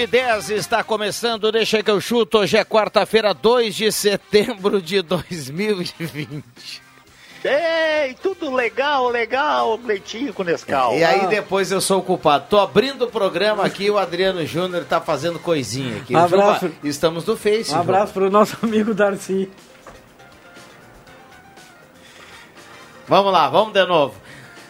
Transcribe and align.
E 0.00 0.06
10 0.06 0.50
está 0.50 0.84
começando, 0.84 1.50
deixa 1.50 1.82
que 1.82 1.90
eu 1.90 2.00
chuto. 2.00 2.38
Hoje 2.38 2.56
é 2.56 2.64
quarta-feira, 2.64 3.34
2 3.34 3.74
de 3.74 3.90
setembro 3.90 4.80
de 4.80 5.02
2020. 5.02 6.44
Ei, 7.44 8.14
tudo 8.22 8.54
legal, 8.54 9.08
legal, 9.08 9.78
leitinho 9.84 10.32
com 10.32 10.44
Nescau. 10.44 10.96
E 10.96 11.02
aí 11.02 11.26
depois 11.26 11.72
eu 11.72 11.80
sou 11.80 11.98
o 11.98 12.02
culpado. 12.02 12.46
Tô 12.48 12.60
abrindo 12.60 13.06
o 13.06 13.10
programa 13.10 13.64
aqui, 13.64 13.90
o 13.90 13.98
Adriano 13.98 14.46
Júnior 14.46 14.84
tá 14.84 15.00
fazendo 15.00 15.38
coisinha 15.40 15.96
aqui. 15.96 16.14
Um 16.14 16.18
abraço. 16.18 16.66
Juba, 16.66 16.78
estamos 16.84 17.24
no 17.26 17.36
Face. 17.36 17.74
Um 17.74 17.80
abraço 17.80 18.12
para 18.12 18.24
o 18.24 18.30
nosso 18.30 18.56
amigo 18.62 18.94
Darcy. 18.94 19.50
Vamos 23.08 23.32
lá, 23.32 23.48
vamos 23.48 23.72
de 23.72 23.84
novo. 23.84 24.14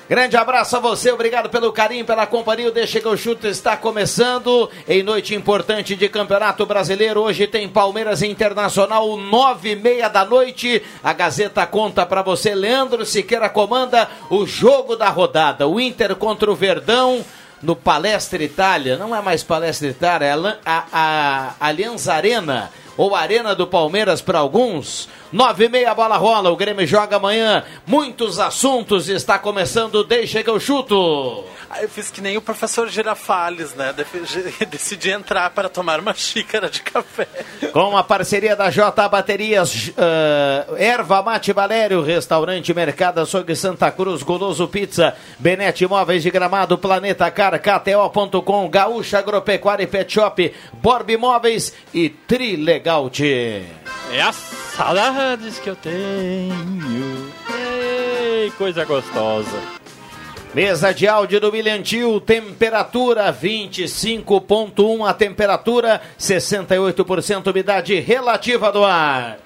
Grande 0.08 0.38
abraço 0.38 0.74
a 0.74 0.80
você, 0.80 1.12
obrigado 1.12 1.50
pelo 1.50 1.70
carinho, 1.70 2.02
pela 2.02 2.26
companhia. 2.26 2.68
O 2.68 2.72
Deixa 2.72 2.98
que 2.98 3.06
eu 3.06 3.14
chuto 3.14 3.46
está 3.46 3.76
começando 3.76 4.70
em 4.88 5.02
noite 5.02 5.34
importante 5.34 5.94
de 5.94 6.08
Campeonato 6.08 6.64
Brasileiro. 6.64 7.20
Hoje 7.20 7.46
tem 7.46 7.68
Palmeiras 7.68 8.22
Internacional, 8.22 9.18
nove 9.18 9.72
e 9.72 9.76
meia 9.76 10.08
da 10.08 10.24
noite. 10.24 10.82
A 11.04 11.12
Gazeta 11.12 11.66
conta 11.66 12.06
para 12.06 12.22
você. 12.22 12.54
Leandro 12.54 13.04
Siqueira 13.04 13.50
comanda 13.50 14.08
o 14.30 14.46
jogo 14.46 14.96
da 14.96 15.10
rodada. 15.10 15.68
O 15.68 15.78
Inter 15.78 16.16
contra 16.16 16.50
o 16.50 16.56
Verdão 16.56 17.22
no 17.62 17.76
Palestra 17.76 18.42
Itália. 18.42 18.96
Não 18.96 19.14
é 19.14 19.20
mais 19.20 19.42
Palestra 19.42 19.88
Itália, 19.88 20.26
é 20.28 20.32
a, 20.32 20.84
a, 20.90 21.54
a 21.60 21.66
Aliança 21.66 22.14
Arena 22.14 22.70
ou 22.98 23.14
Arena 23.14 23.54
do 23.54 23.66
Palmeiras 23.66 24.20
para 24.20 24.40
alguns. 24.40 25.08
Nove 25.30 25.66
e 25.66 25.68
meia, 25.68 25.94
bola 25.94 26.16
rola, 26.16 26.50
o 26.50 26.56
Grêmio 26.56 26.86
joga 26.86 27.16
amanhã. 27.16 27.62
Muitos 27.86 28.40
assuntos, 28.40 29.08
está 29.08 29.38
começando, 29.38 30.02
deixa 30.02 30.42
que 30.42 30.50
eu 30.50 30.58
chuto. 30.58 31.44
Aí 31.70 31.84
eu 31.84 31.88
fiz 31.88 32.10
que 32.10 32.22
nem 32.22 32.36
o 32.36 32.40
professor 32.40 32.88
Girafales, 32.88 33.74
né? 33.74 33.94
Decidi 34.68 35.10
entrar 35.10 35.50
para 35.50 35.68
tomar 35.68 36.00
uma 36.00 36.14
xícara 36.14 36.68
de 36.68 36.82
café. 36.82 37.28
Com 37.72 37.96
a 37.96 38.02
parceria 38.02 38.56
da 38.56 38.70
J 38.70 39.06
Baterias, 39.08 39.88
uh, 39.88 40.74
Erva 40.76 41.22
Mate 41.22 41.52
Valério, 41.52 42.02
Restaurante 42.02 42.72
Mercado 42.72 43.20
Açougue 43.20 43.54
Santa 43.54 43.90
Cruz, 43.90 44.22
Goloso 44.22 44.66
Pizza, 44.66 45.14
Benete 45.38 45.84
Imóveis 45.84 46.22
de 46.22 46.30
Gramado, 46.30 46.78
Planeta 46.78 47.30
Car, 47.30 47.60
KTO.com, 47.60 48.68
Gaúcha 48.70 49.18
Agropecuária 49.18 49.84
e 49.84 49.86
Pet 49.86 50.10
Shop, 50.10 50.54
Borb 50.72 51.10
Imóveis 51.10 51.74
e 51.92 52.08
Trilegal 52.08 52.87
T. 53.10 53.64
É 54.12 54.22
a 54.22 54.32
saudades 54.32 55.58
que 55.58 55.68
eu 55.68 55.76
tenho. 55.76 57.32
Ei, 57.54 58.50
coisa 58.56 58.84
gostosa. 58.86 59.58
Mesa 60.54 60.94
de 60.94 61.06
áudio 61.06 61.38
do 61.38 61.52
Milhantil, 61.52 62.18
temperatura 62.20 63.30
25.1 63.30 65.06
a 65.06 65.12
temperatura, 65.12 66.00
68% 66.18 67.50
umidade 67.50 68.00
relativa 68.00 68.72
do 68.72 68.82
ar. 68.82 69.38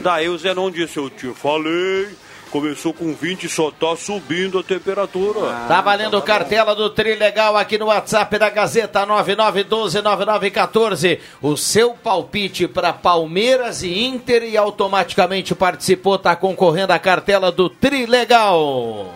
Daí 0.00 0.28
o 0.30 0.38
Zenon 0.38 0.70
disse, 0.70 0.96
eu 0.96 1.10
te 1.10 1.28
falei, 1.34 2.08
começou 2.48 2.92
com 2.92 3.14
20 3.14 3.44
e 3.44 3.48
só 3.48 3.70
tá 3.70 3.94
subindo 3.96 4.58
a 4.58 4.62
temperatura. 4.62 5.50
Ah, 5.50 5.64
tá 5.68 5.80
valendo 5.80 6.20
tá 6.20 6.26
cartela 6.26 6.74
do 6.74 6.90
Trilegal 6.90 7.56
aqui 7.56 7.78
no 7.78 7.86
WhatsApp 7.86 8.36
da 8.38 8.50
Gazeta 8.50 9.06
99129914. 9.06 11.20
O 11.40 11.56
seu 11.56 11.94
palpite 11.94 12.66
para 12.66 12.92
Palmeiras 12.92 13.82
e 13.82 14.04
Inter 14.04 14.42
e 14.42 14.56
automaticamente 14.56 15.54
participou, 15.54 16.18
tá 16.18 16.34
concorrendo 16.34 16.92
a 16.92 16.98
cartela 16.98 17.52
do 17.52 17.70
Trilegal. 17.70 19.14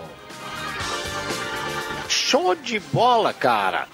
Show 2.08 2.54
de 2.54 2.78
bola, 2.78 3.32
cara. 3.32 3.88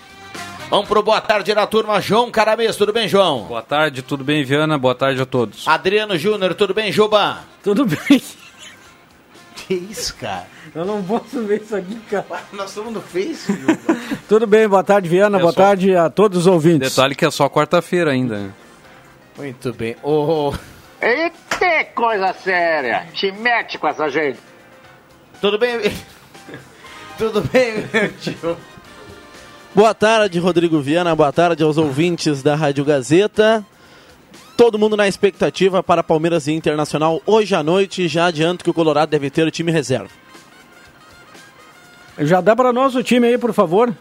Vamos 0.70 0.86
pro 0.86 1.02
boa 1.02 1.20
tarde 1.20 1.54
na 1.54 1.66
turma, 1.66 1.98
João 1.98 2.30
Caramês, 2.30 2.76
tudo 2.76 2.92
bem, 2.92 3.08
João? 3.08 3.44
Boa 3.44 3.62
tarde, 3.62 4.02
tudo 4.02 4.22
bem, 4.22 4.44
Viana? 4.44 4.76
Boa 4.76 4.94
tarde 4.94 5.22
a 5.22 5.24
todos. 5.24 5.66
Adriano 5.66 6.18
Júnior, 6.18 6.54
tudo 6.54 6.74
bem, 6.74 6.92
Juba? 6.92 7.38
Tudo 7.62 7.86
bem. 7.86 8.22
Que 9.68 9.74
isso, 9.74 10.14
cara? 10.16 10.46
Eu 10.74 10.86
não 10.86 11.02
posso 11.04 11.42
ver 11.42 11.60
isso 11.60 11.76
aqui, 11.76 12.00
cara. 12.10 12.24
Nós 12.54 12.70
estamos 12.70 12.90
no 12.90 13.02
Face, 13.02 13.52
tudo 14.26 14.46
bem, 14.46 14.66
boa 14.66 14.82
tarde, 14.82 15.10
Viana, 15.10 15.36
é 15.36 15.40
boa 15.42 15.52
só... 15.52 15.60
tarde 15.60 15.94
a 15.94 16.08
todos 16.08 16.38
os 16.38 16.46
ouvintes. 16.46 16.88
Detalhe 16.88 17.14
que 17.14 17.26
é 17.26 17.30
só 17.30 17.50
quarta-feira 17.50 18.10
ainda. 18.10 18.48
Muito 19.36 19.70
bem. 19.74 19.94
Oh. 20.02 20.54
Eita, 21.02 21.84
coisa 21.94 22.32
séria. 22.32 23.08
Te 23.12 23.30
mete 23.30 23.76
com 23.76 23.88
essa 23.88 24.08
gente. 24.08 24.38
Tudo 25.38 25.58
bem? 25.58 25.78
tudo 27.18 27.42
bem, 27.42 27.86
meu 27.92 28.12
tio? 28.14 28.56
Boa 29.74 29.92
tarde, 29.92 30.38
Rodrigo 30.38 30.80
Viana. 30.80 31.14
Boa 31.14 31.30
tarde 31.30 31.62
aos 31.62 31.76
ouvintes 31.76 32.42
da 32.42 32.54
Rádio 32.54 32.86
Gazeta. 32.86 33.62
Todo 34.58 34.76
mundo 34.76 34.96
na 34.96 35.06
expectativa 35.06 35.84
para 35.84 36.02
Palmeiras 36.02 36.48
e 36.48 36.52
Internacional 36.52 37.22
hoje 37.24 37.54
à 37.54 37.62
noite. 37.62 38.08
Já 38.08 38.26
adianto 38.26 38.64
que 38.64 38.70
o 38.70 38.74
Colorado 38.74 39.08
deve 39.08 39.30
ter 39.30 39.46
o 39.46 39.52
time 39.52 39.70
reserva. 39.70 40.08
Já 42.18 42.40
dá 42.40 42.56
para 42.56 42.72
nós 42.72 42.96
o 42.96 43.02
time 43.04 43.28
aí, 43.28 43.38
por 43.38 43.52
favor. 43.52 43.94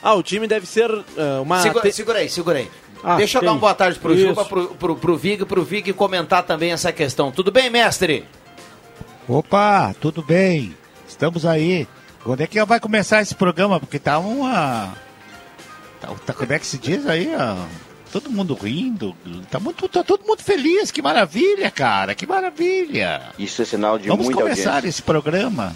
Ah, 0.00 0.14
o 0.14 0.22
time 0.22 0.46
deve 0.46 0.66
ser 0.66 0.88
uh, 0.88 1.42
uma. 1.42 1.60
Segura, 1.60 1.90
segura 1.90 2.18
aí, 2.20 2.28
segura 2.28 2.58
aí. 2.60 2.70
Ah, 3.02 3.16
Deixa 3.16 3.38
eu 3.38 3.42
dar 3.42 3.50
uma 3.50 3.58
boa 3.58 3.74
tarde 3.74 3.98
pro 3.98 4.14
Isso. 4.14 4.28
Juba, 4.28 4.44
pro, 4.44 4.68
pro, 4.68 4.94
pro 4.94 5.16
Vig, 5.16 5.44
pro 5.46 5.64
Vig 5.64 5.92
comentar 5.94 6.44
também 6.44 6.70
essa 6.70 6.92
questão. 6.92 7.32
Tudo 7.32 7.50
bem, 7.50 7.68
mestre? 7.68 8.24
Opa, 9.26 9.92
tudo 10.00 10.22
bem. 10.22 10.76
Estamos 11.08 11.44
aí. 11.44 11.88
Quando 12.22 12.40
é 12.40 12.46
que 12.46 12.64
vai 12.64 12.78
começar 12.78 13.20
esse 13.20 13.34
programa? 13.34 13.80
Porque 13.80 13.98
tá 13.98 14.20
uma. 14.20 14.94
Tá, 16.00 16.08
tá, 16.24 16.32
como 16.32 16.52
é 16.52 16.58
que 16.60 16.66
se 16.68 16.78
diz 16.78 17.04
aí? 17.04 17.32
Ó? 17.34 17.91
Todo 18.12 18.30
mundo 18.30 18.52
rindo. 18.54 19.16
Tá, 19.50 19.58
muito, 19.58 19.88
tá 19.88 20.04
todo 20.04 20.24
mundo 20.26 20.42
feliz. 20.42 20.90
Que 20.90 21.00
maravilha, 21.00 21.70
cara. 21.70 22.14
Que 22.14 22.26
maravilha. 22.26 23.30
Isso 23.38 23.62
é 23.62 23.64
sinal 23.64 23.98
de 23.98 24.06
Vamos 24.06 24.26
muita 24.26 24.42
começar 24.42 24.74
audiência. 24.74 24.88
esse 24.90 25.02
programa. 25.02 25.74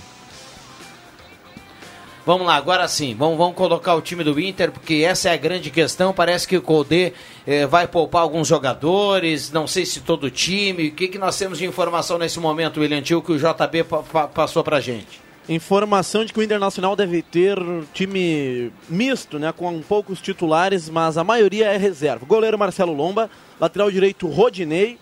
Vamos 2.26 2.44
lá, 2.44 2.56
agora 2.56 2.88
sim, 2.88 3.14
vamos, 3.14 3.38
vamos 3.38 3.54
colocar 3.54 3.94
o 3.94 4.02
time 4.02 4.24
do 4.24 4.40
Inter, 4.40 4.72
porque 4.72 4.94
essa 5.08 5.28
é 5.28 5.32
a 5.32 5.36
grande 5.36 5.70
questão. 5.70 6.12
Parece 6.12 6.48
que 6.48 6.56
o 6.56 6.60
Codê 6.60 7.12
eh, 7.46 7.66
vai 7.68 7.86
poupar 7.86 8.20
alguns 8.22 8.48
jogadores, 8.48 9.52
não 9.52 9.68
sei 9.68 9.86
se 9.86 10.00
todo 10.00 10.24
o 10.24 10.30
time. 10.30 10.88
O 10.88 10.92
que, 10.92 11.06
que 11.06 11.18
nós 11.18 11.38
temos 11.38 11.56
de 11.56 11.64
informação 11.64 12.18
nesse 12.18 12.40
momento, 12.40 12.80
William 12.80 13.00
Tio, 13.00 13.22
que 13.22 13.30
o 13.30 13.38
JB 13.38 13.84
pa 13.84 14.02
pa 14.02 14.26
passou 14.26 14.64
pra 14.64 14.80
gente? 14.80 15.20
Informação 15.48 16.24
de 16.24 16.32
que 16.32 16.40
o 16.40 16.42
Internacional 16.42 16.96
deve 16.96 17.22
ter 17.22 17.56
time 17.94 18.72
misto, 18.88 19.38
né, 19.38 19.52
com 19.52 19.80
poucos 19.80 20.20
titulares, 20.20 20.88
mas 20.88 21.16
a 21.16 21.22
maioria 21.22 21.66
é 21.66 21.76
reserva. 21.76 22.26
Goleiro 22.26 22.58
Marcelo 22.58 22.92
Lomba, 22.92 23.30
lateral 23.60 23.90
direito 23.90 24.26
Rodinei, 24.26 24.98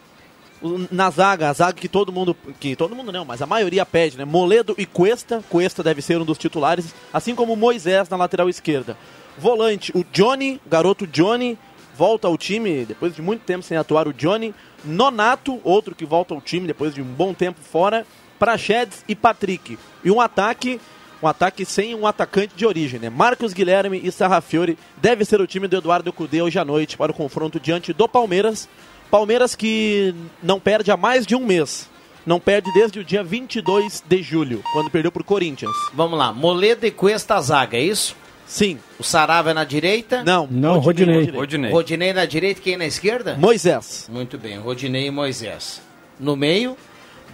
na 0.90 1.10
zaga, 1.10 1.48
a 1.48 1.52
zaga 1.52 1.72
que 1.74 1.88
todo 1.88 2.12
mundo, 2.12 2.36
que 2.60 2.76
todo 2.76 2.94
mundo 2.94 3.10
não, 3.10 3.24
mas 3.24 3.40
a 3.40 3.46
maioria 3.46 3.84
pede, 3.86 4.18
né? 4.18 4.24
Moledo 4.24 4.74
e 4.76 4.84
Cuesta, 4.84 5.42
Cuesta 5.48 5.82
deve 5.82 6.02
ser 6.02 6.20
um 6.20 6.24
dos 6.24 6.38
titulares, 6.38 6.94
assim 7.12 7.34
como 7.34 7.56
Moisés 7.56 8.08
na 8.08 8.16
lateral 8.16 8.48
esquerda. 8.48 8.96
Volante, 9.38 9.92
o 9.94 10.04
Johnny, 10.12 10.60
garoto 10.66 11.06
Johnny, 11.06 11.58
volta 11.96 12.28
ao 12.28 12.36
time 12.36 12.84
depois 12.84 13.14
de 13.14 13.22
muito 13.22 13.42
tempo 13.42 13.62
sem 13.62 13.76
atuar 13.76 14.06
o 14.06 14.12
Johnny. 14.12 14.54
Nonato, 14.84 15.60
outro 15.64 15.94
que 15.94 16.04
volta 16.04 16.34
ao 16.34 16.40
time 16.40 16.66
depois 16.66 16.94
de 16.94 17.00
um 17.00 17.04
bom 17.04 17.32
tempo 17.32 17.60
fora. 17.60 18.06
Prachedes 18.38 19.04
e 19.08 19.14
Patrick. 19.14 19.78
E 20.04 20.10
um 20.10 20.20
ataque, 20.20 20.80
um 21.22 21.26
ataque 21.28 21.64
sem 21.64 21.94
um 21.94 22.06
atacante 22.06 22.54
de 22.56 22.66
origem, 22.66 22.98
né? 23.00 23.08
Marcos 23.10 23.52
Guilherme 23.52 24.00
e 24.02 24.10
Sarrafiore 24.12 24.78
deve 24.96 25.24
ser 25.24 25.40
o 25.40 25.46
time 25.46 25.66
do 25.68 25.76
Eduardo 25.76 26.12
Cudê 26.12 26.42
hoje 26.42 26.58
à 26.58 26.64
noite 26.64 26.96
para 26.96 27.12
o 27.12 27.14
confronto 27.14 27.58
diante 27.60 27.92
do 27.92 28.08
Palmeiras. 28.08 28.68
Palmeiras 29.10 29.54
que 29.54 30.14
não 30.42 30.58
perde 30.58 30.90
há 30.90 30.96
mais 30.96 31.26
de 31.26 31.34
um 31.36 31.40
mês. 31.44 31.88
não 32.26 32.40
perde 32.40 32.72
desde 32.72 32.98
o 32.98 33.04
dia 33.04 33.22
22 33.22 34.02
de 34.06 34.22
julho, 34.22 34.62
quando 34.72 34.90
perdeu 34.90 35.12
por 35.12 35.22
Corinthians. 35.22 35.74
Vamos 35.92 36.18
lá, 36.18 36.32
Moledo 36.32 36.86
e 36.86 36.90
Cuesta 36.90 37.34
a 37.34 37.40
zaga, 37.42 37.76
é 37.76 37.82
isso? 37.82 38.16
Sim. 38.46 38.78
O 38.98 39.02
Sarava 39.02 39.50
é 39.50 39.54
na 39.54 39.64
direita? 39.64 40.22
Não, 40.24 40.46
Não, 40.50 40.78
Rodinei. 40.78 41.30
Rodinei. 41.30 41.70
Rodinei 41.70 42.12
na 42.14 42.24
direita, 42.24 42.60
quem 42.62 42.76
na 42.78 42.86
esquerda? 42.86 43.36
Moisés, 43.38 44.08
Muito 44.10 44.38
bem, 44.38 44.58
Rodinei 44.58 45.06
e 45.06 45.10
Moisés. 45.10 45.80
No 46.18 46.34
meio, 46.34 46.76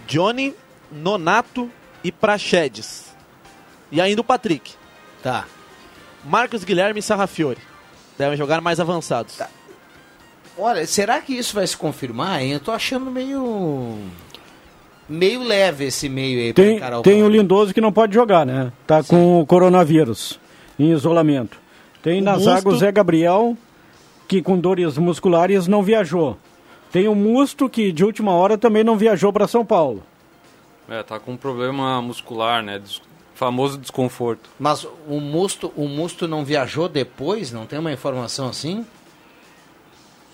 Johnny, 0.07 0.53
Nonato 0.91 1.69
e 2.03 2.11
Praxedes. 2.11 3.13
E 3.91 3.99
ainda 4.01 4.21
o 4.21 4.23
Patrick. 4.23 4.73
tá. 5.21 5.45
Marcos 6.23 6.63
Guilherme 6.63 6.99
e 6.99 7.03
Sarrafiore. 7.03 7.57
Devem 8.17 8.37
jogar 8.37 8.61
mais 8.61 8.79
avançados. 8.79 9.39
Olha, 10.57 10.85
será 10.85 11.19
que 11.19 11.33
isso 11.33 11.55
vai 11.55 11.65
se 11.65 11.75
confirmar, 11.75 12.41
hein? 12.43 12.51
Eu 12.53 12.59
tô 12.59 12.71
achando 12.71 13.09
meio. 13.09 13.97
meio 15.09 15.41
leve 15.43 15.85
esse 15.85 16.07
meio 16.07 16.39
aí 16.39 16.53
pra 16.53 16.63
Tem, 16.63 17.01
tem 17.01 17.23
o. 17.23 17.29
Lindoso 17.29 17.73
que 17.73 17.81
não 17.81 17.91
pode 17.91 18.13
jogar, 18.13 18.45
né? 18.45 18.71
Tá 18.85 19.03
com 19.03 19.39
o 19.41 19.45
coronavírus, 19.47 20.39
em 20.77 20.91
isolamento. 20.91 21.57
Tem 22.03 22.21
O 22.21 22.23
na 22.23 22.37
zaga 22.37 22.61
o 22.67 22.71
Musto- 22.71 22.79
Zé 22.79 22.91
Gabriel, 22.91 23.57
que 24.27 24.41
com 24.41 24.59
dores 24.59 24.97
musculares 24.97 25.67
não 25.67 25.81
viajou. 25.81 26.37
Tem 26.91 27.07
o 27.07 27.15
Musto, 27.15 27.67
que 27.69 27.91
de 27.91 28.03
última 28.05 28.31
hora 28.33 28.57
também 28.57 28.83
não 28.83 28.95
viajou 28.97 29.31
para 29.33 29.47
São 29.47 29.65
Paulo. 29.65 30.03
É, 30.89 31.03
tá 31.03 31.19
com 31.19 31.33
um 31.33 31.37
problema 31.37 32.01
muscular, 32.01 32.61
né? 32.63 32.79
Des- 32.79 33.01
famoso 33.35 33.77
desconforto. 33.77 34.49
Mas 34.59 34.85
o 35.07 35.19
Musto, 35.19 35.73
o 35.75 35.87
Musto 35.87 36.27
não 36.27 36.45
viajou 36.45 36.87
depois? 36.87 37.51
Não 37.51 37.65
tem 37.65 37.79
uma 37.79 37.91
informação 37.91 38.47
assim? 38.49 38.85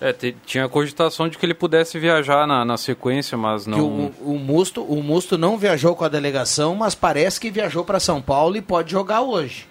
É, 0.00 0.14
tinha 0.46 0.68
cogitação 0.68 1.28
de 1.28 1.36
que 1.36 1.44
ele 1.44 1.54
pudesse 1.54 1.98
viajar 1.98 2.46
na, 2.46 2.64
na 2.64 2.76
sequência, 2.76 3.36
mas 3.36 3.66
não. 3.66 3.80
o, 3.80 4.34
o, 4.34 4.38
Musto, 4.38 4.82
o 4.82 5.02
Musto 5.02 5.36
não 5.36 5.58
viajou 5.58 5.96
com 5.96 6.04
a 6.04 6.08
delegação, 6.08 6.74
mas 6.76 6.94
parece 6.94 7.40
que 7.40 7.50
viajou 7.50 7.84
para 7.84 7.98
São 7.98 8.22
Paulo 8.22 8.56
e 8.56 8.62
pode 8.62 8.92
jogar 8.92 9.22
hoje. 9.22 9.66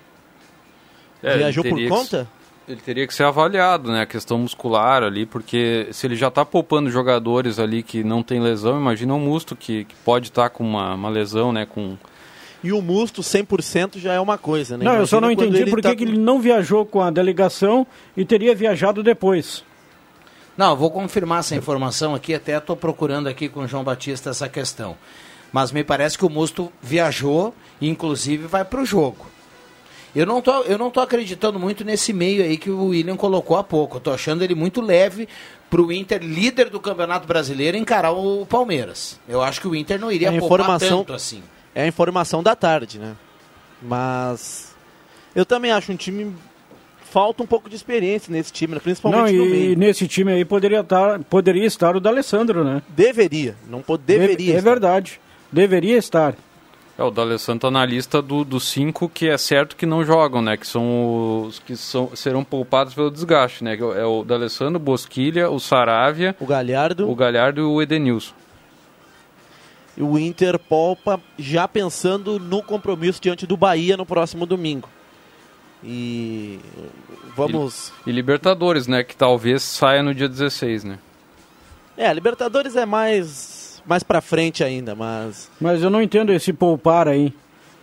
É, 1.23 1.37
Viajou 1.37 1.63
por 1.63 1.79
conta? 1.87 2.27
Ele 2.67 2.81
teria 2.81 3.07
que 3.07 3.13
ser 3.13 3.23
avaliado, 3.23 3.91
né? 3.91 4.01
A 4.01 4.05
questão 4.05 4.37
muscular 4.37 5.01
ali, 5.01 5.25
porque 5.25 5.87
se 5.91 6.05
ele 6.05 6.15
já 6.15 6.29
tá 6.29 6.43
poupando 6.43 6.91
jogadores 6.91 7.59
ali 7.59 7.81
que 7.81 8.03
não 8.03 8.21
tem 8.21 8.41
lesão, 8.41 8.77
imagina 8.77 9.13
o 9.13 9.19
Musto, 9.19 9.55
que, 9.55 9.85
que 9.85 9.95
pode 10.03 10.27
estar 10.27 10.49
com 10.49 10.65
uma, 10.65 10.93
uma 10.93 11.09
lesão, 11.09 11.53
né? 11.53 11.65
Com... 11.65 11.97
E 12.61 12.73
o 12.73 12.81
Musto 12.81 13.21
100% 13.21 13.99
já 13.99 14.13
é 14.13 14.19
uma 14.19 14.37
coisa, 14.37 14.77
né? 14.77 14.83
Não, 14.83 14.95
eu 14.95 15.07
só 15.07 15.21
não 15.21 15.31
Imagina 15.31 15.55
entendi 15.57 15.69
por 15.69 15.77
que 15.77 15.87
tá 15.87 15.95
que 15.95 16.03
ele 16.03 16.17
não 16.17 16.41
viajou 16.41 16.85
com 16.85 17.01
a 17.01 17.09
delegação 17.09 17.87
e 18.17 18.25
teria 18.25 18.53
viajado 18.53 19.01
depois. 19.01 19.63
Não, 20.57 20.71
eu 20.71 20.75
vou 20.75 20.91
confirmar 20.91 21.39
essa 21.39 21.55
informação 21.55 22.15
aqui, 22.15 22.33
até 22.33 22.57
estou 22.57 22.75
procurando 22.75 23.27
aqui 23.27 23.47
com 23.47 23.61
o 23.61 23.67
João 23.67 23.83
Batista 23.83 24.31
essa 24.31 24.49
questão. 24.49 24.97
Mas 25.53 25.71
me 25.71 25.83
parece 25.83 26.17
que 26.17 26.25
o 26.25 26.29
Musto 26.29 26.69
viajou 26.81 27.53
e 27.79 27.87
inclusive 27.87 28.47
vai 28.47 28.65
para 28.65 28.81
o 28.81 28.85
jogo. 28.85 29.36
Eu 30.17 30.25
não, 30.25 30.41
tô, 30.41 30.63
eu 30.63 30.77
não 30.79 30.89
tô 30.89 30.99
acreditando 30.99 31.59
muito 31.59 31.85
nesse 31.85 32.11
meio 32.11 32.43
aí 32.43 32.57
que 32.57 32.71
o 32.71 32.85
William 32.87 33.15
colocou 33.15 33.55
há 33.55 33.63
pouco. 33.63 33.97
Eu 33.97 34.01
tô 34.01 34.11
achando 34.11 34.43
ele 34.43 34.55
muito 34.55 34.81
leve 34.81 35.27
para 35.69 35.79
o 35.81 35.91
Inter, 35.91 36.23
líder 36.23 36.69
do 36.71 36.79
Campeonato 36.79 37.27
Brasileiro, 37.27 37.77
encarar 37.77 38.11
o 38.13 38.43
Palmeiras. 38.47 39.19
Eu 39.29 39.43
acho 39.43 39.61
que 39.61 39.67
o 39.67 39.75
Inter 39.75 39.99
não 39.99 40.11
iria 40.11 40.29
É 40.29 40.39
poupar 40.39 40.59
informação- 40.59 40.97
tanto 40.99 41.13
assim. 41.13 41.43
É 41.75 41.83
a 41.83 41.87
informação 41.87 42.41
da 42.41 42.55
tarde, 42.55 42.97
né? 42.97 43.15
Mas 43.81 44.73
eu 45.35 45.45
também 45.45 45.71
acho 45.71 45.91
um 45.91 45.95
time 45.95 46.33
falta 47.09 47.41
um 47.43 47.47
pouco 47.47 47.69
de 47.69 47.75
experiência 47.75 48.31
nesse 48.31 48.51
time, 48.51 48.71
né? 48.73 48.75
Não, 48.75 48.81
principalmente 48.81 49.35
no 49.37 49.45
e 49.45 49.49
meio. 49.49 49.77
nesse 49.77 50.07
time 50.07 50.31
aí 50.33 50.43
poderia, 50.43 50.79
estar, 50.81 51.19
poderia 51.25 51.65
estar 51.65 51.95
o 51.95 51.99
D'Alessandro, 51.99 52.63
né? 52.63 52.81
Deveria, 52.89 53.55
não 53.69 53.81
po- 53.81 53.97
deveria. 53.97 54.53
É 54.55 54.57
estar. 54.57 54.69
verdade. 54.69 55.21
Deveria 55.51 55.97
estar. 55.97 56.35
É, 56.97 57.03
o 57.03 57.11
D'Alessandro 57.11 57.59
tá 57.61 57.69
na 57.71 57.85
lista 57.85 58.21
do- 58.23 58.43
dos 58.43 58.67
cinco 58.67 59.07
que 59.07 59.27
é 59.29 59.37
certo 59.37 59.75
que 59.75 59.85
não 59.85 60.03
jogam, 60.03 60.41
né? 60.41 60.57
Que 60.57 60.65
são 60.65 61.43
os 61.45 61.59
que 61.59 61.75
são, 61.75 62.15
serão 62.15 62.43
poupados 62.43 62.93
pelo 62.95 63.11
desgaste, 63.11 63.63
né? 63.63 63.75
É 63.75 64.03
o 64.05 64.23
D'Alessandro, 64.23 64.77
o 64.77 64.79
Bosquilha, 64.83 65.49
o 65.49 65.59
Saravia, 65.59 66.35
O 66.39 66.45
Galhardo, 66.45 67.09
o 67.09 67.15
Galhardo 67.15 67.61
e 67.61 67.63
o 67.63 67.81
Edenilson. 67.81 68.33
e 69.95 70.01
o 70.01 70.17
Inter 70.17 70.57
poupa 70.57 71.19
já 71.37 71.67
pensando 71.67 72.39
no 72.39 72.63
compromisso 72.63 73.21
diante 73.21 73.45
do 73.45 73.55
Bahia 73.57 73.95
no 73.95 74.05
próximo 74.05 74.45
domingo. 74.47 74.89
E 75.83 76.59
vamos. 77.35 77.93
E 78.07 78.11
Libertadores, 78.11 78.87
né? 78.87 79.03
Que 79.03 79.15
talvez 79.15 79.61
saia 79.61 80.01
no 80.01 80.15
dia 80.15 80.27
16, 80.27 80.83
né? 80.83 80.97
É, 81.95 82.11
Libertadores 82.11 82.75
é 82.75 82.85
mais 82.87 83.56
mais 83.87 84.03
para 84.03 84.21
frente 84.21 84.63
ainda, 84.63 84.93
mas 84.93 85.49
Mas 85.59 85.81
eu 85.81 85.89
não 85.89 86.01
entendo 86.01 86.31
esse 86.33 86.51
poupar 86.53 87.07
aí. 87.07 87.33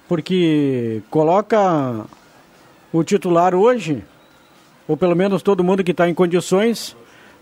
Porque 0.07 1.01
coloca 1.11 2.05
o 2.93 3.03
titular 3.03 3.55
hoje, 3.55 4.05
ou 4.87 4.97
pelo 4.97 5.17
menos 5.17 5.43
todo 5.43 5.65
mundo 5.65 5.83
que 5.83 5.93
está 5.93 6.09
em 6.09 6.15
condições, 6.15 6.95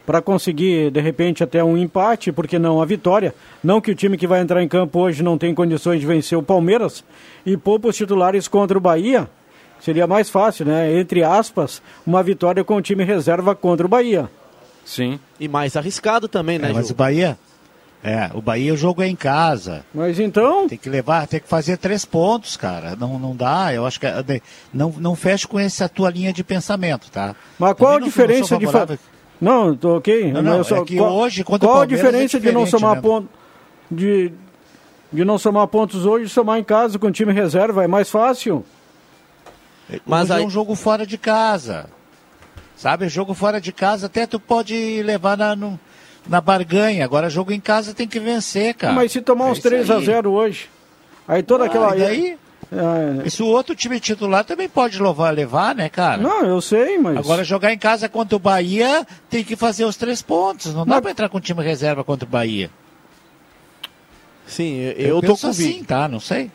para 0.07 0.23
conseguir 0.23 0.91
de 0.91 1.01
repente 1.01 1.43
até 1.43 1.63
um 1.63 1.77
empate, 1.77 2.31
porque 2.33 2.59
não 2.59 2.81
a 2.81 2.85
vitória. 2.85 3.35
Não 3.63 3.81
que 3.81 3.91
o 3.91 3.95
time 3.95 4.17
que 4.17 4.27
vai 4.27 4.41
entrar 4.41 4.63
em 4.63 4.69
campo 4.69 5.01
hoje 5.01 5.23
não 5.23 5.37
tem 5.37 5.55
condições 5.55 6.01
de 6.01 6.07
vencer 6.07 6.39
o 6.39 6.43
Palmeiras, 6.43 7.05
e 7.45 7.57
poupa 7.57 7.89
os 7.89 7.97
titulares 7.97 8.47
contra 8.49 8.79
o 8.79 8.81
Bahia. 8.81 9.29
Seria 9.81 10.07
mais 10.07 10.31
fácil, 10.31 10.65
né? 10.65 10.97
Entre 10.99 11.25
aspas, 11.25 11.83
uma 12.07 12.23
vitória 12.23 12.63
com 12.63 12.77
o 12.77 12.83
time 12.83 13.03
reserva 13.03 13.55
contra 13.57 13.85
o 13.85 13.89
Bahia. 13.89 14.31
Sim. 14.85 15.19
e 15.39 15.47
mais 15.47 15.77
arriscado 15.77 16.27
também, 16.27 16.59
né, 16.59 16.71
É, 16.71 16.73
mas 16.73 16.89
Ju? 16.89 16.93
o 16.93 16.97
Bahia. 16.97 17.39
É, 18.05 18.31
o 18.35 18.43
Bahia 18.43 18.75
o 18.75 18.77
jogo 18.77 19.01
é 19.01 19.07
em 19.07 19.15
casa. 19.15 19.85
Mas 19.95 20.19
então, 20.19 20.67
Tem 20.69 20.77
que 20.77 20.91
levar, 20.91 21.25
tem 21.29 21.39
que 21.39 21.47
fazer 21.49 21.77
três 21.77 22.05
pontos, 22.05 22.57
cara. 22.57 22.97
Não, 22.97 23.17
não 23.19 23.37
dá, 23.37 23.73
eu 23.73 23.87
acho 23.87 24.01
que 24.01 24.07
é, 24.07 24.21
de- 24.23 24.43
não, 24.75 24.91
não 24.99 25.15
fecha 25.15 25.47
com 25.47 25.57
essa 25.59 25.89
tua 25.89 26.11
linha 26.11 26.33
de 26.33 26.43
pensamento, 26.43 27.09
tá? 27.13 27.37
mas 27.59 27.75
qual 27.75 27.75
a 27.75 27.75
Também 27.75 27.85
não- 27.93 27.99
não 28.01 28.07
diferença 28.09 28.49
sou 28.49 28.59
de 28.59 28.67
fa... 28.67 28.89
Não, 29.41 29.77
tô 29.77 29.97
ok. 29.99 30.33
Não, 30.33 30.43
não, 30.43 30.57
eu 30.59 30.65
só- 30.65 30.79
é 30.79 30.85
que 30.85 30.97
qual, 30.97 31.13
hoje, 31.15 31.45
contra 31.45 31.69
qual 31.69 31.81
a 31.81 31.85
é 31.85 31.87
diferença 31.87 32.41
de 32.41 32.51
não 32.51 32.67
somar 32.67 33.01
pontos 33.01 33.31
de, 33.91 34.33
de 35.13 35.25
não 35.25 35.39
somar 35.39 35.67
pontos 35.69 36.05
hoje 36.05 36.25
e 36.27 36.29
somar 36.29 36.59
em 36.59 36.65
casa 36.65 36.99
com 36.99 37.07
o 37.07 37.13
time 37.13 37.33
reserva 37.33 37.85
é 37.85 37.87
mais 37.87 38.11
fácil? 38.11 38.65
Mas 39.89 40.01
Mas 40.07 40.23
Hoje 40.25 40.33
aí- 40.39 40.43
é 40.43 40.47
um 40.47 40.51
jogo 40.51 40.75
fora 40.75 41.07
de 41.07 41.19
casa. 41.19 41.87
Sabe, 42.77 43.09
jogo 43.09 43.33
fora 43.35 43.61
de 43.61 43.71
casa 43.73 44.07
até 44.07 44.27
tu 44.27 44.41
pode 44.41 45.03
levar 45.05 45.37
na, 45.37 45.55
no- 45.55 45.79
na 46.29 46.41
barganha. 46.41 47.05
Agora 47.05 47.29
jogo 47.31 47.53
em 47.53 47.61
casa 47.61 47.93
tem 47.95 48.07
que 48.09 48.19
vencer, 48.21 48.75
cara. 48.75 48.93
Mas 48.95 49.13
se 49.13 49.21
tomar 49.21 49.49
É 49.49 49.51
uns 49.53 49.59
isso 49.59 49.69
3 49.69 49.91
a 49.91 49.97
aí. 49.97 50.05
0 50.05 50.31
hoje, 50.33 50.69
aí 51.27 51.43
toda 51.43 51.65
Ah, 51.65 51.67
aquela 51.67 51.97
e 51.97 52.01
daí? 52.01 52.39
É, 52.75 53.27
Isso 53.29 53.45
o 53.45 53.49
outro 53.49 53.75
time 53.75 54.01
titular 54.01 54.45
também 54.45 54.67
pode 54.67 54.99
louvar, 54.99 55.35
levar, 55.35 55.75
né, 55.75 55.91
cara? 55.91 56.17
não, 56.23 56.43
eu 56.47 56.59
sei, 56.63 56.97
mas 56.97 57.19
Agora 57.19 57.45
jogar 57.45 57.71
em 57.71 57.77
casa 57.77 58.09
contra 58.09 58.35
o 58.35 58.39
Bahia 58.39 59.07
tem 59.29 59.45
que 59.45 59.57
fazer 59.57 59.85
os 59.85 59.95
três 59.95 60.23
pontos. 60.23 60.73
Não 60.73 60.87
dá 60.87 60.95
Mas- 60.95 61.03
pra 61.03 61.11
entrar 61.11 61.29
com 61.29 61.37
o 61.37 61.41
time 61.41 61.63
reserva 61.63 62.03
contra 62.03 62.27
o 62.27 62.31
Bahia. 62.31 62.71
Sim, 64.47 64.77
eu, 64.79 64.93
Eu, 64.93 65.09
eu 65.17 65.21
tô 65.21 65.27
penso 65.29 65.47
assim, 65.49 65.85
tá? 65.85 66.09
Não 66.09 66.21
sei. 66.21 66.51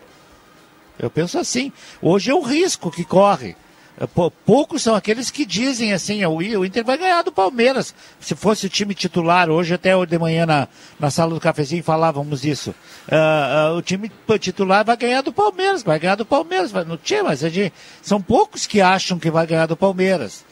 Eu 0.99 1.09
penso 1.09 1.37
assim. 1.37 1.71
Hoje 2.01 2.31
é 2.31 2.33
o 2.33 2.41
risco 2.41 2.89
que 2.89 3.03
corre. 3.05 3.55
É, 3.99 4.05
Poucos 4.45 4.83
são 4.83 4.93
aqueles 4.95 5.31
que 5.31 5.45
dizem 5.45 5.91
assim, 5.91 6.23
o 6.25 6.41
I- 6.41 6.55
o 6.55 6.63
Inter 6.63 6.83
vai 6.85 6.97
ganhar 6.97 7.23
do 7.23 7.31
Palmeiras. 7.31 7.95
Se 8.19 8.35
fosse 8.35 8.67
o 8.67 8.69
time 8.69 8.93
titular, 8.93 9.49
hoje 9.49 9.73
até 9.73 9.93
de 10.05 10.19
manhã 10.19 10.45
na, 10.45 10.67
na 10.99 11.09
sala 11.09 11.33
do 11.33 11.39
cafezinho 11.39 11.83
falávamos 11.83 12.45
isso. 12.45 12.75
Ah, 13.11 13.69
ah, 13.69 13.73
o 13.73 13.81
time 13.81 14.11
titular 14.39 14.85
vai 14.85 14.95
ganhar 14.95 15.21
do 15.21 15.33
Palmeiras, 15.33 15.81
vai 15.81 15.97
ganhar 15.99 16.15
do 16.15 16.25
Palmeiras. 16.25 16.71
Vai, 16.71 16.85
não 16.85 16.97
tinha, 16.97 17.23
mas 17.23 17.43
a 17.43 17.49
gente, 17.49 17.73
são 18.01 18.21
poucos 18.21 18.67
que 18.67 18.81
acham 18.81 19.17
que 19.17 19.31
vai 19.31 19.47
ganhar 19.47 19.65
do 19.65 19.75
Palmeiras. 19.75 20.45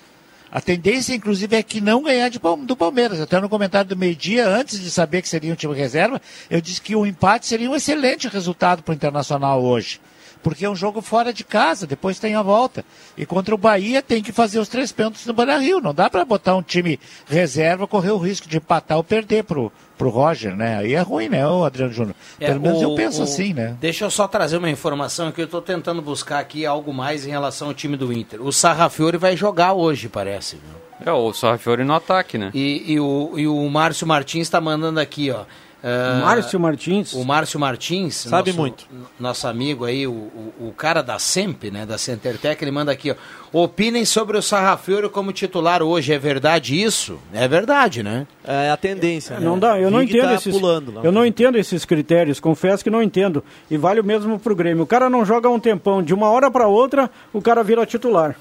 A 0.51 0.61
tendência, 0.61 1.13
inclusive, 1.13 1.55
é 1.55 1.61
que 1.61 1.81
não 1.81 2.01
ganhar 2.01 2.29
de 2.29 2.39
do 2.65 2.75
Palmeiras. 2.77 3.19
Até 3.19 3.39
no 3.41 3.49
comentário 3.49 3.89
do 3.89 3.97
meio-dia, 3.97 4.47
antes 4.47 4.79
de 4.79 4.89
saber 4.89 5.21
que 5.21 5.27
seria 5.27 5.51
um 5.51 5.55
time 5.55 5.75
reserva, 5.75 6.21
eu 6.49 6.61
disse 6.61 6.81
que 6.81 6.95
o 6.95 7.05
empate 7.05 7.45
seria 7.45 7.69
um 7.69 7.75
excelente 7.75 8.27
resultado 8.29 8.81
para 8.81 8.93
o 8.93 8.95
Internacional 8.95 9.61
hoje. 9.61 9.99
Porque 10.45 10.63
é 10.63 10.69
um 10.69 10.75
jogo 10.75 11.01
fora 11.01 11.33
de 11.33 11.43
casa, 11.43 11.87
depois 11.87 12.19
tem 12.19 12.35
a 12.35 12.43
volta. 12.43 12.85
E 13.17 13.25
contra 13.25 13.55
o 13.55 13.57
Bahia 13.57 13.99
tem 14.03 14.21
que 14.21 14.31
fazer 14.31 14.59
os 14.59 14.67
três 14.69 14.91
pontos 14.91 15.25
no 15.25 15.33
Beira 15.33 15.57
Rio. 15.57 15.81
Não 15.81 15.91
dá 15.91 16.07
para 16.07 16.23
botar 16.23 16.55
um 16.55 16.61
time 16.61 16.99
reserva, 17.27 17.87
correr 17.87 18.11
o 18.11 18.19
risco 18.19 18.47
de 18.47 18.57
empatar 18.57 18.95
ou 18.97 19.03
perder 19.03 19.43
pro, 19.43 19.71
pro 19.97 20.09
Roger, 20.11 20.55
né? 20.55 20.77
Aí 20.77 20.93
é 20.93 21.01
ruim, 21.01 21.29
né, 21.29 21.47
ô 21.47 21.65
Adriano 21.65 21.91
Júnior? 21.91 22.15
É, 22.39 22.45
Pelo 22.45 22.61
menos 22.61 22.77
o- 22.79 22.83
eu 22.83 22.93
penso 22.95 23.21
o- 23.21 23.23
assim, 23.23 23.53
né? 23.55 23.75
Deixa 23.81 24.05
eu 24.05 24.11
só 24.11 24.27
trazer 24.27 24.57
uma 24.57 24.69
informação 24.69 25.31
que 25.31 25.41
eu 25.41 25.45
estou 25.45 25.63
tentando 25.63 25.99
buscar 25.99 26.37
aqui 26.37 26.63
algo 26.63 26.93
mais 26.93 27.25
em 27.25 27.31
relação 27.31 27.69
ao 27.69 27.73
time 27.73 27.97
do 27.97 28.13
Inter. 28.13 28.39
O 28.39 28.51
Sarrafiore 28.53 29.17
vai 29.17 29.35
jogar 29.35 29.73
hoje, 29.73 30.07
parece. 30.07 30.57
Viu? 30.57 30.85
É, 31.07 31.11
o 31.11 31.33
Sarrafiori 31.33 31.83
no 31.83 31.93
ataque, 31.95 32.37
né? 32.37 32.51
E, 32.53 32.93
e 32.93 32.99
o, 32.99 33.33
e 33.35 33.47
o 33.47 33.67
Márcio 33.67 34.05
Martins 34.05 34.43
está 34.43 34.61
mandando 34.61 34.99
aqui, 34.99 35.31
ó. 35.31 35.43
Ah, 35.87 36.19
Márcio 36.25 36.59
Martins. 36.59 37.13
O 37.13 37.23
Márcio 37.23 37.59
Martins, 37.59 38.15
Sabe 38.15 38.49
nosso, 38.49 38.59
muito. 38.59 38.87
Nosso 39.19 39.47
amigo 39.47 39.85
aí, 39.85 40.07
o, 40.07 40.11
o, 40.11 40.53
o 40.69 40.73
cara 40.75 41.03
da 41.03 41.19
SEMP, 41.19 41.65
né, 41.69 41.85
da 41.85 41.95
CenterTech, 41.95 42.63
ele 42.63 42.71
manda 42.71 42.91
aqui, 42.91 43.11
ó. 43.11 43.15
Opinem 43.53 44.03
sobre 44.03 44.35
o 44.35 44.41
Sarrafiore 44.41 45.09
como 45.09 45.31
titular 45.31 45.83
hoje. 45.83 46.11
É 46.11 46.17
verdade 46.17 46.81
isso? 46.81 47.19
É 47.31 47.47
verdade, 47.47 48.01
né? 48.01 48.25
É 48.43 48.71
a 48.71 48.77
tendência. 48.77 49.37
né? 49.39 49.45
Não 49.45 49.59
dá, 49.59 49.79
eu 49.79 49.91
não 49.91 49.99
Vig 49.99 50.09
entendo 50.17 50.29
tá 50.29 50.33
esses. 50.33 50.57
pulando 50.57 50.91
lá. 50.91 51.01
Eu 51.03 51.11
não 51.11 51.23
entendo 51.23 51.55
esses 51.55 51.85
critérios, 51.85 52.39
confesso 52.39 52.83
que 52.83 52.89
não 52.89 53.03
entendo. 53.03 53.43
E 53.69 53.77
vale 53.77 53.99
o 53.99 54.03
mesmo 54.03 54.39
pro 54.39 54.55
Grêmio. 54.55 54.83
O 54.83 54.87
cara 54.87 55.07
não 55.07 55.23
joga 55.23 55.47
um 55.49 55.59
tempão, 55.59 56.01
de 56.01 56.15
uma 56.15 56.29
hora 56.31 56.49
para 56.49 56.67
outra, 56.67 57.11
o 57.31 57.41
cara 57.43 57.63
vira 57.63 57.85
titular. 57.85 58.35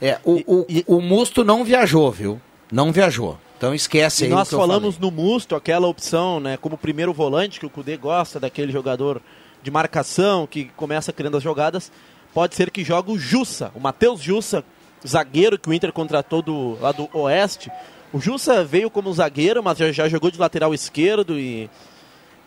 É, 0.00 0.18
o, 0.24 0.64
o, 0.86 0.96
o 0.96 1.00
Musto 1.00 1.42
não 1.44 1.64
viajou, 1.64 2.08
viu? 2.12 2.40
Não 2.70 2.92
viajou. 2.92 3.36
Então 3.62 3.72
esquece 3.72 4.24
E 4.24 4.26
aí. 4.26 4.30
nós 4.32 4.50
falamos 4.50 4.96
falei. 4.96 5.08
no 5.08 5.16
Musto, 5.16 5.54
aquela 5.54 5.86
opção, 5.86 6.40
né, 6.40 6.56
como 6.56 6.76
primeiro 6.76 7.12
volante, 7.12 7.60
que 7.60 7.66
o 7.66 7.70
Cudê 7.70 7.96
gosta 7.96 8.40
daquele 8.40 8.72
jogador 8.72 9.22
de 9.62 9.70
marcação, 9.70 10.48
que 10.48 10.64
começa 10.76 11.12
criando 11.12 11.36
as 11.36 11.44
jogadas. 11.44 11.92
Pode 12.34 12.56
ser 12.56 12.72
que 12.72 12.82
jogue 12.82 13.12
o 13.12 13.18
Jussa, 13.20 13.70
o 13.72 13.78
Matheus 13.78 14.20
Jussa, 14.20 14.64
zagueiro 15.06 15.56
que 15.56 15.70
o 15.70 15.72
Inter 15.72 15.92
contratou 15.92 16.42
do, 16.42 16.76
lá 16.80 16.90
do 16.90 17.08
Oeste. 17.12 17.70
O 18.12 18.18
Jussa 18.20 18.64
veio 18.64 18.90
como 18.90 19.12
zagueiro, 19.12 19.62
mas 19.62 19.78
já, 19.78 19.92
já 19.92 20.08
jogou 20.08 20.32
de 20.32 20.40
lateral 20.40 20.74
esquerdo 20.74 21.38
e 21.38 21.70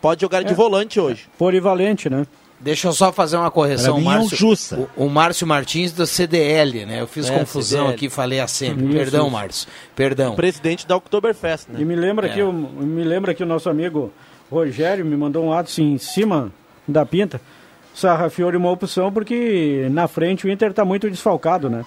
pode 0.02 0.20
jogar 0.20 0.44
de 0.44 0.52
É. 0.52 0.54
volante 0.54 1.00
hoje. 1.00 1.30
Polivalente, 1.38 2.10
né? 2.10 2.28
Deixa 2.60 2.88
eu 2.88 2.94
só 2.94 3.12
fazer 3.12 3.36
uma 3.38 3.52
correção. 3.52 3.98
É 3.98 4.00
o 4.00 4.02
Márcio, 4.04 4.38
Jussa. 4.38 4.88
O, 4.96 5.06
o 5.06 5.10
Márcio 5.10 5.46
Martins 5.46 5.92
do 5.92 6.08
CDL, 6.08 6.86
né? 6.86 7.02
Eu 7.02 7.08
fiz 7.08 7.30
É, 7.30 7.38
confusão 7.38 7.82
CDL. 7.82 7.94
aqui, 7.96 8.10
falei 8.10 8.40
a 8.40 8.48
SEMP. 8.48 8.80
Isso, 8.82 8.94
Perdão. 8.94 9.30
Márcio. 9.30 9.68
Perdão. 9.96 10.36
Presidente 10.36 10.88
da 10.88 10.96
Oktoberfest, 10.96 11.68
né? 11.70 11.82
E 11.82 11.86
me 11.86 11.96
lembra, 11.96 12.28
É. 12.28 12.30
que 12.34 12.42
o, 12.42 12.52
me 12.54 13.04
lembra 13.04 13.34
que 13.34 13.44
o 13.44 13.46
nosso 13.46 13.70
amigo 13.70 14.12
Rogério 14.50 15.06
me 15.06 15.18
mandou 15.18 15.44
um 15.46 15.52
ato 15.54 15.70
assim, 15.70 15.94
em 15.94 15.98
cima 15.98 16.52
da 16.88 17.06
pinta. 17.06 17.42
Sarrafiore 17.94 18.58
uma 18.58 18.72
opção 18.72 19.12
porque 19.12 19.88
na 19.92 20.08
frente 20.08 20.46
o 20.48 20.50
Inter 20.50 20.70
está 20.72 20.84
muito 20.86 21.10
desfalcado, 21.10 21.70
né? 21.70 21.84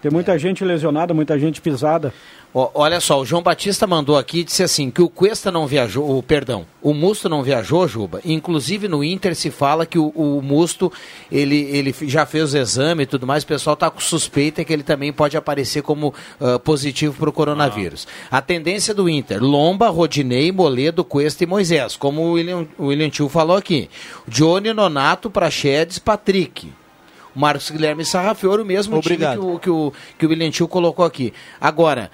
Tem 0.00 0.10
muita 0.10 0.34
É. 0.34 0.38
gente 0.38 0.64
lesionada, 0.64 1.12
muita 1.12 1.38
gente 1.38 1.60
pisada. 1.60 2.12
Olha 2.54 2.98
só, 2.98 3.20
o 3.20 3.26
João 3.26 3.42
Batista 3.42 3.86
mandou 3.86 4.16
aqui 4.16 4.42
disse 4.42 4.62
assim 4.62 4.90
que 4.90 5.02
o 5.02 5.08
Cuesta 5.08 5.52
não 5.52 5.66
viajou, 5.66 6.16
o 6.16 6.22
perdão, 6.22 6.64
o 6.82 6.94
Musto 6.94 7.28
não 7.28 7.42
viajou, 7.42 7.86
Juba. 7.86 8.22
Inclusive 8.24 8.88
no 8.88 9.04
Inter 9.04 9.36
se 9.36 9.50
fala 9.50 9.84
que 9.84 9.98
o, 9.98 10.08
o 10.08 10.40
Musto 10.40 10.90
ele, 11.30 11.56
ele 11.56 11.94
já 12.02 12.24
fez 12.24 12.54
o 12.54 12.58
exame 12.58 13.02
e 13.02 13.06
tudo 13.06 13.26
mais. 13.26 13.44
O 13.44 13.46
pessoal 13.46 13.74
está 13.74 13.90
com 13.90 14.00
suspeita 14.00 14.64
que 14.64 14.72
ele 14.72 14.82
também 14.82 15.12
pode 15.12 15.36
aparecer 15.36 15.82
como 15.82 16.14
ah, 16.40 16.58
positivo 16.58 17.14
para 17.18 17.28
o 17.28 17.32
coronavírus. 17.32 18.08
A 18.30 18.40
tendência 18.40 18.94
do 18.94 19.10
Inter: 19.10 19.42
Lomba, 19.42 19.90
Rodinei, 19.90 20.50
Moledo, 20.50 21.04
Cuesta 21.04 21.44
e 21.44 21.46
Moisés, 21.46 21.96
como 21.96 22.22
o 22.22 22.32
William, 22.32 22.66
o 22.78 22.86
William 22.86 23.10
Tio 23.10 23.28
falou 23.28 23.58
aqui. 23.58 23.90
Johnny, 24.26 24.72
Nonato, 24.72 25.30
Praxedes, 25.30 25.98
Patrick. 25.98 26.72
Marcos 27.34 27.70
Guilherme 27.70 28.04
Sarrafiori, 28.04 28.62
o 28.62 28.64
mesmo 28.64 28.96
Obrigado. 28.96 29.38
time 29.38 29.44
que 29.44 29.54
o, 29.54 29.58
que 29.58 29.70
o, 29.70 29.92
que 30.18 30.26
o 30.26 30.28
William 30.30 30.50
Tio 30.50 30.66
colocou 30.66 31.04
aqui. 31.04 31.32
Agora, 31.60 32.10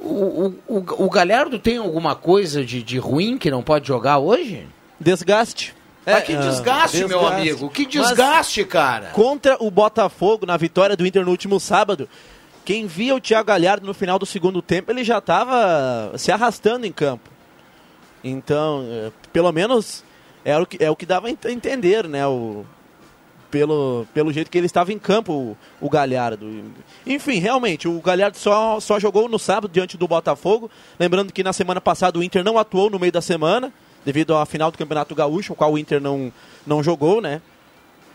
o, 0.00 0.54
o, 0.68 1.04
o, 1.04 1.10
Galhardo 1.10 1.58
tem 1.58 1.78
alguma 1.78 2.14
coisa 2.14 2.64
de, 2.64 2.82
de 2.82 2.98
ruim 2.98 3.36
que 3.38 3.50
não 3.50 3.62
pode 3.62 3.86
jogar 3.88 4.18
hoje? 4.18 4.66
Desgaste. 4.98 5.74
Ah, 6.06 6.20
que 6.20 6.36
desgaste, 6.36 7.04
meu 7.04 7.26
amigo. 7.26 7.68
Que 7.68 7.82
Mas- 7.82 8.08
desgaste, 8.08 8.64
cara. 8.64 9.08
Contra 9.08 9.56
o 9.60 9.70
Botafogo, 9.70 10.46
na 10.46 10.56
vitória 10.56 10.96
do 10.96 11.04
Inter 11.04 11.24
no 11.24 11.30
último 11.32 11.58
sábado, 11.58 12.08
quem 12.64 12.86
via 12.86 13.14
o 13.14 13.20
Thiago 13.20 13.48
Galhardo 13.48 13.86
no 13.86 13.92
final 13.92 14.18
do 14.18 14.24
segundo 14.24 14.62
tempo, 14.62 14.92
ele 14.92 15.02
já 15.02 15.18
estava 15.18 16.12
se 16.16 16.30
arrastando 16.30 16.86
em 16.86 16.92
campo. 16.92 17.28
Então, 18.22 18.84
eh, 18.88 19.10
pelo 19.32 19.50
menos 19.50 20.04
é 20.44 20.56
o 20.56 20.64
que, 20.64 20.82
é 20.82 20.90
o 20.90 20.96
que 20.96 21.06
dava 21.06 21.26
a 21.26 21.50
entender, 21.50 22.08
né? 22.08 22.26
O, 22.26 22.64
pelo, 23.50 24.06
pelo 24.12 24.32
jeito 24.32 24.50
que 24.50 24.58
ele 24.58 24.66
estava 24.66 24.92
em 24.92 24.98
campo, 24.98 25.32
o, 25.32 25.56
o 25.80 25.90
Galhardo. 25.90 26.46
Enfim, 27.06 27.38
realmente, 27.38 27.88
o 27.88 28.00
Galhardo 28.00 28.36
só, 28.36 28.80
só 28.80 28.98
jogou 28.98 29.28
no 29.28 29.38
sábado 29.38 29.70
diante 29.72 29.96
do 29.96 30.08
Botafogo. 30.08 30.70
Lembrando 30.98 31.32
que 31.32 31.42
na 31.42 31.52
semana 31.52 31.80
passada 31.80 32.18
o 32.18 32.22
Inter 32.22 32.44
não 32.44 32.58
atuou 32.58 32.90
no 32.90 32.98
meio 32.98 33.12
da 33.12 33.20
semana, 33.20 33.72
devido 34.04 34.36
à 34.36 34.46
final 34.46 34.70
do 34.70 34.78
Campeonato 34.78 35.14
Gaúcho, 35.14 35.52
o 35.52 35.56
qual 35.56 35.72
o 35.72 35.78
Inter 35.78 36.00
não, 36.00 36.32
não 36.66 36.82
jogou, 36.82 37.20
né? 37.20 37.40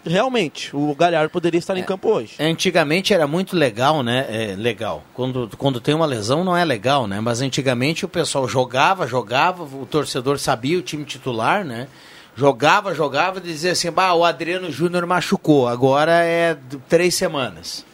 Realmente, 0.04 0.76
o 0.76 0.96
Galhardo 0.96 1.30
poderia 1.30 1.60
estar 1.60 1.78
em 1.78 1.84
campo 1.84 2.10
hoje. 2.10 2.34
Antigamente 2.40 3.14
era 3.14 3.28
muito 3.28 3.56
legal, 3.56 4.02
né? 4.02 4.26
É, 4.30 4.56
legal. 4.56 5.04
Quando, 5.14 5.50
quando 5.58 5.80
tem 5.80 5.94
uma 5.94 6.08
lesão 6.08 6.44
não 6.44 6.58
é 6.58 6.66
legal, 6.66 7.06
né? 7.06 7.20
Mas 7.20 7.40
antigamente 7.42 8.04
o 8.04 8.10
pessoal 8.10 8.48
jogava, 8.48 9.06
jogava, 9.06 9.64
o 9.64 9.86
torcedor 9.86 10.40
sabia 10.40 10.80
o 10.80 10.82
time 10.82 11.06
titular, 11.06 11.64
né? 11.64 11.88
Jogava, 12.36 12.96
jogava 12.96 13.40
e 13.40 13.42
dizia 13.42 13.74
assim, 13.74 13.92
bah, 13.92 14.14
o 14.14 14.24
Adriano 14.24 14.72
Júnior 14.72 15.06
machucou, 15.06 15.68
agora 15.68 16.12
é 16.24 16.58
três 16.88 17.14
semanas. 17.16 17.86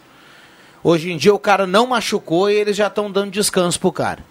Hoje 0.83 1.11
em 1.11 1.17
dia 1.17 1.33
o 1.33 1.39
cara 1.39 1.65
não 1.65 1.87
machucou 1.87 2.49
e 2.49 2.53
eles 2.55 2.77
já 2.77 2.87
estão 2.87 3.11
dando 3.11 3.31
descanso 3.31 3.79
pro 3.79 3.91
cara. 3.91 4.23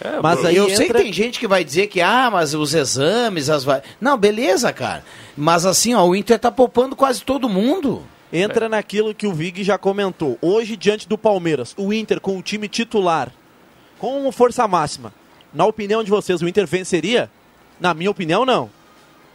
É, 0.00 0.20
Mas 0.20 0.44
aí 0.44 0.56
eu 0.56 0.66
sei 0.68 0.76
que 0.78 0.82
entra- 0.84 0.98
tem 1.00 1.12
gente 1.12 1.38
que 1.38 1.46
vai 1.46 1.62
dizer 1.62 1.86
que, 1.86 2.00
ah, 2.00 2.28
mas 2.30 2.54
os 2.54 2.74
exames, 2.74 3.48
as. 3.48 3.64
Não, 4.00 4.18
beleza, 4.18 4.72
cara. 4.72 5.04
Mas 5.36 5.64
assim, 5.64 5.94
ó, 5.94 6.04
o 6.04 6.16
Inter 6.16 6.38
tá 6.40 6.50
poupando 6.50 6.96
quase 6.96 7.22
todo 7.22 7.48
mundo. 7.48 8.02
Entra 8.32 8.68
naquilo 8.68 9.14
que 9.14 9.26
o 9.26 9.32
Vig 9.32 9.62
já 9.62 9.78
comentou. 9.78 10.36
Hoje, 10.42 10.76
diante 10.76 11.08
do 11.08 11.16
Palmeiras, 11.16 11.72
o 11.76 11.92
Inter 11.92 12.18
com 12.20 12.36
o 12.36 12.42
time 12.42 12.66
titular, 12.66 13.30
com 13.98 14.30
força 14.32 14.66
máxima. 14.66 15.14
Na 15.54 15.66
opinião 15.66 16.02
de 16.02 16.10
vocês, 16.10 16.42
o 16.42 16.48
Inter 16.48 16.66
venceria? 16.66 17.30
Na 17.82 17.92
minha 17.94 18.10
opinião, 18.12 18.44
não. 18.46 18.70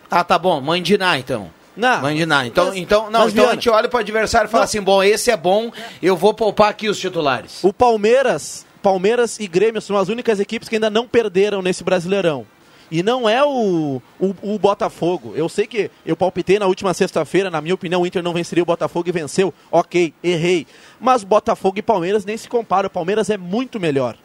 Ah, 0.09 0.23
tá 0.23 0.39
bom, 0.39 0.61
mãe 0.61 0.81
de 0.81 0.97
Ná, 0.97 1.19
então. 1.19 1.51
Não. 1.75 2.01
Mãe 2.01 2.15
de 2.15 2.25
Ná. 2.25 2.47
Então, 2.47 2.67
Mas- 2.67 2.77
então, 2.77 3.11
não, 3.11 3.19
mas, 3.19 3.33
então 3.33 3.43
a 3.43 3.47
Viana, 3.47 3.53
gente 3.61 3.69
olha 3.69 3.89
pro 3.89 3.99
adversário 3.99 4.47
e 4.47 4.49
fala 4.49 4.61
Não. 4.61 4.65
assim, 4.69 4.81
bom, 4.81 5.03
esse 5.03 5.29
é 5.29 5.35
bom, 5.35 5.69
eu 6.01 6.15
vou 6.15 6.33
poupar 6.33 6.69
aqui 6.69 6.87
os 6.87 6.97
titulares. 6.97 7.61
O 7.61 7.73
Palmeiras, 7.73 8.65
Palmeiras 8.81 9.37
e 9.37 9.47
Grêmio 9.47 9.81
são 9.81 9.97
as 9.97 10.07
únicas 10.07 10.39
equipes 10.39 10.69
que 10.69 10.75
ainda 10.75 10.89
não 10.89 11.05
perderam 11.05 11.61
nesse 11.61 11.83
Brasileirão. 11.83 12.45
E 12.89 13.03
não 13.03 13.27
é 13.27 13.43
o, 13.43 14.01
o, 14.17 14.33
o 14.41 14.57
Botafogo. 14.57 15.33
Eu 15.35 15.49
sei 15.49 15.67
que 15.67 15.91
eu 16.05 16.15
palpitei 16.15 16.57
na 16.57 16.67
última 16.67 16.93
sexta-feira, 16.93 17.51
na 17.51 17.59
minha 17.59 17.75
opinião, 17.75 18.01
o 18.01 18.07
Inter 18.07 18.23
não 18.23 18.31
venceria 18.31 18.63
o 18.63 18.65
Botafogo 18.65 19.09
e 19.09 19.11
venceu. 19.11 19.53
Ok, 19.69 20.13
errei. 20.23 20.65
Mas 21.01 21.21
Botafogo 21.21 21.77
e 21.77 21.81
Palmeiras 21.81 22.23
nem 22.23 22.37
se 22.37 22.47
comparam. 22.47 22.87
O 22.87 22.89
Palmeiras 22.89 23.29
é 23.29 23.35
muito 23.35 23.77
melhor. 23.77 24.15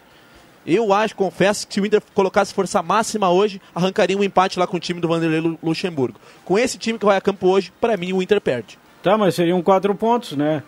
Eu 0.66 0.92
acho, 0.92 1.16
confesso, 1.16 1.66
que 1.66 1.74
se 1.74 1.80
o 1.80 1.86
Inter 1.86 2.00
colocasse 2.14 2.54
força 2.54 2.80
máxima 2.82 3.28
hoje, 3.30 3.60
arrancaria 3.74 4.16
um 4.16 4.22
empate 4.22 4.58
lá 4.58 4.66
com 4.66 4.76
o 4.76 4.80
time 4.80 5.00
do 5.00 5.08
Vanderlei 5.08 5.40
Lu- 5.40 5.58
Luxemburgo. 5.62 6.18
Com 6.44 6.58
esse 6.58 6.78
time 6.78 6.98
que 6.98 7.04
vai 7.04 7.16
a 7.16 7.20
campo 7.20 7.48
hoje, 7.48 7.72
para 7.80 7.96
mim 7.96 8.12
o 8.12 8.22
Inter 8.22 8.40
perde. 8.40 8.78
Tá, 9.02 9.18
mas 9.18 9.34
seriam 9.34 9.60
quatro 9.60 9.92
pontos, 9.94 10.32
né? 10.36 10.62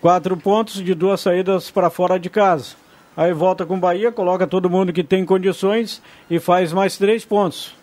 Quatro 0.00 0.36
pontos 0.36 0.82
de 0.82 0.94
duas 0.94 1.20
saídas 1.20 1.70
para 1.70 1.88
fora 1.90 2.18
de 2.18 2.28
casa. 2.28 2.74
Aí 3.16 3.32
volta 3.32 3.66
com 3.66 3.74
o 3.76 3.80
Bahia, 3.80 4.12
coloca 4.12 4.46
todo 4.46 4.70
mundo 4.70 4.92
que 4.92 5.02
tem 5.02 5.24
condições 5.24 6.02
e 6.30 6.38
faz 6.38 6.72
mais 6.72 6.96
três 6.96 7.24
pontos. 7.24 7.74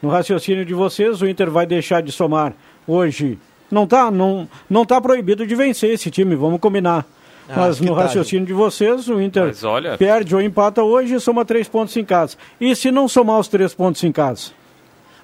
No 0.00 0.08
raciocínio 0.08 0.64
de 0.64 0.74
vocês, 0.74 1.20
o 1.20 1.26
Inter 1.26 1.50
vai 1.50 1.66
deixar 1.66 2.02
de 2.02 2.12
somar 2.12 2.52
hoje. 2.86 3.38
Não 3.70 3.86
tá, 3.86 4.10
não, 4.10 4.48
não 4.68 4.84
tá 4.84 5.00
proibido 5.00 5.46
de 5.46 5.54
vencer 5.54 5.90
esse 5.90 6.10
time, 6.10 6.34
vamos 6.34 6.60
combinar. 6.60 7.04
Ah, 7.48 7.54
Mas 7.56 7.80
no 7.80 7.94
tá, 7.94 8.02
raciocínio 8.02 8.46
de 8.46 8.52
vocês, 8.52 9.08
o 9.08 9.20
Inter 9.20 9.54
olha- 9.64 9.96
perde 9.96 10.34
ou 10.34 10.40
empata 10.42 10.82
hoje 10.82 11.14
e 11.14 11.20
soma 11.20 11.44
três 11.44 11.66
pontos 11.68 11.96
em 11.96 12.04
casa. 12.04 12.36
E 12.60 12.74
se 12.76 12.90
não 12.90 13.08
somar 13.08 13.38
os 13.40 13.48
três 13.48 13.72
pontos 13.74 14.04
em 14.04 14.12
casa? 14.12 14.50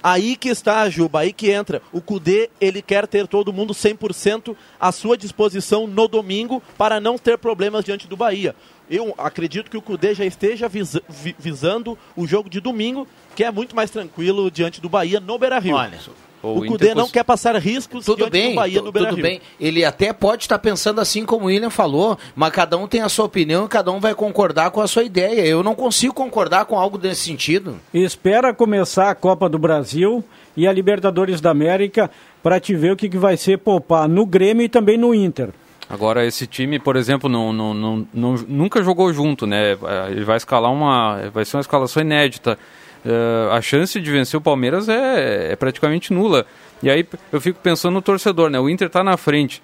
Aí 0.03 0.37
que 0.37 0.51
está, 0.51 0.89
Juba, 0.91 1.21
aí 1.21 1.33
que 1.33 1.51
entra. 1.51 1.81
O 1.91 1.99
Cudê, 2.01 2.51
ele 2.61 2.83
quer 2.83 3.07
ter 3.07 3.27
todo 3.27 3.53
mundo 3.55 3.73
100% 3.73 4.55
à 4.79 4.93
sua 4.93 5.17
disposição 5.17 5.87
no 5.87 6.07
domingo 6.07 6.63
para 6.77 7.01
não 7.01 7.17
ter 7.17 7.39
problemas 7.39 7.85
diante 7.85 8.07
do 8.07 8.15
Bahia. 8.17 8.55
Eu 8.91 9.15
acredito 9.17 9.71
que 9.71 9.79
o 9.79 9.83
Cudê 9.83 10.15
já 10.15 10.27
esteja 10.27 10.69
visa- 10.69 11.03
vi- 11.09 11.35
visando 11.39 11.97
o 12.15 12.27
jogo 12.27 12.51
de 12.51 12.61
domingo, 12.61 13.09
que 13.35 13.43
é 13.45 13.51
muito 13.51 13.75
mais 13.75 13.91
tranquilo 13.91 14.51
diante 14.51 14.79
do 14.79 14.91
Bahia 14.91 15.21
no 15.21 15.39
Beira-Rio. 15.39 15.75
Olha, 15.75 15.99
o 16.45 16.59
Inter 16.59 16.69
Cudê 16.73 16.95
não 16.95 17.09
quer 17.09 17.25
passar 17.25 17.57
riscos 17.57 18.05
Tudo 18.05 18.29
bem, 18.29 18.51
do 18.51 18.57
Bahia 18.57 18.79
no 18.81 18.87
tudo 18.87 18.93
Beira-Rio. 18.93 19.23
bem. 19.23 19.41
Ele 19.61 19.85
até 19.85 20.13
pode 20.13 20.45
estar 20.45 20.59
pensando 20.59 21.01
assim 21.01 21.25
como 21.25 21.45
o 21.45 21.49
William 21.49 21.71
falou, 21.71 22.19
mas 22.37 22.53
cada 22.53 22.77
um 22.77 22.87
tem 22.87 23.01
a 23.01 23.09
sua 23.09 23.25
opinião 23.25 23.65
e 23.65 23.69
cada 23.69 23.91
um 23.91 24.01
vai 24.01 24.15
concordar 24.15 24.71
com 24.71 24.81
a 24.81 24.87
sua 24.87 25.03
ideia. 25.05 25.47
Eu 25.47 25.63
não 25.63 25.75
consigo 25.75 26.13
concordar 26.15 26.65
com 26.67 26.79
algo 26.79 26.99
desse 26.99 27.23
sentido. 27.23 27.77
Espera 27.93 28.53
começar 28.55 29.11
a 29.11 29.15
Copa 29.15 29.49
do 29.49 29.59
Brasil 29.59 30.23
e 30.57 30.67
a 30.69 30.73
Libertadores 30.73 31.41
da 31.41 31.51
América 31.51 32.11
para 32.43 32.61
te 32.61 32.75
ver 32.75 32.93
o 32.93 32.97
que, 32.97 33.09
que 33.09 33.19
vai 33.19 33.37
ser 33.37 33.59
poupar 33.59 34.09
no 34.09 34.27
Grêmio 34.27 34.65
e 34.65 34.69
também 34.69 34.99
no 34.99 35.15
Inter. 35.15 35.49
Agora, 35.89 36.25
esse 36.25 36.47
time, 36.47 36.79
por 36.79 36.97
exemplo, 36.97 37.29
não, 37.29 37.53
não, 37.53 37.75
não, 37.75 38.09
não- 38.13 38.35
nunca 38.49 38.83
jogou 38.83 39.13
junto, 39.13 39.47
né? 39.47 39.77
Ele 40.11 40.25
vai 40.25 40.37
escalar 40.39 40.73
uma. 40.73 41.29
Vai 41.33 41.45
ser 41.45 41.57
uma 41.57 41.61
escalação 41.61 42.03
inédita. 42.03 42.59
Eh, 43.05 43.49
a 43.51 43.61
chance 43.61 44.01
de 44.01 44.11
vencer 44.11 44.39
o 44.39 44.41
Palmeiras 44.41 44.89
é, 44.89 45.53
é 45.53 45.57
praticamente 45.57 46.13
nula. 46.13 46.47
E 46.83 46.91
aí 46.91 47.07
eu 47.33 47.41
fico 47.41 47.59
pensando 47.61 47.95
no 47.95 48.03
torcedor, 48.03 48.51
né? 48.51 48.59
O 48.59 48.69
Inter 48.69 48.89
tá 48.89 49.03
na 49.03 49.17
frente. 49.17 49.63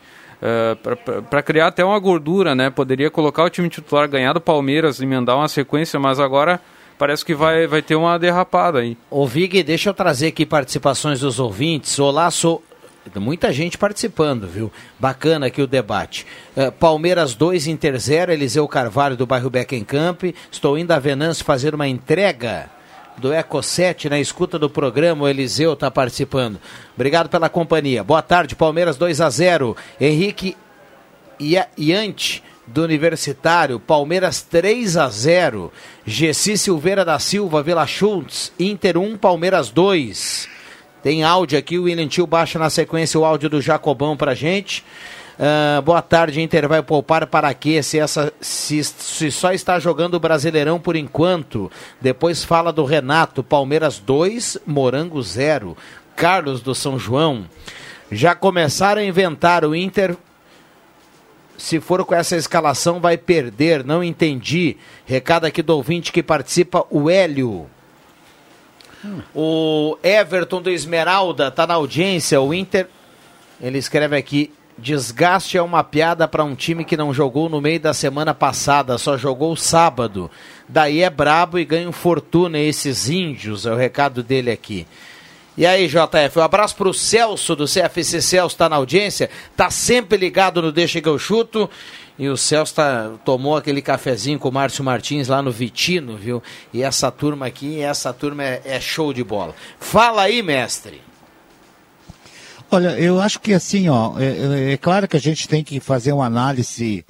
para 1.29 1.43
criar 1.43 1.67
até 1.67 1.85
uma 1.85 1.99
gordura, 1.99 2.55
né? 2.55 2.71
Poderia 2.71 3.11
colocar 3.11 3.45
o 3.45 3.51
time 3.51 3.69
titular, 3.69 4.09
ganhar 4.09 4.33
do 4.33 4.41
Palmeiras, 4.41 5.01
emendar 5.01 5.37
uma 5.37 5.49
sequência, 5.49 6.01
mas 6.01 6.19
agora 6.19 6.61
parece 6.99 7.25
que 7.25 7.35
vai, 7.35 7.67
vai 7.67 7.83
ter 7.83 7.95
uma 7.95 8.19
derrapada 8.19 8.79
aí. 8.79 8.97
Ô 9.11 9.27
Vig, 9.27 9.63
deixa 9.63 9.91
eu 9.91 9.95
trazer 9.95 10.29
aqui 10.29 10.47
participações 10.47 11.21
dos 11.21 11.39
ouvintes. 11.39 11.99
Olá, 11.99 12.31
sou 12.31 12.63
Muita 13.17 13.53
gente 13.53 13.79
participando, 13.79 14.47
viu? 14.47 14.71
Bacana 14.99 15.47
aqui 15.47 15.63
o 15.63 15.67
debate. 15.67 16.27
Uh, 16.55 16.71
Palmeiras 16.71 17.35
2, 17.35 17.67
Inter 17.67 17.99
0, 17.99 18.31
Eliseu 18.33 18.69
Carvalho 18.69 19.17
do 19.17 19.27
bairro 19.27 19.49
Beckencamp. 19.49 20.35
Estou 20.51 20.77
indo 20.79 20.93
a 20.93 20.99
Venâncio 20.99 21.45
fazer 21.45 21.75
uma 21.75 21.89
entrega 21.89 22.71
do 23.21 23.33
Eco 23.33 23.63
7 23.63 24.09
na 24.09 24.19
escuta 24.19 24.59
do 24.59 24.69
programa. 24.69 25.25
O 25.25 25.29
Eliseu 25.29 25.75
está 25.75 25.91
participando. 25.91 26.59
Obrigado 26.95 27.29
pela 27.29 27.49
companhia. 27.49 28.03
Boa 28.03 28.23
tarde, 28.23 28.57
Palmeiras 28.57 28.97
2 28.97 29.21
a 29.21 29.31
0. 29.31 29.77
Henrique 30.01 30.57
Iante 31.79 32.43
do 32.67 32.83
Universitário, 32.83 33.79
Palmeiras 33.79 34.43
3 34.43 34.97
a 34.97 35.09
0. 35.09 35.73
Gessi 36.05 36.57
Silveira 36.57 37.05
da 37.05 37.19
Silva, 37.19 37.63
Vila 37.63 37.87
Schultz, 37.87 38.53
Inter 38.59 38.97
1, 38.97 39.17
Palmeiras 39.19 39.71
2. 39.71 40.49
Tem 41.03 41.23
áudio 41.23 41.59
aqui, 41.59 41.79
o 41.79 41.85
William 41.85 42.09
Tio 42.09 42.27
baixa 42.27 42.59
na 42.59 42.69
sequência 42.69 43.19
o 43.19 43.25
áudio 43.25 43.49
do 43.49 43.61
Jacobão 43.61 44.17
pra 44.17 44.35
gente. 44.35 44.85
Uh, 45.41 45.81
boa 45.81 46.03
tarde, 46.03 46.43
Inter 46.43 46.69
vai 46.69 46.83
poupar 46.83 47.27
para 47.27 47.55
quê? 47.55 47.83
Se, 47.83 47.99
essa, 47.99 48.31
se, 48.43 48.85
se 48.85 49.31
só 49.31 49.55
está 49.55 49.79
jogando 49.79 50.13
o 50.13 50.21
Brasileirão 50.21 50.79
por 50.79 50.97
enquanto. 50.97 51.73
Depois 51.99 52.45
fala 52.45 52.71
do 52.71 52.85
Renato, 52.85 53.43
Palmeiras 53.43 53.99
2, 53.99 54.59
Morango 54.67 55.23
0. 55.23 55.75
Carlos 56.15 56.61
do 56.61 56.75
São 56.75 56.99
João. 56.99 57.47
Já 58.13 58.35
começaram 58.35 59.01
a 59.01 59.05
inventar 59.05 59.65
o 59.65 59.75
Inter. 59.75 60.15
Se 61.57 61.81
for 61.81 62.05
com 62.05 62.15
essa 62.15 62.37
escalação, 62.37 63.01
vai 63.01 63.17
perder. 63.17 63.83
Não 63.83 64.05
entendi. 64.05 64.77
Recado 65.07 65.47
aqui 65.47 65.63
do 65.63 65.75
ouvinte 65.75 66.13
que 66.13 66.23
participa, 66.23 66.85
o 66.91 67.09
Hélio. 67.09 67.67
O 69.35 69.97
Everton 70.03 70.61
do 70.61 70.69
Esmeralda 70.69 71.49
está 71.49 71.67
na 71.67 71.73
audiência. 71.73 72.39
O 72.43 72.53
Inter, 72.53 72.89
ele 73.59 73.79
escreve 73.79 74.15
aqui: 74.15 74.53
desgaste 74.81 75.57
é 75.57 75.63
uma 75.63 75.85
piada 75.85 76.27
para 76.27 76.43
um 76.43 76.55
time 76.55 76.85
que 76.85 76.97
não 76.97 77.13
jogou 77.13 77.49
no 77.49 77.61
meio 77.61 77.79
da 77.79 77.93
semana 77.93 78.35
passada, 78.35 78.99
só 78.99 79.17
jogou 79.17 79.55
sábado. 79.55 80.31
Daí 80.69 81.03
é 81.03 81.11
brabo 81.11 81.59
e 81.59 81.65
ganha 81.65 81.93
fortuna 81.93 82.59
esses 82.59 83.09
índios. 83.09 83.67
É 83.67 83.73
o 83.73 83.77
recado 83.77 84.23
dele 84.23 84.51
aqui. 84.51 84.87
E 85.57 85.67
aí, 85.67 85.89
JF, 85.89 86.39
um 86.39 86.43
abraço 86.43 86.75
para 86.77 86.89
o 86.89 86.95
Celso 86.95 87.55
do 87.55 87.67
CFC 87.67 88.23
Celso, 88.23 88.55
está 88.55 88.69
na 88.69 88.77
audiência, 88.77 89.29
tá 89.57 89.69
sempre 89.69 90.17
ligado 90.17 90.63
no 90.63 90.73
Deixa 90.73 91.01
que 91.01 91.09
eu 91.09 91.19
chuto. 91.19 91.69
E 92.19 92.29
o 92.29 92.37
Celso 92.37 92.75
tá, 92.75 93.13
tomou 93.25 93.57
aquele 93.57 93.83
cafezinho 93.83 94.39
com 94.39 94.49
o 94.49 94.53
Márcio 94.53 94.85
Martins 94.85 95.29
lá 95.29 95.43
no 95.43 95.51
Vitino, 95.51 96.17
viu? 96.17 96.43
E 96.73 96.83
essa 96.83 97.11
turma 97.11 97.47
aqui, 97.47 97.81
essa 97.81 98.13
turma 98.13 98.45
é, 98.45 98.63
é 98.65 98.81
show 98.81 99.13
de 99.13 99.25
bola. 99.25 99.55
Fala 99.79 100.23
aí, 100.23 100.43
mestre. 100.43 101.10
Olha, 102.73 102.91
eu 103.01 103.21
acho 103.21 103.41
que 103.41 103.53
assim, 103.53 103.89
ó, 103.89 104.17
é, 104.19 104.69
é, 104.69 104.73
é 104.75 104.77
claro 104.77 105.09
que 105.09 105.17
a 105.17 105.21
gente 105.21 105.49
tem 105.49 105.65
que 105.65 105.81
fazer 105.81 106.13
uma 106.13 106.25
análise 106.25 107.05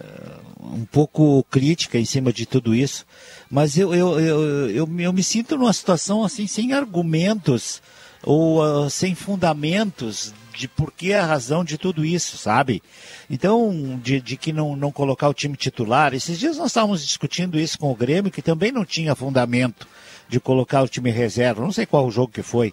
uh, 0.00 0.72
um 0.72 0.84
pouco 0.84 1.44
crítica 1.50 1.98
em 1.98 2.04
cima 2.04 2.32
de 2.32 2.46
tudo 2.46 2.72
isso, 2.72 3.04
mas 3.50 3.76
eu, 3.76 3.92
eu, 3.92 4.20
eu, 4.20 4.70
eu, 4.70 5.00
eu 5.00 5.12
me 5.12 5.24
sinto 5.24 5.56
numa 5.56 5.72
situação 5.72 6.22
assim, 6.22 6.46
sem 6.46 6.72
argumentos 6.72 7.82
ou 8.22 8.62
uh, 8.62 8.88
sem 8.88 9.16
fundamentos 9.16 10.32
de 10.56 10.68
por 10.68 10.92
que 10.92 11.12
a 11.12 11.26
razão 11.26 11.64
de 11.64 11.76
tudo 11.76 12.04
isso, 12.04 12.38
sabe? 12.38 12.80
Então, 13.28 13.98
de, 14.00 14.20
de, 14.20 14.36
que 14.36 14.52
não, 14.52 14.76
não 14.76 14.92
colocar 14.92 15.28
o 15.28 15.34
time 15.34 15.56
titular. 15.56 16.14
Esses 16.14 16.38
dias 16.38 16.56
nós 16.56 16.68
estávamos 16.68 17.04
discutindo 17.04 17.58
isso 17.58 17.76
com 17.76 17.90
o 17.90 17.96
Grêmio, 17.96 18.30
que 18.30 18.40
também 18.40 18.70
não 18.70 18.84
tinha 18.84 19.16
fundamento 19.16 19.88
de 20.28 20.38
colocar 20.38 20.82
o 20.82 20.88
time 20.88 21.10
reserva. 21.10 21.62
Não 21.62 21.72
sei 21.72 21.84
qual 21.84 22.06
o 22.06 22.10
jogo 22.12 22.32
que 22.32 22.42
foi. 22.42 22.72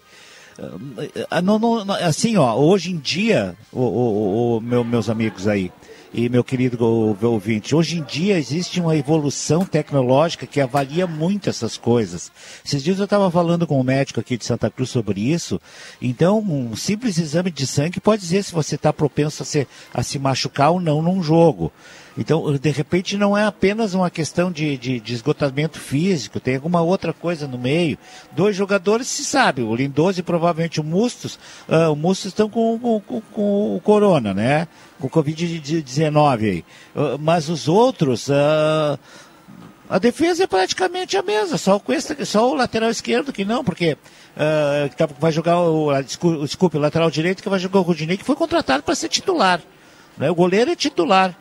Ah, 1.30 1.40
não, 1.40 1.58
não, 1.58 1.94
assim, 1.94 2.36
ó, 2.36 2.54
hoje 2.56 2.90
em 2.90 2.98
dia, 2.98 3.56
o, 3.72 3.80
o, 3.80 4.56
o, 4.56 4.60
meu, 4.60 4.84
meus 4.84 5.08
amigos 5.08 5.48
aí, 5.48 5.70
e 6.14 6.28
meu 6.28 6.44
querido 6.44 6.84
ouvinte, 7.22 7.74
hoje 7.74 7.98
em 7.98 8.02
dia 8.02 8.38
existe 8.38 8.78
uma 8.80 8.94
evolução 8.94 9.64
tecnológica 9.64 10.46
que 10.46 10.60
avalia 10.60 11.06
muito 11.06 11.48
essas 11.48 11.78
coisas. 11.78 12.30
Esses 12.64 12.82
dias 12.82 12.98
eu 12.98 13.04
estava 13.04 13.30
falando 13.30 13.66
com 13.66 13.80
um 13.80 13.84
médico 13.84 14.20
aqui 14.20 14.36
de 14.36 14.44
Santa 14.44 14.70
Cruz 14.70 14.90
sobre 14.90 15.20
isso. 15.20 15.58
Então, 16.02 16.38
um 16.40 16.76
simples 16.76 17.16
exame 17.16 17.50
de 17.50 17.66
sangue 17.66 17.98
pode 17.98 18.20
dizer 18.20 18.44
se 18.44 18.52
você 18.52 18.74
está 18.74 18.92
propenso 18.92 19.42
a 19.42 19.46
se, 19.46 19.66
a 19.94 20.02
se 20.02 20.18
machucar 20.18 20.72
ou 20.72 20.80
não 20.80 21.00
num 21.00 21.22
jogo. 21.22 21.72
Então, 22.16 22.52
de 22.56 22.70
repente, 22.70 23.16
não 23.16 23.36
é 23.36 23.44
apenas 23.44 23.94
uma 23.94 24.10
questão 24.10 24.52
de, 24.52 24.76
de, 24.76 25.00
de, 25.00 25.14
esgotamento 25.14 25.78
físico, 25.78 26.38
tem 26.38 26.56
alguma 26.56 26.82
outra 26.82 27.12
coisa 27.12 27.48
no 27.48 27.56
meio. 27.56 27.96
Dois 28.32 28.54
jogadores 28.54 29.06
se 29.06 29.24
sabe, 29.24 29.62
o 29.62 29.74
Lindoso 29.74 30.20
e 30.20 30.22
provavelmente 30.22 30.80
o 30.80 30.84
Mustos, 30.84 31.38
uh, 31.68 31.90
o 31.90 31.96
Mustos 31.96 32.26
estão 32.26 32.50
com, 32.50 32.78
com, 32.78 33.20
com, 33.20 33.76
o 33.76 33.80
Corona, 33.80 34.34
né? 34.34 34.68
Com 35.00 35.06
o 35.06 35.10
Covid-19 35.10 36.40
aí. 36.42 36.64
Uh, 36.94 37.18
mas 37.18 37.48
os 37.48 37.66
outros, 37.66 38.28
uh, 38.28 38.98
a 39.88 39.98
defesa 39.98 40.44
é 40.44 40.46
praticamente 40.46 41.16
a 41.16 41.22
mesma, 41.22 41.56
só, 41.56 41.78
com 41.78 41.92
esse, 41.94 42.26
só 42.26 42.50
o 42.50 42.54
lateral 42.54 42.90
esquerdo 42.90 43.32
que 43.32 43.44
não, 43.44 43.64
porque 43.64 43.96
uh, 44.36 45.14
vai 45.18 45.32
jogar 45.32 45.60
o, 45.60 45.90
desculpe, 46.02 46.76
o 46.76 46.80
lateral 46.80 47.10
direito 47.10 47.42
que 47.42 47.48
vai 47.48 47.58
jogar 47.58 47.80
o 47.80 47.82
Rudinei, 47.82 48.18
que 48.18 48.24
foi 48.24 48.36
contratado 48.36 48.82
para 48.82 48.94
ser 48.94 49.08
titular. 49.08 49.62
Né? 50.18 50.30
O 50.30 50.34
goleiro 50.34 50.70
é 50.70 50.76
titular. 50.76 51.34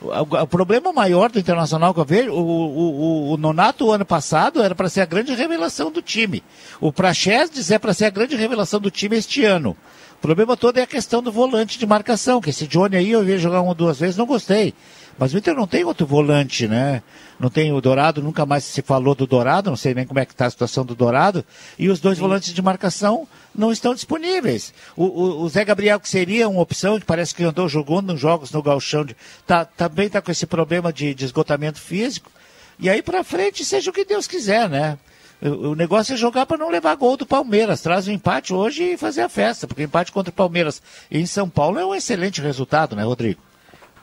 O, 0.00 0.46
problema 0.46 0.92
maior 0.92 1.30
do 1.30 1.38
Internacional 1.38 1.94
que 1.94 2.00
eu 2.00 2.04
vejo, 2.04 2.30
o, 2.30 2.38
o, 2.38 3.32
o 3.32 3.36
Nonato, 3.38 3.90
ano 3.90 4.04
passado, 4.04 4.62
era 4.62 4.74
para 4.74 4.90
ser 4.90 5.00
a 5.00 5.06
grande 5.06 5.34
revelação 5.34 5.90
do 5.90 6.02
time. 6.02 6.42
O 6.80 6.92
Praxedes 6.92 7.70
é 7.70 7.78
para 7.78 7.94
ser 7.94 8.04
a 8.04 8.10
grande 8.10 8.36
revelação 8.36 8.78
do 8.78 8.90
time 8.90 9.16
este 9.16 9.44
ano. 9.44 9.74
O 10.18 10.20
problema 10.20 10.56
todo 10.56 10.78
é 10.78 10.82
a 10.82 10.86
questão 10.86 11.22
do 11.22 11.32
volante 11.32 11.78
de 11.78 11.86
marcação, 11.86 12.40
que 12.40 12.50
esse 12.50 12.66
Johnny 12.66 12.96
aí 12.96 13.10
eu 13.10 13.24
vi 13.24 13.38
jogar 13.38 13.60
uma 13.60 13.70
ou 13.70 13.74
duas 13.74 13.98
vezes, 13.98 14.16
não 14.16 14.26
gostei. 14.26 14.74
Mas 15.18 15.32
o 15.32 15.38
Inter 15.38 15.54
não 15.54 15.66
tem 15.66 15.82
outro 15.84 16.06
volante, 16.06 16.68
né? 16.68 17.02
Não 17.40 17.48
tem 17.48 17.72
o 17.72 17.80
Dourado, 17.80 18.22
nunca 18.22 18.44
mais 18.44 18.64
se 18.64 18.82
falou 18.82 19.14
do 19.14 19.26
Dourado, 19.26 19.70
não 19.70 19.76
sei 19.76 19.94
nem 19.94 20.06
como 20.06 20.20
é 20.20 20.26
que 20.26 20.32
está 20.32 20.46
a 20.46 20.50
situação 20.50 20.84
do 20.84 20.94
Dourado. 20.94 21.44
E 21.78 21.88
os 21.88 22.00
dois 22.00 22.16
Sim. 22.16 22.22
volantes 22.22 22.52
de 22.52 22.60
marcação 22.60 23.26
não 23.54 23.72
estão 23.72 23.94
disponíveis. 23.94 24.74
O, 24.94 25.04
o, 25.04 25.42
o, 25.42 25.48
Zé 25.48 25.64
Gabriel, 25.64 25.98
que 25.98 26.08
seria 26.08 26.48
uma 26.48 26.60
opção, 26.60 27.00
que 27.00 27.06
parece 27.06 27.34
que 27.34 27.44
andou 27.44 27.68
jogando 27.68 28.16
jogos 28.16 28.50
no 28.50 28.62
galchão, 28.62 29.04
de, 29.04 29.16
tá, 29.46 29.64
também 29.64 30.06
está 30.06 30.20
com 30.20 30.30
esse 30.30 30.46
problema 30.46 30.92
de, 30.92 31.14
de 31.14 31.24
esgotamento 31.24 31.80
físico. 31.80 32.30
E 32.78 32.90
aí 32.90 33.00
para 33.02 33.24
frente, 33.24 33.64
seja 33.64 33.90
o 33.90 33.94
que 33.94 34.04
Deus 34.04 34.26
quiser, 34.26 34.68
né? 34.68 34.98
O, 35.40 35.70
o 35.70 35.74
negócio 35.74 36.12
é 36.12 36.16
jogar 36.16 36.44
para 36.44 36.58
não 36.58 36.68
levar 36.68 36.94
gol 36.94 37.16
do 37.16 37.24
Palmeiras. 37.24 37.80
Traz 37.80 38.06
o 38.06 38.10
um 38.10 38.14
empate 38.14 38.52
hoje 38.52 38.82
e 38.82 38.96
fazer 38.98 39.22
a 39.22 39.28
festa, 39.30 39.66
porque 39.66 39.82
empate 39.82 40.12
contra 40.12 40.30
o 40.30 40.34
Palmeiras 40.34 40.82
em 41.10 41.24
São 41.24 41.48
Paulo 41.48 41.78
é 41.78 41.86
um 41.86 41.94
excelente 41.94 42.42
resultado, 42.42 42.94
né, 42.94 43.02
Rodrigo? 43.02 43.45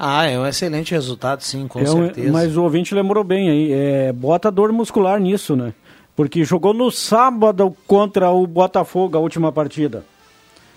Ah, 0.06 0.26
é 0.26 0.38
um 0.38 0.46
excelente 0.46 0.92
resultado, 0.92 1.40
sim, 1.40 1.66
com 1.66 1.80
é 1.80 1.84
um, 1.84 2.04
certeza. 2.04 2.30
Mas 2.30 2.58
o 2.58 2.64
ouvinte 2.64 2.94
lembrou 2.94 3.24
bem 3.24 3.50
aí, 3.50 3.72
é, 3.72 4.12
bota 4.12 4.52
dor 4.52 4.70
muscular 4.74 5.18
nisso, 5.18 5.56
né? 5.56 5.74
Porque 6.14 6.44
jogou 6.44 6.74
no 6.74 6.92
sábado 6.92 7.74
contra 7.88 8.30
o 8.30 8.46
Botafogo 8.46 9.18
a 9.18 9.22
última 9.22 9.50
partida. 9.50 10.04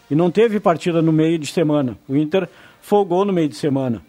E 0.09 0.15
não 0.15 0.31
teve 0.31 0.61
partida 0.61 1.03
no 1.03 1.11
meio 1.11 1.41
de 1.41 1.49
semana. 1.49 1.99
O 2.09 2.15
Inter 2.15 2.49
folgou 2.81 3.25
no 3.25 3.33
meio 3.33 3.49
de 3.49 3.57
semana. 3.57 4.01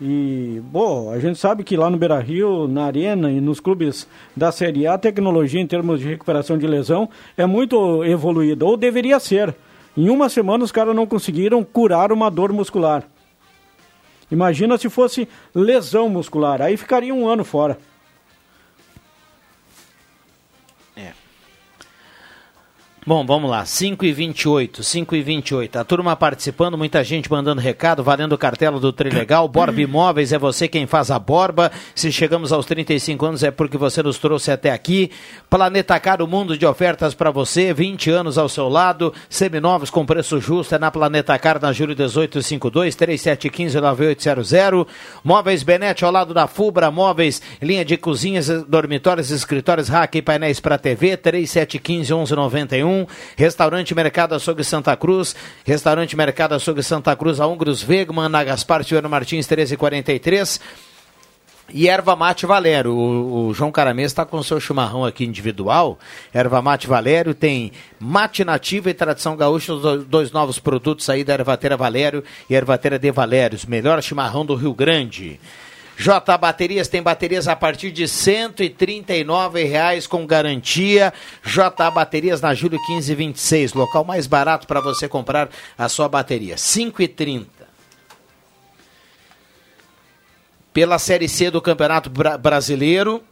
E, 0.00 0.62
bom, 0.70 1.10
a 1.10 1.18
gente 1.18 1.40
sabe 1.40 1.64
que 1.64 1.76
lá 1.76 1.90
no 1.90 1.96
Beira 1.96 2.20
Rio, 2.20 2.68
na 2.68 2.84
Arena 2.84 3.32
e 3.32 3.40
nos 3.40 3.58
clubes 3.58 4.06
da 4.36 4.52
Série 4.52 4.86
A, 4.86 4.94
a 4.94 4.98
tecnologia 4.98 5.60
em 5.60 5.66
termos 5.66 5.98
de 5.98 6.06
recuperação 6.06 6.56
de 6.56 6.68
lesão 6.68 7.08
é 7.36 7.46
muito 7.46 8.04
evoluída, 8.04 8.64
ou 8.64 8.76
deveria 8.76 9.18
ser. 9.18 9.56
Em 9.96 10.08
uma 10.08 10.28
semana 10.28 10.62
os 10.62 10.70
caras 10.70 10.94
não 10.94 11.04
conseguiram 11.04 11.64
curar 11.64 12.12
uma 12.12 12.30
dor 12.30 12.52
muscular. 12.52 13.02
Imagina 14.32 14.78
se 14.78 14.88
fosse 14.88 15.28
lesão 15.54 16.08
muscular, 16.08 16.62
aí 16.62 16.74
ficaria 16.74 17.14
um 17.14 17.28
ano 17.28 17.44
fora. 17.44 17.76
Bom, 23.04 23.26
vamos 23.26 23.50
lá, 23.50 23.64
5 23.64 24.04
e 24.04 24.12
28, 24.12 24.80
5 24.80 25.16
e 25.16 25.22
28. 25.22 25.76
A 25.76 25.82
turma 25.82 26.14
participando, 26.14 26.78
muita 26.78 27.02
gente 27.02 27.28
mandando 27.28 27.60
recado, 27.60 28.00
valendo 28.00 28.34
o 28.34 28.38
cartela 28.38 28.78
do 28.78 28.92
Trilegal. 28.92 29.48
Borba 29.48 29.74
Imóveis 29.82 30.32
é 30.32 30.38
você 30.38 30.68
quem 30.68 30.86
faz 30.86 31.10
a 31.10 31.18
borba. 31.18 31.72
Se 31.96 32.12
chegamos 32.12 32.52
aos 32.52 32.64
35 32.64 33.26
anos 33.26 33.42
é 33.42 33.50
porque 33.50 33.76
você 33.76 34.04
nos 34.04 34.18
trouxe 34.18 34.52
até 34.52 34.70
aqui. 34.70 35.10
Planeta 35.50 35.98
Car, 35.98 36.22
o 36.22 36.28
mundo 36.28 36.56
de 36.56 36.64
ofertas 36.64 37.12
para 37.12 37.32
você, 37.32 37.74
20 37.74 38.08
anos 38.08 38.38
ao 38.38 38.48
seu 38.48 38.68
lado. 38.68 39.12
Seminovos 39.28 39.90
com 39.90 40.06
preço 40.06 40.38
justo 40.38 40.76
é 40.76 40.78
na 40.78 40.92
Planeta 40.92 41.36
Car, 41.40 41.60
na 41.60 41.72
Júlio 41.72 41.96
1852, 41.96 42.94
3715 42.94 43.80
9800. 43.80 44.86
Móveis 45.24 45.64
Benete 45.64 46.04
ao 46.04 46.12
lado 46.12 46.32
da 46.32 46.46
Fubra, 46.46 46.88
móveis, 46.88 47.42
linha 47.60 47.84
de 47.84 47.96
cozinhas, 47.96 48.46
dormitórios, 48.68 49.32
escritórios, 49.32 49.88
rack 49.88 50.18
e 50.18 50.22
painéis 50.22 50.60
para 50.60 50.78
TV, 50.78 51.16
3715 51.16 52.14
1191. 52.14 52.91
1321. 52.92 53.06
Restaurante 53.36 53.94
Mercado 53.94 54.34
Açougue 54.34 54.64
Santa 54.64 54.96
Cruz. 54.96 55.34
Restaurante 55.64 56.16
Mercado 56.16 56.54
Açougue 56.54 56.82
Santa 56.82 57.16
Cruz, 57.16 57.40
a 57.40 57.46
Húngaros 57.46 57.86
Wegman, 57.88 58.28
na 58.28 58.44
Gaspar 58.44 58.84
Silveira 58.84 59.08
Martins 59.08 59.46
1343. 59.48 60.60
E 61.74 61.88
erva 61.88 62.14
mate 62.14 62.44
Valério. 62.44 62.92
O, 62.92 63.48
o 63.48 63.54
João 63.54 63.72
Caramês 63.72 64.10
está 64.10 64.26
com 64.26 64.36
o 64.36 64.44
seu 64.44 64.60
chimarrão 64.60 65.04
aqui 65.04 65.24
individual. 65.24 65.98
Erva 66.32 66.60
mate 66.60 66.86
Valério 66.86 67.34
tem 67.34 67.72
mate 67.98 68.44
nativa 68.44 68.90
e 68.90 68.94
tradição 68.94 69.36
gaúcha, 69.36 69.72
os 69.72 70.04
dois 70.04 70.32
novos 70.32 70.58
produtos 70.58 71.08
aí 71.08 71.24
da 71.24 71.34
Ervateira 71.34 71.76
Valério 71.76 72.22
e 72.50 72.54
Ervateira 72.54 72.98
de 72.98 73.10
Valérios. 73.10 73.64
Melhor 73.64 74.02
chimarrão 74.02 74.44
do 74.44 74.54
Rio 74.54 74.74
Grande. 74.74 75.40
J 75.96 76.38
Baterias 76.38 76.88
tem 76.88 77.02
baterias 77.02 77.46
a 77.46 77.54
partir 77.54 77.90
de 77.90 78.08
139 78.08 79.64
reais 79.64 80.06
com 80.06 80.26
garantia. 80.26 81.12
J 81.44 81.90
Baterias 81.90 82.40
na 82.40 82.54
Júlio 82.54 82.78
1526, 82.88 83.74
local 83.74 84.04
mais 84.04 84.26
barato 84.26 84.66
para 84.66 84.80
você 84.80 85.08
comprar 85.08 85.48
a 85.76 85.88
sua 85.88 86.08
bateria. 86.08 86.56
5,30. 86.56 87.46
Pela 90.72 90.98
Série 90.98 91.28
C 91.28 91.50
do 91.50 91.60
Campeonato 91.60 92.08
Bra 92.08 92.38
Brasileiro, 92.38 93.22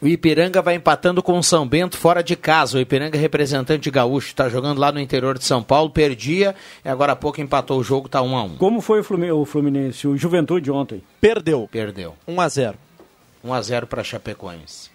o 0.00 0.08
Ipiranga 0.08 0.62
vai 0.62 0.74
empatando 0.74 1.22
com 1.22 1.38
o 1.38 1.42
São 1.42 1.68
Bento 1.68 1.96
fora 1.98 2.22
de 2.22 2.34
casa. 2.34 2.78
O 2.78 2.80
Ipiranga 2.80 3.18
é 3.18 3.20
representante 3.20 3.90
gaúcho, 3.90 4.28
está 4.28 4.48
jogando 4.48 4.78
lá 4.78 4.90
no 4.90 5.00
interior 5.00 5.36
de 5.36 5.44
São 5.44 5.62
Paulo, 5.62 5.90
perdia 5.90 6.54
e 6.84 6.88
agora 6.88 7.12
há 7.12 7.16
pouco 7.16 7.40
empatou 7.40 7.78
o 7.78 7.84
jogo, 7.84 8.06
está 8.06 8.22
1 8.22 8.36
a 8.36 8.42
1 8.44 8.56
Como 8.56 8.80
foi 8.80 9.00
o 9.00 9.04
Fluminense, 9.04 9.34
o, 9.34 9.44
Fluminense, 9.44 10.08
o 10.08 10.16
Juventude 10.16 10.70
ontem? 10.70 11.02
Perdeu. 11.20 11.68
Perdeu. 11.70 12.14
1 12.26 12.40
a 12.40 12.48
0 12.48 12.78
1 13.44 13.52
a 13.52 13.62
0 13.62 13.86
para 13.86 14.04
Chapecoense. 14.04 14.90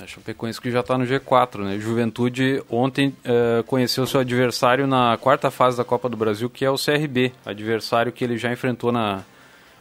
A 0.00 0.06
Chapecoense 0.06 0.60
que 0.60 0.70
já 0.70 0.80
está 0.80 0.96
no 0.96 1.04
G4, 1.04 1.58
né? 1.64 1.78
Juventude 1.78 2.62
ontem 2.68 3.08
uh, 3.08 3.62
conheceu 3.64 4.06
seu 4.06 4.20
adversário 4.20 4.86
na 4.86 5.16
quarta 5.18 5.50
fase 5.50 5.76
da 5.76 5.84
Copa 5.84 6.08
do 6.08 6.16
Brasil, 6.16 6.48
que 6.48 6.64
é 6.64 6.70
o 6.70 6.76
CRB, 6.76 7.32
adversário 7.44 8.10
que 8.10 8.24
ele 8.24 8.38
já 8.38 8.50
enfrentou 8.50 8.90
na, 8.90 9.22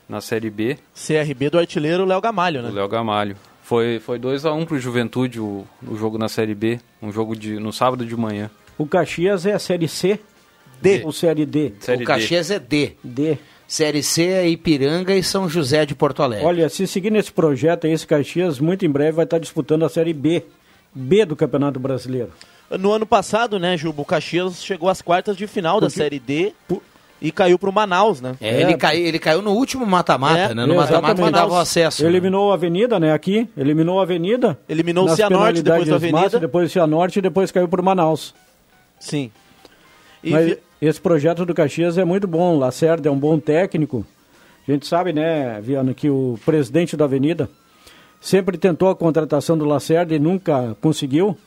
na 0.08 0.20
Série 0.20 0.50
B. 0.50 0.78
CRB 0.94 1.50
do 1.50 1.58
artilheiro 1.58 2.06
Léo 2.06 2.20
Gamalho, 2.20 2.62
né? 2.62 2.70
O 2.70 2.74
Léo 2.74 2.88
Gamalho. 2.90 3.38
Foi, 3.72 4.02
foi 4.02 4.20
2x1 4.20 4.54
um 4.54 4.66
para 4.66 4.76
o 4.76 4.80
Juventude 4.80 5.40
o, 5.40 5.66
o 5.88 5.96
jogo 5.96 6.18
na 6.18 6.28
Série 6.28 6.54
B, 6.54 6.78
um 7.02 7.10
jogo 7.10 7.38
de, 7.38 7.58
no 7.58 7.72
sábado 7.72 8.06
de 8.06 8.14
manhã. 8.18 8.52
O 8.78 8.86
Caxias 8.86 9.46
é 9.46 9.54
a 9.54 9.60
Série 9.60 9.88
C? 9.88 10.20
D. 10.82 11.04
Ou 11.06 11.14
Série 11.14 11.46
D? 11.46 11.72
Série 11.80 12.04
o 12.04 12.06
Caxias 12.06 12.50
D. 12.50 12.54
é 12.54 12.60
D. 12.60 12.96
D. 13.02 13.38
Série 13.66 14.04
C 14.04 14.26
é 14.26 14.50
Ipiranga 14.50 15.16
e 15.16 15.24
São 15.24 15.48
José 15.48 15.86
de 15.86 15.96
Porto 15.96 16.22
Alegre. 16.22 16.46
Olha, 16.46 16.68
se 16.68 16.86
seguir 16.86 17.12
nesse 17.12 17.32
projeto 17.32 17.88
aí, 17.88 17.94
esse 17.94 18.06
Caxias, 18.06 18.60
muito 18.60 18.86
em 18.86 18.90
breve 18.90 19.14
vai 19.14 19.24
estar 19.24 19.40
disputando 19.40 19.86
a 19.86 19.90
Série 19.90 20.12
B. 20.12 20.44
B 20.94 21.24
do 21.24 21.38
Campeonato 21.38 21.80
Brasileiro. 21.80 22.34
No 22.78 22.92
ano 22.92 23.06
passado, 23.06 23.58
né, 23.58 23.78
Juba, 23.78 24.02
o 24.02 24.06
Caxias 24.06 24.62
chegou 24.62 24.90
às 24.90 25.02
quartas 25.02 25.38
de 25.38 25.48
final 25.48 25.80
Porque... 25.80 25.86
da 25.86 26.04
Série 26.04 26.20
D. 26.20 26.52
Por 26.68 26.84
e 27.22 27.32
caiu 27.32 27.60
para 27.60 27.70
o 27.70 27.74
Manaus, 27.74 28.20
né? 28.20 28.36
É, 28.42 28.62
Ele, 28.62 28.76
cai, 28.76 28.98
ele 28.98 29.20
caiu 29.20 29.42
no 29.42 29.52
último 29.52 29.86
mata-mata, 29.86 30.40
é, 30.40 30.54
né? 30.56 30.66
No 30.66 30.76
mata-mata 30.76 31.22
ele 31.22 31.32
dava 31.32 31.54
o 31.54 31.58
acesso. 31.58 32.04
Eliminou 32.04 32.48
né? 32.48 32.52
a 32.52 32.54
Avenida, 32.56 33.00
né? 33.00 33.14
Aqui, 33.14 33.48
eliminou 33.56 34.00
a 34.00 34.04
Avenida. 34.04 34.58
Eliminou 34.68 35.06
o 35.06 35.16
Cianorte 35.16 35.62
depois 35.62 35.88
da 35.88 35.96
Avenida. 35.96 36.40
Depois 36.40 36.70
o 36.70 36.74
Cianorte 36.74 37.20
e 37.20 37.22
depois 37.22 37.52
caiu 37.52 37.68
para 37.68 37.80
o 37.80 37.86
Manaus. 37.86 38.34
Sim. 39.00 39.30
E 40.24 40.32
Mas 40.32 40.46
vi... 40.48 40.58
esse 40.82 41.00
projeto 41.00 41.46
do 41.46 41.54
Caxias 41.54 41.98
é 41.98 42.04
muito 42.04 42.28
bom. 42.28 42.58
Lacerda 42.58 43.08
é 43.08 43.12
um 43.12 43.20
bom 43.20 43.38
técnico. 43.40 44.04
A 44.68 44.72
gente 44.72 44.88
sabe, 44.88 45.14
né, 45.14 45.60
Viana, 45.62 45.94
que 45.94 46.10
o 46.10 46.40
presidente 46.44 46.98
da 46.98 47.06
Avenida 47.06 47.50
sempre 48.20 48.58
tentou 48.58 48.90
a 48.90 48.96
contratação 48.96 49.58
do 49.58 49.66
Lacerda 49.66 50.16
e 50.16 50.20
nunca 50.20 50.76
conseguiu. 50.82 51.38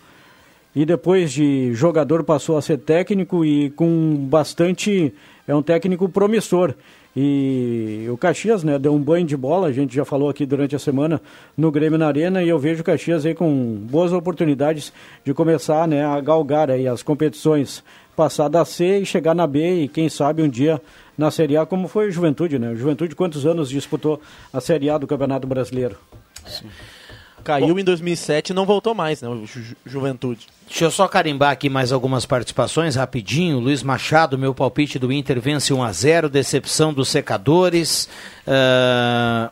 E 0.74 0.84
depois 0.84 1.32
de 1.32 1.72
jogador 1.72 2.24
passou 2.24 2.56
a 2.56 2.62
ser 2.62 2.78
técnico 2.78 3.44
e 3.44 3.70
com 3.70 4.16
bastante 4.28 5.14
é 5.46 5.54
um 5.54 5.62
técnico 5.62 6.08
promissor. 6.08 6.74
E 7.16 8.06
o 8.10 8.16
Caxias, 8.16 8.64
né, 8.64 8.76
deu 8.76 8.92
um 8.92 8.98
banho 8.98 9.24
de 9.24 9.36
bola, 9.36 9.68
a 9.68 9.72
gente 9.72 9.94
já 9.94 10.04
falou 10.04 10.28
aqui 10.28 10.44
durante 10.44 10.74
a 10.74 10.78
semana 10.80 11.20
no 11.56 11.70
Grêmio 11.70 11.96
na 11.96 12.08
Arena, 12.08 12.42
e 12.42 12.48
eu 12.48 12.58
vejo 12.58 12.80
o 12.80 12.84
Caxias 12.84 13.24
aí 13.24 13.34
com 13.34 13.76
boas 13.82 14.12
oportunidades 14.12 14.92
de 15.24 15.32
começar, 15.32 15.86
né, 15.86 16.04
a 16.04 16.20
galgar 16.20 16.70
aí 16.70 16.88
as 16.88 17.04
competições, 17.04 17.84
passar 18.16 18.48
da 18.48 18.64
C 18.64 18.98
e 18.98 19.06
chegar 19.06 19.34
na 19.34 19.46
B 19.46 19.82
e 19.82 19.88
quem 19.88 20.08
sabe 20.08 20.42
um 20.42 20.48
dia 20.48 20.80
na 21.16 21.30
Série 21.30 21.56
A, 21.56 21.64
como 21.64 21.86
foi 21.86 22.08
o 22.08 22.10
Juventude, 22.10 22.58
né? 22.58 22.74
Juventude 22.74 23.14
quantos 23.14 23.46
anos 23.46 23.68
disputou 23.68 24.20
a 24.52 24.60
Série 24.60 24.90
A 24.90 24.98
do 24.98 25.06
Campeonato 25.06 25.46
Brasileiro? 25.46 25.96
Sim. 26.46 26.68
Caiu 27.44 27.74
Bom, 27.74 27.78
em 27.78 27.84
2007 27.84 28.50
e 28.50 28.54
não 28.54 28.64
voltou 28.64 28.94
mais, 28.94 29.20
né? 29.22 29.28
O 29.28 29.46
Ju 29.46 29.76
Juventude. 29.84 30.46
Deixa 30.66 30.86
eu 30.86 30.90
só 30.90 31.06
carimbar 31.06 31.52
aqui 31.52 31.68
mais 31.68 31.92
algumas 31.92 32.24
participações 32.24 32.96
rapidinho. 32.96 33.60
Luiz 33.60 33.82
Machado, 33.82 34.38
meu 34.38 34.54
palpite 34.54 34.98
do 34.98 35.12
Inter 35.12 35.40
vence 35.40 35.72
1 35.72 35.82
a 35.82 35.92
0 35.92 36.28
decepção 36.28 36.92
dos 36.92 37.08
secadores. 37.08 38.08
Uh... 38.46 39.50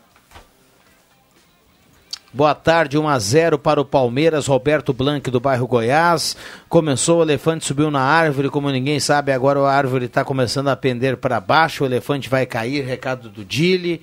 Boa 2.34 2.54
tarde, 2.54 2.96
1 2.96 3.06
a 3.06 3.18
0 3.18 3.58
para 3.58 3.78
o 3.78 3.84
Palmeiras, 3.84 4.46
Roberto 4.46 4.94
Blanc 4.94 5.30
do 5.30 5.38
bairro 5.38 5.66
Goiás. 5.66 6.34
Começou, 6.66 7.18
o 7.18 7.22
elefante 7.22 7.66
subiu 7.66 7.90
na 7.90 8.00
árvore, 8.00 8.48
como 8.48 8.70
ninguém 8.70 8.98
sabe, 8.98 9.32
agora 9.32 9.60
a 9.60 9.70
árvore 9.70 10.06
está 10.06 10.24
começando 10.24 10.68
a 10.68 10.76
pender 10.76 11.18
para 11.18 11.38
baixo, 11.38 11.84
o 11.84 11.86
elefante 11.86 12.30
vai 12.30 12.46
cair, 12.46 12.86
recado 12.86 13.28
do 13.28 13.44
Dili. 13.44 14.00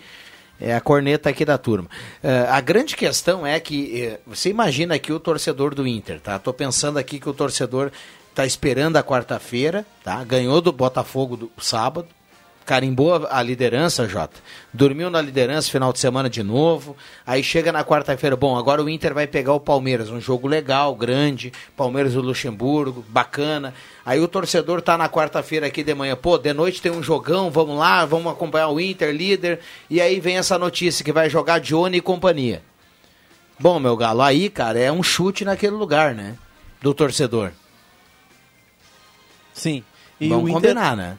É 0.59 0.75
a 0.75 0.81
corneta 0.81 1.29
aqui 1.29 1.45
da 1.45 1.57
turma. 1.57 1.89
Uh, 2.23 2.49
a 2.49 2.59
grande 2.59 2.95
questão 2.95 3.47
é 3.47 3.59
que 3.59 4.19
uh, 4.25 4.29
você 4.29 4.49
imagina 4.49 4.95
aqui 4.95 5.13
o 5.13 5.19
torcedor 5.19 5.73
do 5.73 5.87
Inter, 5.87 6.19
tá? 6.19 6.37
Tô 6.37 6.51
pensando 6.51 6.99
aqui 6.99 7.19
que 7.19 7.29
o 7.29 7.33
torcedor 7.33 7.91
está 8.29 8.45
esperando 8.45 8.97
a 8.97 9.03
quarta-feira, 9.03 9.85
tá? 10.03 10.23
Ganhou 10.23 10.61
do 10.61 10.71
Botafogo 10.71 11.37
do 11.37 11.51
sábado, 11.57 12.07
carimbou 12.69 13.27
a 13.31 13.41
liderança, 13.41 14.07
Jota. 14.07 14.39
Dormiu 14.71 15.09
na 15.09 15.19
liderança 15.19 15.71
final 15.71 15.91
de 15.91 15.97
semana 15.97 16.29
de 16.29 16.43
novo. 16.43 16.95
Aí 17.25 17.41
chega 17.41 17.71
na 17.71 17.83
quarta-feira, 17.83 18.35
bom, 18.35 18.55
agora 18.55 18.83
o 18.83 18.87
Inter 18.87 19.11
vai 19.11 19.25
pegar 19.25 19.53
o 19.53 19.59
Palmeiras, 19.59 20.11
um 20.11 20.21
jogo 20.21 20.47
legal, 20.47 20.93
grande, 20.93 21.51
Palmeiras 21.75 22.13
do 22.13 22.21
Luxemburgo, 22.21 23.03
bacana. 23.09 23.73
Aí 24.05 24.19
o 24.19 24.27
torcedor 24.27 24.83
tá 24.83 24.95
na 24.95 25.09
quarta-feira 25.09 25.65
aqui 25.65 25.81
de 25.81 25.95
manhã, 25.95 26.15
pô, 26.15 26.37
de 26.37 26.53
noite 26.53 26.79
tem 26.79 26.91
um 26.91 27.01
jogão, 27.01 27.49
vamos 27.49 27.75
lá, 27.75 28.05
vamos 28.05 28.31
acompanhar 28.31 28.69
o 28.69 28.79
Inter, 28.79 29.15
líder. 29.15 29.61
E 29.89 29.99
aí 29.99 30.19
vem 30.19 30.37
essa 30.37 30.59
notícia 30.59 31.03
que 31.03 31.11
vai 31.11 31.27
jogar 31.27 31.59
Johnny 31.59 31.97
e 31.97 32.01
companhia. 32.01 32.61
Bom, 33.59 33.79
meu 33.79 33.97
galo, 33.97 34.21
aí, 34.21 34.47
cara, 34.47 34.77
é 34.77 34.91
um 34.91 35.01
chute 35.01 35.43
naquele 35.43 35.73
lugar, 35.73 36.13
né? 36.13 36.37
Do 36.83 36.93
torcedor. 36.93 37.51
Sim. 39.55 39.83
E 40.21 40.29
Vamos 40.29 40.43
o 40.43 40.49
Inter... 40.49 40.61
combinar, 40.61 40.95
né? 40.95 41.17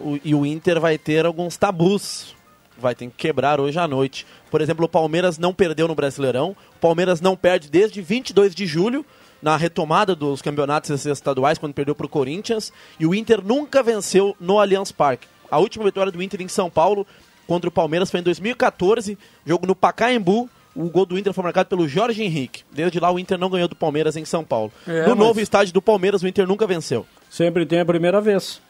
O, 0.00 0.18
e 0.24 0.34
o 0.34 0.44
Inter 0.44 0.80
vai 0.80 0.98
ter 0.98 1.26
alguns 1.26 1.56
tabus. 1.56 2.34
Vai 2.78 2.94
ter 2.94 3.06
que 3.06 3.12
quebrar 3.16 3.60
hoje 3.60 3.78
à 3.78 3.86
noite. 3.86 4.26
Por 4.50 4.60
exemplo, 4.60 4.86
o 4.86 4.88
Palmeiras 4.88 5.38
não 5.38 5.52
perdeu 5.52 5.86
no 5.86 5.94
Brasileirão. 5.94 6.56
O 6.76 6.80
Palmeiras 6.80 7.20
não 7.20 7.36
perde 7.36 7.68
desde 7.68 8.00
22 8.00 8.54
de 8.54 8.66
julho, 8.66 9.04
na 9.42 9.56
retomada 9.56 10.14
dos 10.14 10.40
campeonatos 10.40 11.04
estaduais, 11.06 11.58
quando 11.58 11.74
perdeu 11.74 11.94
para 11.94 12.06
o 12.06 12.08
Corinthians. 12.08 12.72
E 12.98 13.06
o 13.06 13.14
Inter 13.14 13.42
nunca 13.44 13.82
venceu 13.82 14.34
no 14.40 14.58
Allianz 14.58 14.90
Parque. 14.92 15.28
A 15.50 15.58
última 15.58 15.84
vitória 15.84 16.10
do 16.10 16.22
Inter 16.22 16.40
em 16.40 16.48
São 16.48 16.70
Paulo 16.70 17.06
contra 17.46 17.68
o 17.68 17.72
Palmeiras 17.72 18.10
foi 18.10 18.20
em 18.20 18.22
2014, 18.22 19.18
jogo 19.44 19.66
no 19.66 19.74
Pacaembu. 19.74 20.48
O 20.74 20.88
gol 20.88 21.04
do 21.04 21.18
Inter 21.18 21.32
foi 21.32 21.42
marcado 21.42 21.68
pelo 21.68 21.88
Jorge 21.88 22.22
Henrique. 22.22 22.62
Desde 22.70 23.00
lá 23.00 23.10
o 23.10 23.18
Inter 23.18 23.36
não 23.36 23.50
ganhou 23.50 23.66
do 23.66 23.74
Palmeiras 23.74 24.16
em 24.16 24.24
São 24.24 24.44
Paulo. 24.44 24.72
É, 24.86 25.04
no 25.04 25.16
novo 25.16 25.40
estádio 25.40 25.74
do 25.74 25.82
Palmeiras, 25.82 26.22
o 26.22 26.28
Inter 26.28 26.46
nunca 26.46 26.64
venceu. 26.64 27.04
Sempre 27.28 27.66
tem 27.66 27.80
a 27.80 27.84
primeira 27.84 28.20
vez. 28.20 28.62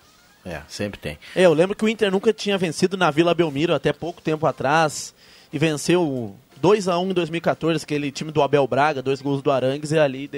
É, 0.44 0.60
sempre 0.68 0.98
tem. 0.98 1.18
É, 1.34 1.44
eu 1.44 1.52
lembro 1.52 1.76
que 1.76 1.84
o 1.84 1.88
Inter 1.88 2.10
nunca 2.10 2.32
tinha 2.32 2.56
vencido 2.56 2.96
na 2.96 3.10
Vila 3.10 3.34
Belmiro 3.34 3.74
até 3.74 3.92
pouco 3.92 4.22
tempo 4.22 4.46
atrás. 4.46 5.14
E 5.52 5.58
venceu 5.58 6.34
2 6.60 6.88
a 6.88 6.98
1 6.98 7.10
em 7.10 7.12
2014, 7.12 7.84
aquele 7.84 8.10
time 8.10 8.30
do 8.30 8.42
Abel 8.42 8.66
Braga, 8.66 9.02
dois 9.02 9.20
gols 9.20 9.42
do 9.42 9.50
Arangues, 9.50 9.90
e 9.90 9.98
ali, 9.98 10.30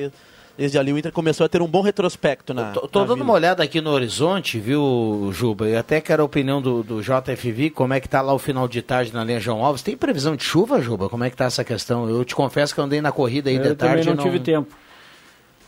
desde 0.56 0.78
ali, 0.78 0.92
o 0.92 0.98
Inter 0.98 1.12
começou 1.12 1.44
a 1.44 1.48
ter 1.48 1.60
um 1.60 1.66
bom 1.66 1.82
retrospecto 1.82 2.54
na. 2.54 2.72
Tô, 2.72 2.88
tô 2.88 3.00
na 3.00 3.04
dando 3.06 3.16
Vila. 3.16 3.26
uma 3.26 3.34
olhada 3.34 3.62
aqui 3.62 3.80
no 3.80 3.90
horizonte, 3.90 4.58
viu, 4.58 5.30
Juba? 5.32 5.68
E 5.68 5.76
até 5.76 6.00
quero 6.00 6.22
a 6.22 6.24
opinião 6.26 6.62
do, 6.62 6.82
do 6.82 7.02
JFV, 7.02 7.70
como 7.70 7.92
é 7.92 8.00
que 8.00 8.08
tá 8.08 8.22
lá 8.22 8.32
o 8.32 8.38
final 8.38 8.66
de 8.66 8.80
tarde 8.80 9.12
na 9.12 9.22
linha 9.22 9.40
João 9.40 9.64
Alves. 9.64 9.82
Tem 9.82 9.96
previsão 9.96 10.34
de 10.34 10.44
chuva, 10.44 10.80
Juba? 10.80 11.08
Como 11.08 11.24
é 11.24 11.30
que 11.30 11.36
tá 11.36 11.44
essa 11.44 11.64
questão? 11.64 12.08
Eu 12.08 12.24
te 12.24 12.34
confesso 12.34 12.74
que 12.74 12.80
eu 12.80 12.84
andei 12.84 13.00
na 13.00 13.12
corrida 13.12 13.50
aí 13.50 13.56
eu 13.56 13.62
de 13.62 13.74
tarde. 13.74 14.08
Eu 14.08 14.14
não, 14.14 14.24
não 14.24 14.30
tive 14.30 14.40
tempo. 14.40 14.74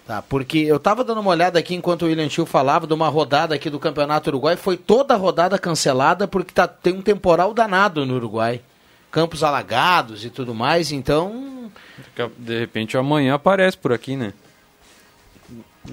Tá, 0.06 0.20
porque 0.20 0.58
eu 0.58 0.76
estava 0.76 1.02
dando 1.02 1.22
uma 1.22 1.30
olhada 1.30 1.58
aqui 1.58 1.74
enquanto 1.74 2.02
o 2.02 2.06
William 2.06 2.28
Tio 2.28 2.44
falava 2.44 2.86
de 2.86 2.92
uma 2.92 3.08
rodada 3.08 3.54
aqui 3.54 3.70
do 3.70 3.80
Campeonato 3.80 4.28
Uruguai, 4.28 4.54
foi 4.54 4.76
toda 4.76 5.14
a 5.14 5.16
rodada 5.16 5.58
cancelada 5.58 6.28
porque 6.28 6.52
tá, 6.52 6.68
tem 6.68 6.92
um 6.92 7.00
temporal 7.00 7.54
danado 7.54 8.04
no 8.04 8.16
Uruguai. 8.16 8.60
Campos 9.10 9.42
alagados 9.42 10.24
e 10.24 10.28
tudo 10.28 10.54
mais, 10.54 10.92
então. 10.92 11.70
De 12.36 12.58
repente 12.58 12.98
amanhã 12.98 13.34
aparece 13.34 13.78
por 13.78 13.92
aqui, 13.92 14.14
né? 14.14 14.34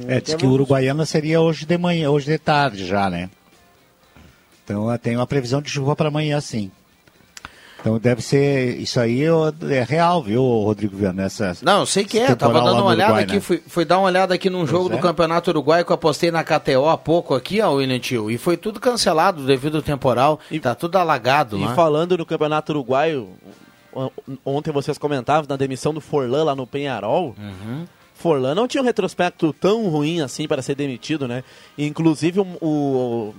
É, 0.07 0.19
diz 0.19 0.35
que 0.35 0.45
o 0.45 0.51
Uruguaiana 0.51 1.05
seria 1.05 1.39
hoje 1.39 1.65
de 1.65 1.77
manhã, 1.77 2.09
hoje 2.09 2.25
de 2.25 2.37
tarde 2.37 2.85
já, 2.85 3.09
né? 3.09 3.29
Então 4.63 4.97
tem 4.97 5.15
uma 5.15 5.27
previsão 5.27 5.61
de 5.61 5.69
chuva 5.69 5.95
para 5.95 6.09
amanhã 6.09 6.41
sim. 6.41 6.69
Então 7.81 7.97
deve 7.99 8.21
ser. 8.21 8.77
Isso 8.79 8.99
aí 8.99 9.27
ó, 9.29 9.51
é 9.69 9.83
real, 9.83 10.21
viu, 10.21 10.41
Rodrigo 10.43 10.95
Viana? 10.95 11.23
Essa, 11.23 11.57
Não, 11.63 11.79
eu 11.81 11.85
sei 11.85 12.05
que 12.05 12.19
é. 12.19 12.35
Tava 12.35 12.53
dando 12.53 12.69
uma 12.73 12.79
no 12.81 12.85
olhada 12.85 13.03
Uruguai, 13.13 13.23
aqui, 13.23 13.33
né? 13.35 13.39
fui, 13.41 13.63
fui 13.67 13.83
dar 13.85 13.97
uma 13.97 14.05
olhada 14.07 14.35
aqui 14.35 14.49
num 14.49 14.65
jogo 14.67 14.87
Pois 14.89 15.01
do 15.01 15.05
é. 15.05 15.09
Campeonato 15.09 15.49
Uruguai 15.49 15.83
que 15.83 15.91
eu 15.91 15.95
apostei 15.95 16.29
na 16.31 16.43
KTO 16.43 16.87
há 16.87 16.97
pouco 16.97 17.33
aqui, 17.33 17.59
ó, 17.59 17.71
William 17.71 17.97
Tio. 17.99 18.29
E 18.29 18.37
foi 18.37 18.55
tudo 18.55 18.79
cancelado 18.79 19.43
devido 19.45 19.77
ao 19.77 19.81
temporal. 19.81 20.39
tá 20.61 20.75
tudo 20.75 20.95
alagado 20.97 21.57
E 21.57 21.61
lá. 21.65 21.73
falando 21.73 22.15
no 22.17 22.25
Campeonato 22.25 22.71
Uruguaio, 22.71 23.29
on- 23.93 24.11
ontem 24.45 24.71
vocês 24.71 24.97
comentavam 24.99 25.47
na 25.49 25.55
demissão 25.55 25.91
do 25.93 25.99
Forlan 25.99 26.43
lá 26.43 26.55
no 26.55 26.67
Penharol. 26.67 27.35
Uhum. 27.37 27.85
Forlan 28.13 28.53
não 28.53 28.67
tinha 28.67 28.83
um 28.83 28.85
retrospecto 28.85 29.51
tão 29.53 29.87
ruim 29.89 30.21
assim 30.21 30.47
para 30.47 30.61
ser 30.61 30.75
demitido, 30.75 31.27
né? 31.27 31.43
Inclusive 31.75 32.39
o, 32.41 32.45
o, 32.61 33.35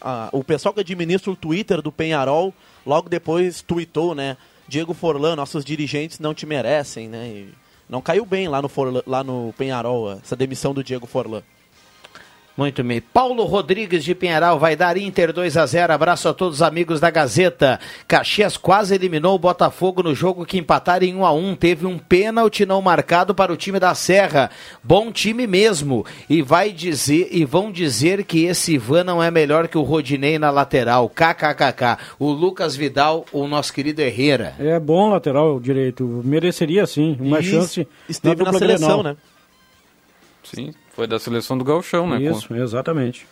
a- 0.00 0.28
o 0.32 0.42
pessoal 0.42 0.74
que 0.74 0.80
administra 0.80 1.30
o 1.30 1.36
Twitter 1.36 1.80
do 1.80 1.92
Penharol 1.92 2.52
logo 2.86 3.08
depois 3.08 3.62
tweetou, 3.62 4.14
né? 4.14 4.36
Diego 4.66 4.94
Forlan, 4.94 5.36
nossos 5.36 5.64
dirigentes 5.64 6.18
não 6.18 6.34
te 6.34 6.46
merecem, 6.46 7.08
né? 7.08 7.28
E 7.28 7.48
não 7.88 8.00
caiu 8.00 8.24
bem 8.24 8.48
lá 8.48 8.62
no, 8.62 8.68
Forlan, 8.68 9.02
lá 9.06 9.22
no 9.22 9.54
Penharol 9.58 10.12
essa 10.12 10.34
demissão 10.34 10.72
do 10.72 10.82
Diego 10.82 11.06
Forlan. 11.06 11.42
Muito 12.56 12.84
bem. 12.84 13.00
Paulo 13.00 13.42
Rodrigues 13.46 14.04
de 14.04 14.14
Pinheiral 14.14 14.60
vai 14.60 14.76
dar 14.76 14.96
Inter 14.96 15.32
2 15.32 15.56
a 15.56 15.66
0. 15.66 15.92
Abraço 15.92 16.28
a 16.28 16.32
todos 16.32 16.58
os 16.58 16.62
amigos 16.62 17.00
da 17.00 17.10
Gazeta. 17.10 17.80
Caxias 18.06 18.56
quase 18.56 18.94
eliminou 18.94 19.34
o 19.34 19.38
Botafogo 19.40 20.04
no 20.04 20.14
jogo 20.14 20.46
que 20.46 20.56
empataram 20.56 21.04
em 21.04 21.16
1 21.16 21.26
a 21.26 21.32
1. 21.32 21.56
Teve 21.56 21.84
um 21.84 21.98
pênalti 21.98 22.64
não 22.64 22.80
marcado 22.80 23.34
para 23.34 23.52
o 23.52 23.56
time 23.56 23.80
da 23.80 23.92
Serra. 23.96 24.52
Bom 24.84 25.10
time 25.10 25.48
mesmo. 25.48 26.06
E 26.30 26.42
vai 26.42 26.70
dizer 26.70 27.28
e 27.32 27.44
vão 27.44 27.72
dizer 27.72 28.22
que 28.22 28.44
esse 28.44 28.74
Ivan 28.74 29.02
não 29.02 29.20
é 29.20 29.32
melhor 29.32 29.66
que 29.66 29.76
o 29.76 29.82
Rodinei 29.82 30.38
na 30.38 30.50
lateral. 30.52 31.08
KKKK. 31.08 31.98
O 32.20 32.30
Lucas 32.30 32.76
Vidal, 32.76 33.24
o 33.32 33.48
nosso 33.48 33.72
querido 33.72 34.00
Herrera. 34.00 34.54
É 34.60 34.78
bom 34.78 35.10
lateral 35.10 35.58
direito. 35.58 36.04
Mereceria 36.24 36.86
sim 36.86 37.16
uma 37.18 37.40
E 37.40 37.42
chance. 37.42 37.88
esteve 38.08 38.36
na 38.36 38.44
dupla 38.44 38.58
seleção, 38.60 38.88
Grenal. 38.98 39.02
né? 39.02 39.16
Sim, 40.44 40.72
foi 40.94 41.06
da 41.06 41.18
seleção 41.18 41.56
do 41.58 41.64
Gauchão, 41.64 42.06
né? 42.06 42.20
Isso, 42.22 42.54
exatamente. 42.54 43.26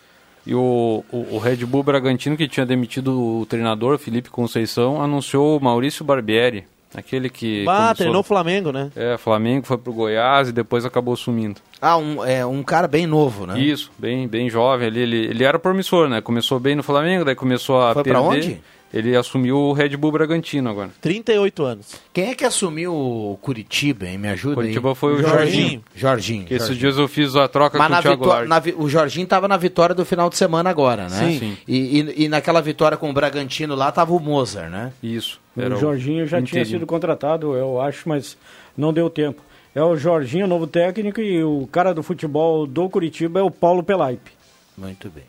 E 0.47 0.55
o, 0.55 1.05
o, 1.13 1.37
o 1.37 1.39
Red 1.39 1.57
Bull 1.65 1.83
Bragantino, 1.85 2.37
que 2.37 2.49
tinha 2.49 2.67
demitido 2.67 3.13
o 3.41 3.47
treinador, 3.47 3.97
Felipe 3.99 4.29
Conceição, 4.31 5.01
anunciou 5.01 5.57
o 5.57 5.63
Maurício 5.63 6.05
Barbieri, 6.05 6.65
aquele 6.95 7.31
que. 7.31 7.63
Ah, 7.63 7.75
começou- 7.77 7.95
treinou 7.95 8.21
o 8.21 8.25
Flamengo, 8.25 8.73
né? 8.73 8.91
É, 8.97 9.17
Flamengo 9.17 9.65
foi 9.67 9.79
pro 9.79 9.93
Goiás 9.93 10.49
e 10.49 10.53
depois 10.53 10.85
acabou 10.85 11.15
sumindo. 11.17 11.61
Ah, 11.81 11.97
um, 11.97 12.25
é, 12.25 12.45
um 12.45 12.63
cara 12.65 12.89
bem 12.89 13.07
novo, 13.07 13.47
né? 13.47 13.59
Isso, 13.61 13.93
bem, 13.97 14.27
bem 14.27 14.51
jovem 14.51 14.89
ali. 14.89 15.01
Ele, 15.01 15.17
ele 15.27 15.45
era 15.45 15.59
promissor, 15.61 16.09
né? 16.09 16.21
Começou 16.21 16.59
bem 16.59 16.75
no 16.75 16.83
Flamengo, 16.83 17.25
daí 17.25 17.37
começou 17.37 17.81
a 17.81 17.95
Foi 17.95 18.03
pra 18.03 18.21
perder. 18.21 18.29
onde? 18.29 18.61
Ele 18.93 19.17
assumiu 19.17 19.57
o 19.57 19.73
Red 19.73 19.97
Bull 19.97 20.13
Bragantino 20.13 20.69
agora. 20.69 20.91
38 21.01 21.63
anos. 21.65 21.95
Quem 22.13 22.31
é 22.31 22.35
que 22.35 22.45
assumiu 22.45 22.93
o 22.95 23.39
Curitiba, 23.41 24.07
hein? 24.07 24.19
Me 24.19 24.29
ajuda 24.29 24.55
Curitiba 24.57 24.91
aí. 24.91 24.95
foi 24.95 25.15
o 25.15 25.19
Jorginho. 25.23 25.39
Jorginho. 25.41 25.83
Jorginho. 25.95 26.45
Que 26.45 26.55
esses 26.55 26.77
dias 26.77 26.99
eu 26.99 27.09
fiz 27.09 27.35
a 27.35 27.49
troca 27.49 27.79
Mas 27.79 27.87
com 27.87 27.93
na 27.93 27.99
o 27.99 28.03
Thiago 28.03 28.45
na 28.47 28.63
o 28.77 28.89
Jorginho 28.89 29.25
estava 29.25 29.49
na 29.49 29.57
vitória 29.57 29.95
do 29.95 30.05
final 30.05 30.29
de 30.29 30.37
semana 30.37 30.69
agora, 30.69 31.09
né? 31.09 31.19
Sim. 31.31 31.39
Sim. 31.39 31.57
E, 31.67 32.01
e- 32.01 32.25
e 32.25 32.29
naquela 32.29 32.61
vitória 32.61 32.97
com 32.99 33.09
o 33.09 33.13
Bragantino 33.15 33.75
lá 33.75 33.91
tava 33.91 34.13
o 34.13 34.21
Mozart, 34.21 34.71
né? 34.71 34.93
Isso. 35.03 35.41
O 35.57 35.77
Jorginho 35.77 36.27
já 36.27 36.43
tinha 36.43 36.65
sido 36.65 36.87
contratado, 36.87 37.55
eu 37.55 37.81
acho, 37.81 38.09
mas 38.09 38.37
não 38.77 38.93
deu 38.93 39.09
tempo. 39.09 39.43
É 39.75 39.83
o 39.83 39.97
Jorginho, 39.97 40.47
novo 40.47 40.67
técnico, 40.67 41.19
e 41.19 41.43
o 41.43 41.67
cara 41.73 41.95
do 41.95 42.03
futebol 42.03 42.67
do 42.67 42.91
Curitiba 42.91 43.41
é 43.41 43.43
o 43.43 43.51
Paulo 43.51 43.83
Pelaipe. 43.83 44.31
Muito 44.77 45.09
bem. 45.09 45.25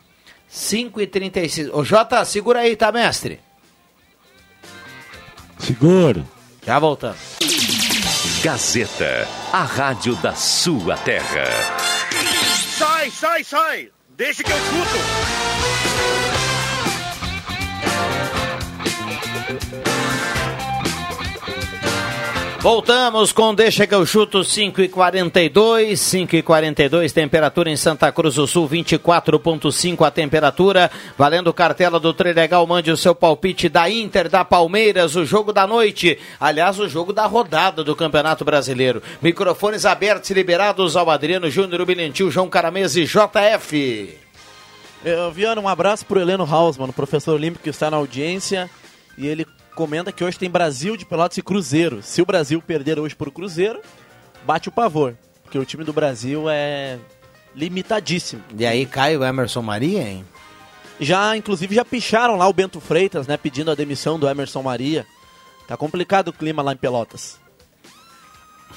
5 0.48 1.00
e 1.00 1.06
36 1.06 1.70
Ô 1.72 1.82
Jota, 1.82 2.24
segura 2.24 2.60
aí, 2.60 2.76
tá, 2.76 2.92
mestre? 2.92 3.40
Seguro. 5.66 6.26
Já 6.66 6.78
voltamos. 6.78 7.18
Gazeta, 8.42 9.26
a 9.52 9.62
rádio 9.62 10.14
da 10.16 10.34
sua 10.34 10.96
terra. 10.98 11.44
Sai, 12.76 13.10
sai, 13.10 13.42
sai! 13.44 13.88
Deixa 14.16 14.42
que 14.44 14.52
eu 14.52 14.58
chuto! 14.58 14.98
Voltamos 22.64 23.30
com 23.30 23.54
Deixa 23.54 23.86
que 23.86 23.94
eu 23.94 24.06
chuto 24.06 24.42
5 24.42 24.80
e 24.80 24.88
42 24.88 26.00
5 26.00 26.36
e 26.36 26.42
42 26.42 27.12
temperatura 27.12 27.68
em 27.68 27.76
Santa 27.76 28.10
Cruz 28.10 28.36
do 28.36 28.46
Sul, 28.46 28.66
24,5 28.66 30.02
a 30.02 30.10
temperatura. 30.10 30.90
Valendo 31.18 31.52
cartela 31.52 32.00
do 32.00 32.14
Trilegal, 32.14 32.66
mande 32.66 32.90
o 32.90 32.96
seu 32.96 33.14
palpite 33.14 33.68
da 33.68 33.90
Inter, 33.90 34.30
da 34.30 34.46
Palmeiras, 34.46 35.14
o 35.14 35.26
jogo 35.26 35.52
da 35.52 35.66
noite. 35.66 36.18
Aliás, 36.40 36.78
o 36.78 36.88
jogo 36.88 37.12
da 37.12 37.26
rodada 37.26 37.84
do 37.84 37.94
Campeonato 37.94 38.46
Brasileiro. 38.46 39.02
Microfones 39.20 39.84
abertos 39.84 40.30
e 40.30 40.34
liberados 40.34 40.96
ao 40.96 41.10
Adriano 41.10 41.50
Júnior, 41.50 41.84
Bilentil, 41.84 42.30
João 42.30 42.48
Caramese 42.48 43.04
JF. 43.04 44.18
Eu, 45.04 45.30
Viana, 45.30 45.60
um 45.60 45.68
abraço 45.68 46.06
pro 46.06 46.18
Heleno 46.18 46.48
Hausmann, 46.50 46.92
professor 46.92 47.34
olímpico 47.34 47.64
que 47.64 47.68
está 47.68 47.90
na 47.90 47.98
audiência. 47.98 48.70
E 49.18 49.26
ele 49.26 49.46
comenta 49.74 50.12
que 50.12 50.22
hoje 50.24 50.38
tem 50.38 50.48
Brasil 50.50 50.96
de 50.96 51.04
Pelotas 51.04 51.36
e 51.38 51.42
Cruzeiro. 51.42 52.02
Se 52.02 52.22
o 52.22 52.26
Brasil 52.26 52.60
perder 52.62 52.98
hoje 52.98 53.14
pro 53.14 53.30
Cruzeiro, 53.32 53.80
bate 54.44 54.68
o 54.68 54.72
pavor. 54.72 55.16
Porque 55.42 55.58
o 55.58 55.64
time 55.64 55.84
do 55.84 55.92
Brasil 55.92 56.44
é 56.48 56.98
limitadíssimo. 57.54 58.42
E 58.58 58.64
aí 58.66 58.86
cai 58.86 59.16
o 59.16 59.24
Emerson 59.24 59.62
Maria, 59.62 60.02
hein? 60.02 60.24
Já, 61.00 61.36
inclusive, 61.36 61.74
já 61.74 61.84
picharam 61.84 62.36
lá 62.36 62.46
o 62.48 62.52
Bento 62.52 62.80
Freitas, 62.80 63.26
né? 63.26 63.36
Pedindo 63.36 63.70
a 63.70 63.74
demissão 63.74 64.18
do 64.18 64.28
Emerson 64.28 64.62
Maria. 64.62 65.04
Tá 65.66 65.76
complicado 65.76 66.28
o 66.28 66.32
clima 66.32 66.62
lá 66.62 66.72
em 66.72 66.76
Pelotas. 66.76 67.38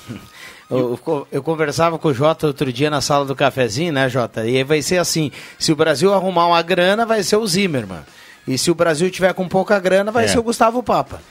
Eu, 0.69 0.99
eu- 1.07 1.27
eu 1.31 1.41
conversava 1.41 1.97
com 1.97 2.09
o 2.09 2.13
Jota 2.13 2.45
outro 2.47 2.73
dia 2.73 2.89
na 2.89 2.99
sala 2.99 3.23
do 3.23 3.33
cafezinho, 3.33 3.93
né, 3.93 4.09
Jota? 4.09 4.45
E 4.45 4.57
aí 4.57 4.63
vai 4.65 4.81
ser 4.81 4.97
assim: 4.97 5.31
se 5.57 5.71
o 5.71 5.77
Brasil 5.77 6.13
arrumar 6.13 6.45
uma 6.47 6.61
grana, 6.61 7.05
vai 7.05 7.23
ser 7.23 7.37
o 7.37 7.47
Zimmermann. 7.47 8.01
E 8.47 8.57
se 8.57 8.71
o 8.71 8.75
Brasil 8.75 9.09
tiver 9.11 9.33
com 9.33 9.47
pouca 9.47 9.77
grana, 9.79 10.11
vai 10.11 10.25
É. 10.25 10.27
ser 10.27 10.39
o 10.39 10.43
Gustavo 10.43 10.81
Papa. 10.81 11.21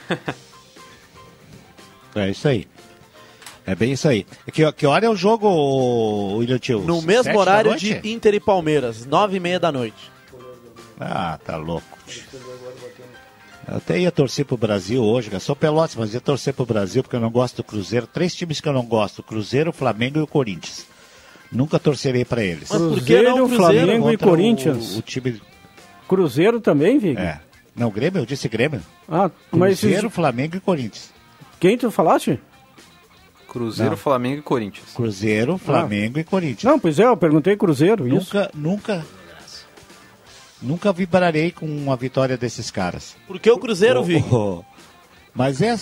É 2.15 2.29
isso 2.29 2.47
aí. 2.47 2.67
É 3.65 3.75
bem 3.75 3.91
isso 3.91 4.07
aí. 4.07 4.25
Que, 4.53 4.71
que 4.71 4.85
hora 4.87 5.05
é 5.05 5.09
o 5.09 5.15
jogo, 5.15 5.47
William 6.37 6.57
Tio? 6.57 6.79
No 6.81 7.01
mesmo 7.01 7.23
Sete 7.25 7.37
horário 7.37 7.75
de 7.75 7.99
Inter 8.09 8.33
e 8.35 8.39
Palmeiras, 8.39 9.05
nove 9.05 9.37
e 9.37 9.39
meia 9.39 9.59
da 9.59 9.71
noite. 9.71 10.09
Ah, 10.99 11.37
tá 11.43 11.57
louco. 11.57 11.85
Eu 13.67 13.75
até 13.77 13.99
ia 13.99 14.11
torcer 14.11 14.45
pro 14.45 14.55
Brasil 14.55 15.03
hoje, 15.03 15.29
cara. 15.29 15.41
Sou 15.41 15.55
Pelotas, 15.55 15.95
mas 15.97 16.13
ia 16.13 16.21
torcer 16.21 16.53
pro 16.53 16.65
Brasil 16.65 17.03
porque 17.03 17.17
eu 17.17 17.19
não 17.19 17.29
gosto 17.29 17.57
do 17.57 17.63
Cruzeiro. 17.63 18.07
Três 18.07 18.33
times 18.33 18.61
que 18.61 18.69
eu 18.69 18.73
não 18.73 18.85
gosto: 18.85 19.21
Cruzeiro, 19.21 19.73
Flamengo 19.73 20.17
e 20.19 20.21
o 20.21 20.27
Corinthians. 20.27 20.85
Nunca 21.51 21.77
torcerei 21.77 22.23
pra 22.25 22.41
eles. 22.43 22.69
Mas 22.69 22.81
por 22.81 23.03
que 23.03 23.21
não 23.21 23.43
o 23.45 23.49
Cruzeiro 23.49 23.57
Flamengo 23.57 24.09
e 24.09 24.13
Contra 24.13 24.27
o- 24.27 24.29
Corinthians? 24.29 24.97
O, 24.97 25.01
time. 25.01 25.41
Cruzeiro 26.07 26.59
também, 26.61 26.97
Vig? 26.99 27.19
É. 27.19 27.39
Não, 27.75 27.89
Grêmio, 27.91 28.21
eu 28.21 28.25
disse 28.25 28.47
Grêmio. 28.47 28.81
Ah, 29.07 29.29
mas 29.51 29.79
Cruzeiro, 29.79 30.07
esses- 30.07 30.15
Flamengo 30.15 30.55
e 30.55 30.59
Corinthians. 30.59 31.11
quem 31.59 31.77
tu 31.77 31.91
falaste? 31.91 32.39
Cruzeiro, 33.47 33.91
Não. 33.91 33.97
Flamengo 33.97 34.39
e 34.39 34.41
Corinthians. 34.41 34.93
Cruzeiro, 34.93 35.57
Flamengo 35.57 36.19
e 36.19 36.23
Corinthians. 36.23 36.63
Não, 36.63 36.79
pois 36.79 36.99
é, 36.99 37.05
eu 37.05 37.15
perguntei 37.17 37.55
Cruzeiro, 37.55 38.07
isso. 38.07 38.15
Nunca, 38.35 38.51
nunca. 38.53 39.05
Nunca 40.61 40.91
vibrarei 40.91 41.51
com 41.51 41.65
uma 41.65 41.95
vitória 41.95 42.35
desses 42.35 42.71
caras. 42.71 43.15
Por 43.27 43.39
que 43.39 43.49
o 43.49 43.59
Cruzeiro, 43.59 43.99
Oh, 43.99 44.03
Vig? 44.03 44.25
oh, 44.33 44.63
Mas 45.33 45.61
é, 45.61 45.73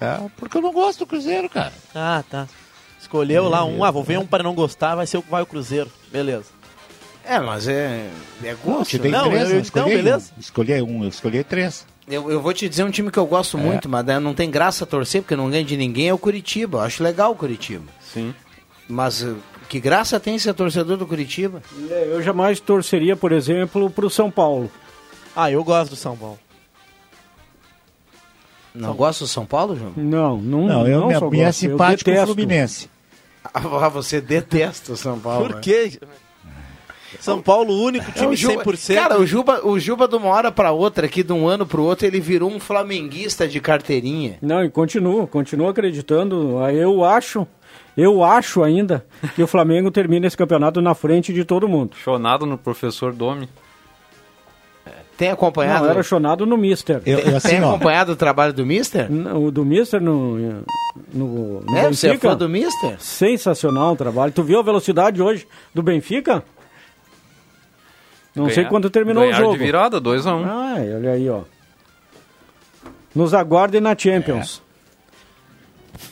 é. 0.00 0.20
Porque 0.36 0.56
eu 0.58 0.62
não 0.62 0.72
gosto 0.72 1.00
do 1.00 1.06
Cruzeiro, 1.06 1.48
cara. 1.48 1.72
Ah, 1.94 2.24
tá. 2.28 2.48
Escolheu 3.00 3.48
lá 3.48 3.64
um, 3.64 3.84
ah, 3.84 3.90
vou 3.92 4.02
ver 4.02 4.18
um 4.18 4.26
para 4.26 4.42
não 4.42 4.52
gostar, 4.54 4.96
vai 4.96 5.06
ser 5.06 5.18
o 5.18 5.22
que 5.22 5.30
vai 5.30 5.42
o 5.42 5.46
Cruzeiro. 5.46 5.90
Beleza. 6.10 6.46
É, 7.26 7.40
mas 7.40 7.66
é, 7.68 7.72
é 7.72 8.10
Não, 8.42 8.50
eu 8.50 8.56
gosto. 8.58 8.90
te 8.90 8.98
dei 8.98 9.10
Não, 9.10 9.28
três, 9.30 9.42
eu- 9.50 9.56
eu, 9.56 9.60
então, 9.60 9.60
escolhi 9.88 9.96
beleza. 9.96 10.32
um. 10.36 10.40
Escolhi 10.40 10.82
um, 10.82 11.02
eu 11.04 11.08
escolhi 11.08 11.44
três. 11.44 11.86
Eu, 12.06 12.30
eu 12.30 12.40
vou 12.42 12.52
te 12.52 12.68
dizer 12.68 12.84
um 12.84 12.90
time 12.90 13.10
que 13.10 13.18
eu 13.18 13.26
gosto 13.26 13.56
muito, 13.56 13.88
mas 13.88 14.04
né, 14.04 14.18
não 14.18 14.34
tem 14.34 14.50
graça 14.50 14.84
torcer, 14.84 15.22
porque 15.22 15.34
não 15.34 15.48
ganha 15.50 15.64
de 15.64 15.74
ninguém, 15.76 16.08
é 16.08 16.12
o 16.14 16.18
Curitiba. 16.18 16.78
Eu 16.78 16.82
acho 16.82 17.02
legal 17.02 17.32
o 17.32 17.34
Curitiba. 17.36 17.84
Sim. 18.12 18.34
Mas 18.86 19.22
eh, 19.22 19.32
que 19.70 19.80
graça 19.80 20.20
tem 20.20 20.38
ser 20.38 20.52
torcedor 20.52 20.98
do 20.98 21.06
Curitiba? 21.06 21.62
É, 21.90 22.08
Eu 22.12 22.22
jamais 22.22 22.60
torceria, 22.60 23.16
por 23.16 23.32
exemplo, 23.32 23.88
pro 23.88 24.10
São 24.10 24.30
Paulo. 24.30 24.70
Ah, 25.34 25.50
eu 25.50 25.64
gosto 25.64 25.90
do 25.92 25.96
São 25.96 26.14
Paulo. 26.14 26.38
Não 28.74 28.92
gosta 28.94 29.24
do 29.24 29.28
São 29.28 29.46
Paulo, 29.46 29.74
João? 29.76 29.92
Não, 29.96 30.36
não, 30.36 30.66
Não, 30.66 30.86
eu 30.88 31.00
não 31.00 31.08
me, 31.08 31.14
só 31.14 31.30
me 31.30 31.40
é 31.40 31.44
gosto, 31.46 31.64
eu 31.64 31.70
simpático 31.70 32.10
o 32.10 32.12
detesto. 32.12 32.34
Fluminense. 32.34 32.90
Ah, 33.52 33.88
você 33.90 34.22
detesta 34.22 34.92
o 34.92 34.96
São 34.96 35.18
Paulo. 35.20 35.46
Por 35.46 35.54
né? 35.56 35.60
quê? 35.62 35.98
São 37.20 37.40
Paulo, 37.40 37.72
o 37.74 37.82
único 37.82 38.08
É, 38.10 38.12
time 38.12 38.34
o 38.34 38.36
Juba, 38.36 38.64
100%. 38.64 38.94
cara, 38.94 39.18
o 39.20 39.26
Juba, 39.26 39.66
o 39.66 39.78
Juba 39.78 40.06
de 40.08 40.16
uma 40.16 40.28
hora 40.28 40.50
pra 40.52 40.72
outra, 40.72 41.06
aqui 41.06 41.22
de 41.22 41.32
um 41.32 41.46
ano 41.48 41.66
pro 41.66 41.82
outro, 41.82 42.06
ele 42.06 42.20
virou 42.20 42.50
um 42.50 42.60
flamenguista 42.60 43.46
de 43.48 43.60
carteirinha. 43.60 44.38
Não, 44.42 44.64
e 44.64 44.70
continuo, 44.70 45.26
continuo 45.26 45.68
acreditando. 45.68 46.58
Ah, 46.58 46.72
Eu 46.72 47.04
acho, 47.04 47.46
eu 47.96 48.22
acho 48.24 48.62
ainda 48.62 49.04
que 49.34 49.42
o 49.42 49.46
Flamengo 49.46 49.90
termina 49.90 50.26
esse 50.26 50.36
campeonato 50.36 50.80
na 50.82 50.94
frente 50.94 51.32
de 51.32 51.44
todo 51.44 51.68
mundo. 51.68 51.96
Chonado 51.96 52.44
no 52.46 52.58
professor 52.58 53.12
Domi. 53.12 53.48
Tem 55.16 55.30
acompanhado? 55.30 55.84
Não, 55.84 55.90
era 55.92 56.02
chonado 56.02 56.44
no 56.44 56.56
Mister. 56.56 57.00
Eu, 57.06 57.20
eu, 57.20 57.36
assim, 57.36 57.50
Tem 57.50 57.62
ó, 57.62 57.70
acompanhado 57.70 58.10
o 58.12 58.16
trabalho 58.16 58.52
do 58.52 58.66
Mister? 58.66 59.06
O 59.36 59.48
do 59.52 59.64
Mister 59.64 60.00
no, 60.00 60.36
no, 61.12 61.60
no 61.60 61.76
É, 61.76 61.84
você 61.88 62.08
é 62.08 62.10
Benfica? 62.10 62.30
fã 62.30 62.36
do 62.36 62.48
Mister? 62.48 62.96
Sensacional 62.98 63.92
o 63.92 63.96
trabalho. 63.96 64.32
Tu 64.32 64.42
viu 64.42 64.58
a 64.58 64.62
velocidade 64.62 65.22
hoje 65.22 65.46
do 65.72 65.84
Benfica? 65.84 66.42
Não 68.34 68.46
sei 68.46 68.56
Ganhar- 68.56 68.70
quando 68.70 68.90
terminou 68.90 69.28
o 69.28 69.32
jogo. 69.32 69.52
de 69.52 69.58
virada, 69.58 70.00
2x1. 70.00 70.26
Um. 70.34 70.44
Ah, 70.44 70.74
olha 70.96 71.10
aí, 71.12 71.28
ó. 71.30 71.42
Nos 73.14 73.32
aguardem 73.32 73.80
na 73.80 73.96
Champions. 73.96 74.60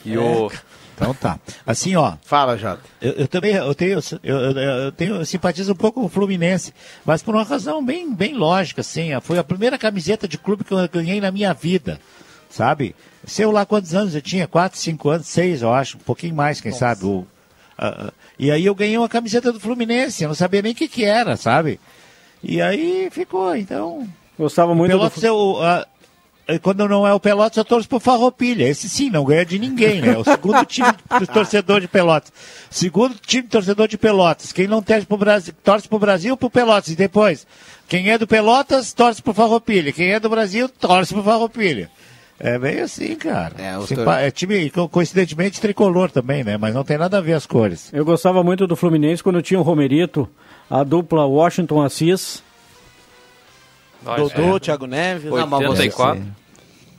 E 0.04 0.16
o... 0.16 0.50
então 0.94 1.12
tá. 1.14 1.38
Assim, 1.66 1.96
ó, 1.96 2.14
Fala, 2.22 2.56
Jota. 2.56 2.80
eu, 3.00 3.12
eu 3.12 3.28
também 3.28 3.54
eu 3.54 3.74
tenho, 3.74 3.98
eu, 4.22 4.36
eu, 4.36 4.50
eu 4.58 4.92
tenho 4.92 5.16
eu 5.16 5.24
simpatizo 5.26 5.72
um 5.72 5.76
pouco 5.76 6.00
com 6.00 6.06
o 6.06 6.08
Fluminense, 6.08 6.72
mas 7.04 7.22
por 7.22 7.34
uma 7.34 7.42
razão 7.42 7.84
bem, 7.84 8.12
bem 8.14 8.34
lógica, 8.34 8.80
assim. 8.82 9.10
Foi 9.20 9.38
a 9.38 9.44
primeira 9.44 9.76
camiseta 9.76 10.28
de 10.28 10.38
clube 10.38 10.62
que 10.64 10.72
eu 10.72 10.88
ganhei 10.88 11.20
na 11.20 11.32
minha 11.32 11.52
vida, 11.52 12.00
sabe? 12.48 12.94
Sei 13.26 13.46
lá 13.46 13.66
quantos 13.66 13.94
anos 13.94 14.14
eu 14.14 14.22
tinha, 14.22 14.46
quatro, 14.46 14.78
cinco 14.78 15.08
anos, 15.08 15.26
seis, 15.26 15.62
eu 15.62 15.72
acho, 15.72 15.96
um 15.96 16.00
pouquinho 16.00 16.34
mais, 16.36 16.60
quem 16.60 16.72
sabe. 16.72 17.04
o- 17.04 17.26
ah, 17.76 18.06
ah, 18.08 18.12
e 18.38 18.50
aí 18.50 18.64
eu 18.64 18.74
ganhei 18.74 18.96
uma 18.98 19.08
camiseta 19.08 19.52
do 19.52 19.58
Fluminense, 19.58 20.22
eu 20.22 20.28
não 20.28 20.34
sabia 20.36 20.62
nem 20.62 20.70
o 20.72 20.74
que 20.74 20.86
que 20.86 21.04
era, 21.04 21.36
sabe? 21.36 21.80
E 22.42 22.60
aí 22.60 23.08
ficou, 23.10 23.54
então. 23.56 24.06
Gostava 24.38 24.74
muito 24.74 24.92
do 24.92 24.98
Pelotas 24.98 25.22
é 25.24 25.30
o. 25.30 25.58
ah, 25.62 25.86
eh, 26.48 26.58
quando 26.58 26.88
não 26.88 27.06
é 27.06 27.14
o 27.14 27.20
Pelotas, 27.20 27.56
eu 27.56 27.64
torço 27.64 27.88
pro 27.88 28.00
Farroupilha. 28.00 28.64
Esse 28.68 28.88
sim, 28.88 29.10
não 29.10 29.24
ganha 29.24 29.44
de 29.44 29.58
ninguém, 29.58 30.00
né? 30.00 30.16
O 30.18 30.24
segundo 30.24 30.64
time 30.64 30.88
do 31.20 31.26
torcedor 31.26 31.80
de 31.80 31.86
Pelotas. 31.88 32.32
Segundo 32.70 33.14
time 33.14 33.46
torcedor 33.46 33.86
de 33.86 33.96
Pelotas. 33.96 34.52
Quem 34.52 34.66
não 34.66 34.82
torce 34.82 35.06
pro 35.06 35.16
Brasil, 35.16 35.54
torce 35.62 35.88
pro 35.88 35.98
Brasil, 35.98 36.36
pro 36.36 36.50
Pelotas. 36.50 36.88
E 36.90 36.96
depois, 36.96 37.46
quem 37.88 38.10
é 38.10 38.18
do 38.18 38.26
Pelotas, 38.26 38.92
torce 38.92 39.22
pro 39.22 39.32
Farroupilha. 39.34 39.92
Quem 39.92 40.10
é 40.12 40.18
do 40.18 40.28
Brasil, 40.28 40.68
torce 40.68 41.14
pro 41.14 41.22
Farroupilha. 41.22 41.88
É 42.40 42.58
bem 42.58 42.80
assim, 42.80 43.14
cara. 43.14 43.54
É, 43.56 43.86
Simpa- 43.86 44.04
tor- 44.04 44.18
é 44.18 44.28
time, 44.32 44.68
co- 44.70 44.88
coincidentemente, 44.88 45.60
tricolor 45.60 46.10
também, 46.10 46.42
né? 46.42 46.56
Mas 46.56 46.74
não 46.74 46.82
tem 46.82 46.98
nada 46.98 47.18
a 47.18 47.20
ver 47.20 47.34
as 47.34 47.46
cores. 47.46 47.88
Eu 47.92 48.04
gostava 48.04 48.42
muito 48.42 48.66
do 48.66 48.74
Fluminense 48.74 49.22
quando 49.22 49.40
tinha 49.42 49.60
o 49.60 49.62
Romerito, 49.62 50.28
a 50.72 50.82
dupla 50.84 51.26
Washington 51.26 51.82
Assis. 51.82 52.42
Dodô, 54.02 54.58
Thiago 54.58 54.86
Neves. 54.86 55.30
Não, 55.30 55.46
mas 55.46 55.60
você- 55.66 55.82
84. 55.82 56.24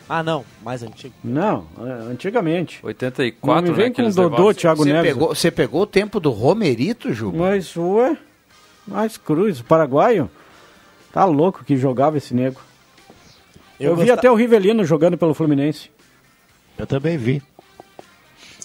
Ah, 0.08 0.22
não, 0.22 0.46
mais 0.64 0.84
antigo. 0.84 1.14
Não, 1.24 1.66
é, 1.80 2.12
antigamente. 2.12 2.80
84, 2.84 3.66
Não 3.66 3.72
me 3.74 3.76
vem 3.76 3.90
né? 3.90 3.96
com 3.96 4.04
Dodô, 4.10 4.22
levavam. 4.30 4.54
Thiago 4.54 4.84
Você 4.84 4.94
Neves. 4.94 5.14
pegou, 5.14 5.28
você 5.36 5.50
pegou 5.52 5.82
o 5.82 5.88
tempo 5.88 6.20
do 6.20 6.30
Romerito, 6.30 7.12
Juba? 7.14 7.38
Mas, 7.38 7.76
ué, 7.76 8.16
mais 8.88 9.18
cruz, 9.18 9.60
o 9.60 9.64
paraguaio. 9.64 10.30
Tá 11.12 11.26
louco 11.26 11.64
que 11.64 11.76
jogava 11.78 12.18
esse 12.18 12.34
nego. 12.34 12.60
Eu, 13.80 13.96
vi 13.96 14.02
gosta- 14.04 14.14
até 14.14 14.30
o 14.32 14.36
Rivelino 14.36 14.86
jogando 14.86 15.18
pelo 15.18 15.34
Fluminense. 15.34 15.90
Eu 16.78 16.86
também 16.86 17.18
vi. 17.18 17.42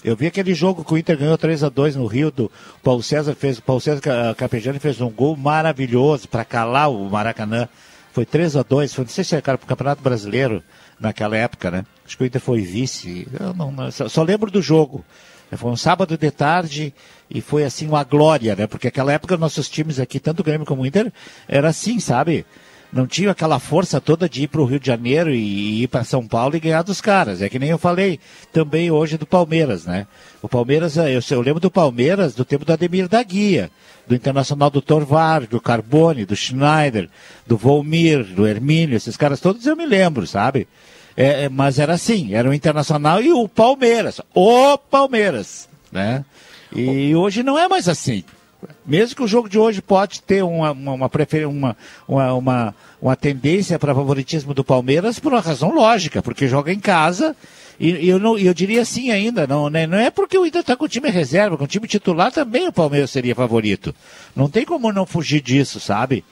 Eu 0.03 0.15
vi 0.15 0.27
aquele 0.27 0.53
jogo 0.53 0.83
que 0.85 0.93
o 0.93 0.97
Inter 0.97 1.17
ganhou 1.17 1.37
3 1.37 1.63
a 1.63 1.69
2 1.69 1.95
no 1.97 2.05
Rio, 2.05 2.31
do 2.31 2.49
Paulo 2.81 3.03
César 3.03 3.35
fez, 3.35 3.59
Paulo 3.59 3.81
César 3.81 3.99
Ca- 4.01 4.33
Capejani 4.35 4.79
fez 4.79 5.01
um 5.01 5.09
gol 5.09 5.35
maravilhoso 5.35 6.27
para 6.27 6.45
calar 6.45 6.89
o 6.89 7.09
Maracanã. 7.09 7.67
Foi 8.13 8.25
3 8.25 8.55
a 8.55 8.63
2 8.63 8.93
foi, 8.93 9.03
não 9.05 9.09
sei 9.09 9.23
se 9.23 9.35
era 9.35 9.41
para 9.41 9.55
o 9.55 9.59
Campeonato 9.67 10.01
Brasileiro 10.01 10.63
naquela 10.99 11.35
época, 11.37 11.69
né? 11.69 11.85
Acho 12.05 12.17
que 12.17 12.23
o 12.23 12.25
Inter 12.25 12.41
foi 12.41 12.61
vice. 12.61 13.27
Eu 13.39 13.53
não, 13.53 13.71
não- 13.71 13.91
só, 13.91 14.07
só 14.07 14.23
lembro 14.23 14.49
do 14.49 14.61
jogo. 14.61 15.03
Foi 15.51 15.71
um 15.71 15.75
sábado 15.75 16.15
de 16.17 16.29
tarde 16.31 16.93
e 17.29 17.41
foi 17.41 17.63
assim 17.63 17.87
uma 17.87 18.03
glória, 18.03 18.55
né? 18.55 18.67
Porque 18.67 18.87
aquela 18.87 19.11
época 19.11 19.35
nossos 19.35 19.67
times 19.67 19.99
aqui, 19.99 20.19
tanto 20.19 20.41
o 20.41 20.43
Grêmio 20.43 20.65
como 20.65 20.83
o 20.83 20.85
Inter, 20.85 21.11
era 21.47 21.69
assim, 21.69 21.99
sabe? 21.99 22.45
Não 22.91 23.05
tinha 23.05 23.31
aquela 23.31 23.59
força 23.59 24.01
toda 24.01 24.27
de 24.27 24.43
ir 24.43 24.47
para 24.47 24.61
o 24.61 24.65
Rio 24.65 24.79
de 24.79 24.87
Janeiro 24.87 25.31
e 25.31 25.83
ir 25.83 25.87
para 25.87 26.03
São 26.03 26.25
Paulo 26.27 26.55
e 26.55 26.59
ganhar 26.59 26.81
dos 26.81 26.99
caras. 26.99 27.39
É 27.41 27.47
que 27.47 27.59
nem 27.59 27.69
eu 27.69 27.77
falei 27.77 28.19
também 28.51 28.89
hoje 28.89 29.15
do 29.15 29.27
Palmeiras, 29.27 29.85
né? 29.85 30.07
O 30.41 30.49
Palmeiras, 30.49 30.97
eh, 30.97 31.15
eu, 31.15 31.21
eu 31.29 31.41
lembro 31.41 31.59
do 31.59 31.69
Palmeiras 31.69 32.33
do 32.33 32.43
tempo 32.43 32.65
do 32.65 32.73
Ademir 32.73 33.07
da 33.07 33.21
Guia, 33.21 33.69
do 34.07 34.15
Internacional 34.15 34.71
do 34.71 34.81
Torvar, 34.81 35.45
do 35.45 35.61
Carbone, 35.61 36.25
do 36.25 36.35
Schneider, 36.35 37.07
do 37.45 37.55
Volmir, 37.55 38.23
do 38.23 38.47
Hermínio, 38.47 38.97
esses 38.97 39.15
caras 39.15 39.39
todos 39.39 39.67
eu 39.67 39.75
me 39.75 39.85
lembro, 39.85 40.25
sabe? 40.25 40.67
É, 41.15 41.43
é, 41.43 41.49
mas 41.49 41.77
era 41.77 41.93
assim, 41.93 42.33
era 42.33 42.49
o 42.49 42.53
Internacional 42.53 43.21
e 43.21 43.31
o 43.31 43.47
Palmeiras, 43.47 44.19
o 44.33 44.77
Palmeiras, 44.77 45.69
né? 45.91 46.25
E 46.75 47.15
hoje 47.15 47.43
não 47.43 47.57
é 47.57 47.67
mais 47.67 47.87
assim. 47.87 48.23
Mesmo 48.85 49.15
que 49.15 49.23
o 49.23 49.27
jogo 49.27 49.47
de 49.47 49.57
hoje 49.57 49.81
pode 49.81 50.21
ter 50.21 50.43
uma, 50.43 50.71
uma, 50.71 50.91
uma, 50.93 51.09
prefer- 51.09 51.47
uma, 51.47 51.77
uma, 52.07 52.33
uma, 52.33 52.75
uma 53.01 53.15
tendência 53.15 53.79
para 53.79 53.95
favoritismo 53.95 54.53
do 54.53 54.63
Palmeiras 54.63 55.17
por 55.19 55.31
uma 55.31 55.39
razão 55.41 55.73
lógica, 55.73 56.21
porque 56.21 56.47
joga 56.47 56.73
em 56.73 56.79
casa 56.79 57.35
e, 57.79 57.89
e 57.91 58.09
eu, 58.09 58.19
não, 58.19 58.37
eu 58.37 58.53
diria 58.53 58.81
assim 58.81 59.11
ainda, 59.11 59.47
não, 59.47 59.69
né, 59.69 59.87
não 59.87 59.97
é 59.97 60.09
porque 60.09 60.37
o 60.37 60.45
Inter 60.45 60.59
está 60.61 60.75
com 60.75 60.83
o 60.85 60.89
time 60.89 61.09
reserva, 61.09 61.57
com 61.57 61.63
o 61.63 61.67
time 61.67 61.87
titular 61.87 62.31
também 62.33 62.67
o 62.67 62.73
Palmeiras 62.73 63.11
seria 63.11 63.33
favorito. 63.33 63.95
Não 64.35 64.49
tem 64.49 64.65
como 64.65 64.91
não 64.91 65.05
fugir 65.05 65.39
disso, 65.41 65.79
sabe? 65.79 66.25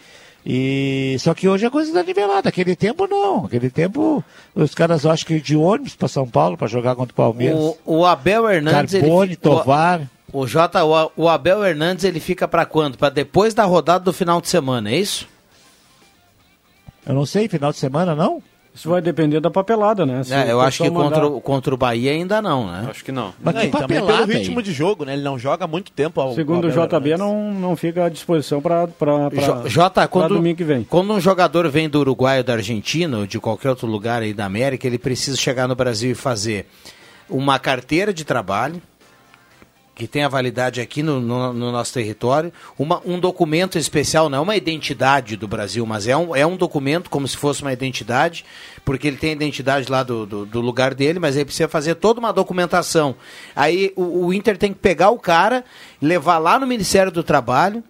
E 0.46 1.16
só 1.20 1.34
que 1.34 1.48
hoje 1.48 1.66
a 1.66 1.70
coisa 1.72 1.90
está 1.90 2.02
nivelada. 2.04 2.48
Aquele 2.48 2.74
tempo 2.76 3.06
não. 3.06 3.46
Aquele 3.46 3.70
tempo 3.70 4.24
os 4.56 4.74
caras 4.74 5.06
acho 5.06 5.26
que 5.26 5.42
de 5.42 5.58
ônibus 5.58 5.94
para 5.96 6.08
São 6.08 6.26
Paulo 6.28 6.56
para 6.58 6.68
jogar 6.68 6.96
contra 6.96 7.12
o 7.12 7.16
Palmeiras. 7.16 7.60
O, 7.60 7.78
o 7.86 8.06
Abel 8.06 8.50
Hernandes. 8.50 8.94
ele 8.94 9.04
Carbone, 9.04 9.30
fica- 9.32 9.42
Tovar. 9.50 10.02
O, 10.34 10.46
Jota, 10.46 10.84
o, 10.84 11.30
Abel 11.30 11.63
Hernandes 11.66 12.04
ele 12.04 12.20
fica 12.20 12.48
pra 12.48 12.66
quando? 12.66 12.98
Pra 12.98 13.10
depois 13.10 13.54
da 13.54 13.63
rodada 13.63 14.04
do 14.04 14.12
final 14.13 14.42
de 14.42 14.50
semana, 14.50 14.90
é 14.92 14.98
isso? 14.98 15.28
Eu 17.06 17.13
não 17.16 17.26
sei, 17.26 17.48
final 17.48 17.72
de 17.72 17.78
semana 17.78 18.13
não? 18.16 18.42
Isso 18.76 18.90
vai 18.90 19.02
depender 19.02 19.40
da 19.40 19.50
papelada, 19.50 20.06
né? 20.06 20.24
Se 20.24 20.32
É, 20.32 20.52
eu 20.52 20.62
acho 20.62 20.78
que 20.78 20.90
pessoal 20.90 21.04
contra, 21.06 21.22
mandar- 21.24 21.36
o- 21.36 21.42
contra 21.42 21.74
o 21.74 21.78
Bahia 21.78 22.12
ainda 22.12 22.40
não, 22.44 22.70
né? 22.70 22.88
Acho 22.92 23.04
que 23.04 23.12
não. 23.12 23.34
Mas 23.42 23.56
que 23.56 23.68
também 23.70 23.72
papelada, 23.72 24.28
pelo 24.28 24.38
ritmo 24.40 24.60
hein? 24.60 24.63
de 24.63 24.72
jogo, 24.72 25.04
né? 25.04 25.13
Ele 25.13 25.24
não 25.24 25.40
joga 25.40 25.66
há 25.66 25.68
muito 25.68 25.92
tempo. 25.92 26.22
Ao, 26.22 26.36
Segundo 26.36 26.68
o 26.68 26.70
JB, 26.72 27.18
não, 27.18 27.52
não 27.56 27.76
fica 27.76 28.06
à 28.06 28.10
disposição 28.10 28.62
para 28.62 28.88
Jo- 29.34 29.68
Jota, 29.68 30.08
quando, 30.08 30.36
domingo 30.36 30.58
que 30.58 30.63
vem. 30.63 30.84
quando 30.84 31.12
um 31.12 31.20
jogador 31.20 31.68
vem 31.70 31.90
do 31.90 32.00
Uruguai 32.02 32.38
ou 32.38 32.44
da 32.44 32.54
Argentina 32.54 33.18
ou 33.18 33.26
de 33.26 33.40
qualquer 33.40 33.70
outro 33.70 33.88
lugar 33.88 34.22
aí 34.22 34.32
da 34.34 34.46
América, 34.46 34.86
ele 34.86 35.00
precisa 35.00 35.36
chegar 35.38 35.68
no 35.68 35.76
Brasil 35.76 36.12
e 36.12 36.16
fazer 36.16 36.68
uma 37.28 37.58
carteira 37.58 38.13
de 38.13 38.24
trabalho, 38.24 38.80
que 39.98 40.08
tem 40.08 40.24
a 40.24 40.28
validade 40.30 40.80
aqui 40.80 41.02
no, 41.02 41.20
no- 41.20 41.52
no 41.52 41.72
nosso 41.72 41.92
território, 41.92 42.54
uma- 42.78 43.02
um 43.04 43.20
documento 43.20 43.78
especial, 43.80 44.30
não 44.30 44.38
é 44.38 44.42
uma 44.42 44.56
identidade 44.56 45.36
do 45.36 45.48
Brasil, 45.48 45.86
mas 45.88 46.08
é 46.08 46.16
um, 46.16 46.36
é 46.36 46.46
um 46.46 46.56
documento 46.56 47.10
como 47.10 47.28
se 47.28 47.36
fosse 47.36 47.64
uma 47.64 47.74
identidade, 47.74 48.46
porque 48.86 49.08
ele 49.08 49.18
tem 49.18 49.32
a 49.32 49.34
identidade 49.34 49.92
lá 49.92 50.04
do, 50.04 50.26
do, 50.26 50.46
do 50.46 50.62
lugar 50.62 50.94
dele, 50.94 51.18
mas 51.18 51.36
ele 51.36 51.46
precisa 51.46 51.68
fazer 51.68 51.96
toda 51.96 52.20
uma 52.20 52.32
documentação. 52.32 53.16
Aí 53.56 53.92
o, 53.96 54.28
o 54.28 54.34
Inter 54.34 54.56
tem 54.56 54.72
que 54.72 54.80
pegar 54.80 55.10
o 55.10 55.18
cara, 55.18 55.66
levar 56.00 56.38
lá 56.38 56.60
no 56.60 56.68
Ministério 56.68 57.12
do 57.12 57.24
Trabalho, 57.24 57.84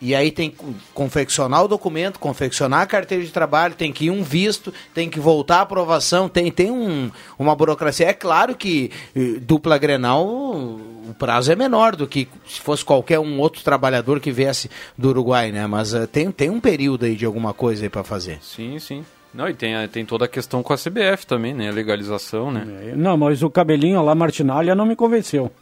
e 0.00 0.14
aí 0.14 0.30
tem 0.30 0.50
que 0.50 0.64
confeccionar 0.94 1.64
o 1.64 1.68
documento, 1.68 2.18
confeccionar 2.18 2.80
a 2.82 2.86
carteira 2.86 3.22
de 3.24 3.30
trabalho, 3.30 3.74
tem 3.74 3.92
que 3.92 4.06
ir 4.06 4.10
um 4.10 4.22
visto, 4.22 4.72
tem 4.94 5.08
que 5.10 5.20
voltar 5.20 5.58
a 5.58 5.60
aprovação, 5.62 6.28
tem, 6.28 6.50
tem 6.50 6.70
um, 6.70 7.10
uma 7.38 7.54
burocracia. 7.54 8.06
É 8.08 8.12
claro 8.12 8.54
que 8.54 8.90
eh, 9.14 9.38
dupla 9.40 9.76
Grenal, 9.78 10.26
o 10.26 11.14
prazo 11.18 11.52
é 11.52 11.56
menor 11.56 11.96
do 11.96 12.06
que 12.06 12.28
se 12.46 12.60
fosse 12.60 12.84
qualquer 12.84 13.18
um 13.18 13.38
outro 13.40 13.62
trabalhador 13.62 14.20
que 14.20 14.30
viesse 14.32 14.70
do 14.96 15.08
Uruguai, 15.10 15.52
né? 15.52 15.66
Mas 15.66 15.92
eh, 15.94 16.06
tem, 16.06 16.30
tem 16.30 16.48
um 16.50 16.60
período 16.60 17.04
aí 17.04 17.14
de 17.14 17.24
alguma 17.26 17.52
coisa 17.52 17.84
aí 17.84 17.88
para 17.88 18.02
fazer. 18.04 18.38
Sim, 18.42 18.78
sim. 18.78 19.04
Não, 19.32 19.48
e 19.48 19.54
tem, 19.54 19.76
a- 19.76 19.86
tem 19.86 20.04
toda 20.04 20.24
a 20.24 20.28
questão 20.28 20.62
com 20.62 20.72
a 20.72 20.76
CBF 20.76 21.24
também, 21.26 21.54
né? 21.54 21.68
A 21.68 21.72
legalização, 21.72 22.50
né? 22.50 22.94
Não, 22.96 23.16
mas 23.16 23.42
o 23.42 23.50
cabelinho 23.50 24.02
lá, 24.02 24.14
Martinalha, 24.14 24.74
não 24.74 24.84
me 24.86 24.96
convenceu. 24.96 25.52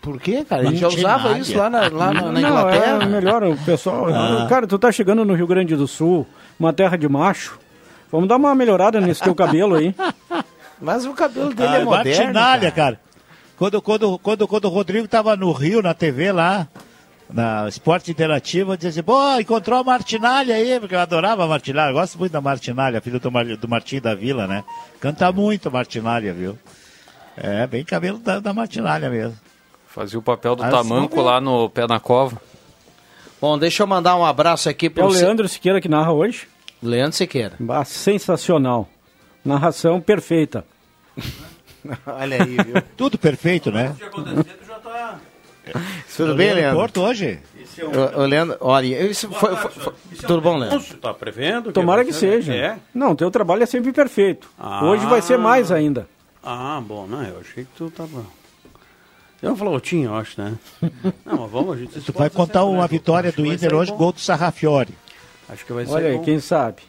Por 0.00 0.20
quê, 0.20 0.44
cara? 0.44 0.62
A 0.62 0.64
gente 0.66 0.78
já 0.78 0.88
usava 0.88 1.38
isso 1.38 1.56
lá 1.56 1.70
na, 1.70 1.80
lá 1.88 2.12
na, 2.12 2.22
na 2.22 2.32
não, 2.32 2.40
Inglaterra. 2.40 3.02
é 3.02 3.06
melhor 3.06 3.42
o 3.44 3.56
pessoal... 3.58 4.06
Cara, 4.48 4.66
tu 4.66 4.78
tá 4.78 4.90
chegando 4.90 5.24
no 5.24 5.34
Rio 5.34 5.46
Grande 5.46 5.76
do 5.76 5.86
Sul, 5.86 6.26
uma 6.58 6.72
terra 6.72 6.96
de 6.96 7.08
macho. 7.08 7.58
Vamos 8.10 8.28
dar 8.28 8.36
uma 8.36 8.54
melhorada 8.54 9.00
nesse 9.00 9.22
teu 9.22 9.34
cabelo 9.34 9.76
aí. 9.76 9.94
Mas 10.80 11.06
o 11.06 11.12
cabelo 11.14 11.54
dele 11.54 11.68
Ah, 11.68 11.78
é 11.78 11.84
moderno. 11.84 12.18
Martinalha, 12.18 12.70
cara. 12.72 12.96
cara. 12.96 13.00
Quando, 13.56 13.80
quando, 13.80 14.18
quando, 14.18 14.48
quando 14.48 14.64
o 14.64 14.68
Rodrigo 14.68 15.06
tava 15.06 15.36
no 15.36 15.52
Rio, 15.52 15.80
na 15.80 15.94
TV 15.94 16.32
lá, 16.32 16.66
na 17.32 17.68
Esporte 17.68 18.10
Interativo, 18.10 18.72
eu 18.72 18.76
dizia 18.76 18.90
assim, 18.90 19.02
pô, 19.02 19.38
encontrou 19.38 19.78
a 19.78 19.84
Martinalha 19.84 20.56
aí, 20.56 20.80
porque 20.80 20.94
eu 20.96 20.98
adorava 21.00 21.44
a 21.44 21.46
Martinalha, 21.46 21.90
eu 21.90 21.94
gosto 21.94 22.18
muito 22.18 22.32
da 22.32 22.40
Martinalha, 22.40 23.00
filho 23.00 23.20
do, 23.20 23.30
Mar, 23.30 23.44
do 23.44 23.68
Martim 23.68 24.00
da 24.00 24.14
Vila, 24.14 24.48
né? 24.48 24.64
Canta 25.00 25.30
muito 25.30 25.68
a 25.68 25.70
Martinalha, 25.70 26.32
viu? 26.34 26.58
É, 27.36 27.66
bem 27.66 27.84
cabelo 27.84 28.18
da, 28.18 28.40
da 28.40 28.52
Martinalha 28.52 29.08
mesmo. 29.08 29.36
Fazia 29.88 30.18
o 30.18 30.22
papel 30.22 30.56
do 30.56 30.62
Ah, 30.62 30.70
tamanco 30.70 31.20
lá 31.20 31.40
no 31.40 31.68
pé 31.68 31.86
na 31.86 31.98
cova. 32.00 32.40
Bom, 33.40 33.58
deixa 33.58 33.82
eu 33.82 33.86
mandar 33.86 34.16
um 34.16 34.24
abraço 34.24 34.68
aqui 34.68 34.86
É 34.86 34.90
pro 34.90 35.04
o 35.04 35.08
Leandro 35.08 35.48
Siqueira 35.48 35.80
que 35.80 35.88
narra 35.88 36.12
hoje. 36.12 36.46
Leandro 36.82 37.12
Siqueira. 37.16 37.54
Bah, 37.58 37.84
sensacional. 37.84 38.88
Narração 39.44 40.00
perfeita. 40.00 40.64
Olha 42.06 42.42
aí, 42.42 42.56
viu? 42.56 42.82
Tudo 42.96 43.18
perfeito, 43.18 43.70
né? 43.72 43.94
Tudo 46.16 46.34
bem, 46.34 46.52
Leandro? 46.54 46.78
Porto 46.78 47.00
hoje? 47.02 47.38
Ô, 48.16 48.20
ô, 48.22 48.26
Leandro, 48.26 48.56
olha, 48.60 49.02
isso 49.10 49.28
foi, 49.30 49.56
foi- 49.56 49.70
foi- 49.70 49.92
tudo 50.26 50.40
bom, 50.40 50.56
Leandro? 50.58 50.80
Tá 50.98 51.14
prevendo? 51.14 51.72
Tomara 51.72 52.04
que 52.04 52.10
vai- 52.10 52.20
seja. 52.20 52.54
É? 52.54 52.76
Não, 52.94 53.16
teu 53.16 53.30
trabalho 53.30 53.62
é 53.62 53.66
sempre 53.66 53.92
perfeito. 53.92 54.48
Ah. 54.58 54.84
Hoje 54.84 55.06
vai 55.06 55.22
ser 55.22 55.38
mais 55.38 55.70
ainda. 55.72 56.06
Ah, 56.42 56.82
bom, 56.84 57.06
não, 57.06 57.22
eu 57.22 57.40
achei 57.40 57.64
que 57.64 57.70
tu 57.76 57.90
tava. 57.90 58.24
Eu 59.40 59.50
não 59.50 59.56
falou 59.56 59.80
tinha, 59.80 60.06
eu 60.06 60.14
acho, 60.14 60.40
né? 60.40 60.56
Não, 61.26 61.36
mas 61.38 61.50
vamos, 61.50 61.74
a 61.74 61.78
gente 61.78 61.94
se 61.94 62.00
Tu 62.00 62.12
vai 62.12 62.30
contar 62.30 62.60
sempre, 62.60 62.74
uma 62.74 62.82
né? 62.82 62.88
vitória 62.88 63.28
Acho 63.30 63.36
do 63.38 63.46
Inter 63.46 63.74
hoje, 63.74 63.90
bom. 63.90 63.96
gol 63.96 64.12
do 64.12 64.20
Sarrafiore. 64.20 64.94
Acho 65.48 65.66
que 65.66 65.72
vai 65.72 65.84
ser 65.84 65.92
Olha 65.92 66.08
aí, 66.10 66.16
bom. 66.16 66.22
quem 66.22 66.38
sabe. 66.38 66.82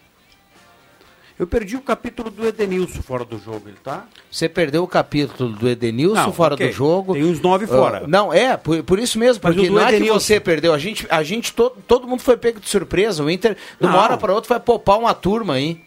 Eu 1.39 1.47
perdi 1.47 1.75
o 1.75 1.81
capítulo 1.81 2.29
do 2.29 2.45
Edenilson 2.47 3.01
fora 3.01 3.25
do 3.25 3.39
jogo, 3.39 3.63
ele 3.67 3.77
tá? 3.83 4.05
Você 4.29 4.47
perdeu 4.47 4.83
o 4.83 4.87
capítulo 4.87 5.49
do 5.49 5.67
Edenilson 5.67 6.13
Não, 6.13 6.31
fora 6.31 6.53
ok. 6.53 6.67
do 6.67 6.71
jogo. 6.73 7.13
Tem 7.13 7.23
uns 7.23 7.41
nove 7.41 7.65
Ah, 7.65 7.67
fora. 7.69 8.03
não, 8.07 8.31
é, 8.31 8.55
por, 8.55 8.83
por 8.83 8.99
isso 8.99 9.17
mesmo, 9.17 9.41
porque 9.41 9.67
não 9.67 9.79
é 9.79 9.97
que 9.99 10.07
você 10.11 10.39
perdeu. 10.39 10.75
A 10.75 10.77
gente, 10.77 11.07
a 11.09 11.23
gente 11.23 11.53
todo, 11.53 11.77
todo 11.87 12.07
mundo 12.07 12.19
foi 12.21 12.37
pego 12.37 12.59
de 12.59 12.69
surpresa. 12.69 13.23
O 13.23 13.31
Inter, 13.31 13.57
de 13.79 13.85
uma 13.87 13.93
Não. 13.93 13.99
hora 13.99 14.15
para 14.15 14.31
outra, 14.31 14.47
vai 14.49 14.59
poupar 14.59 14.99
uma 14.99 15.13
turma 15.15 15.55
aí. 15.55 15.81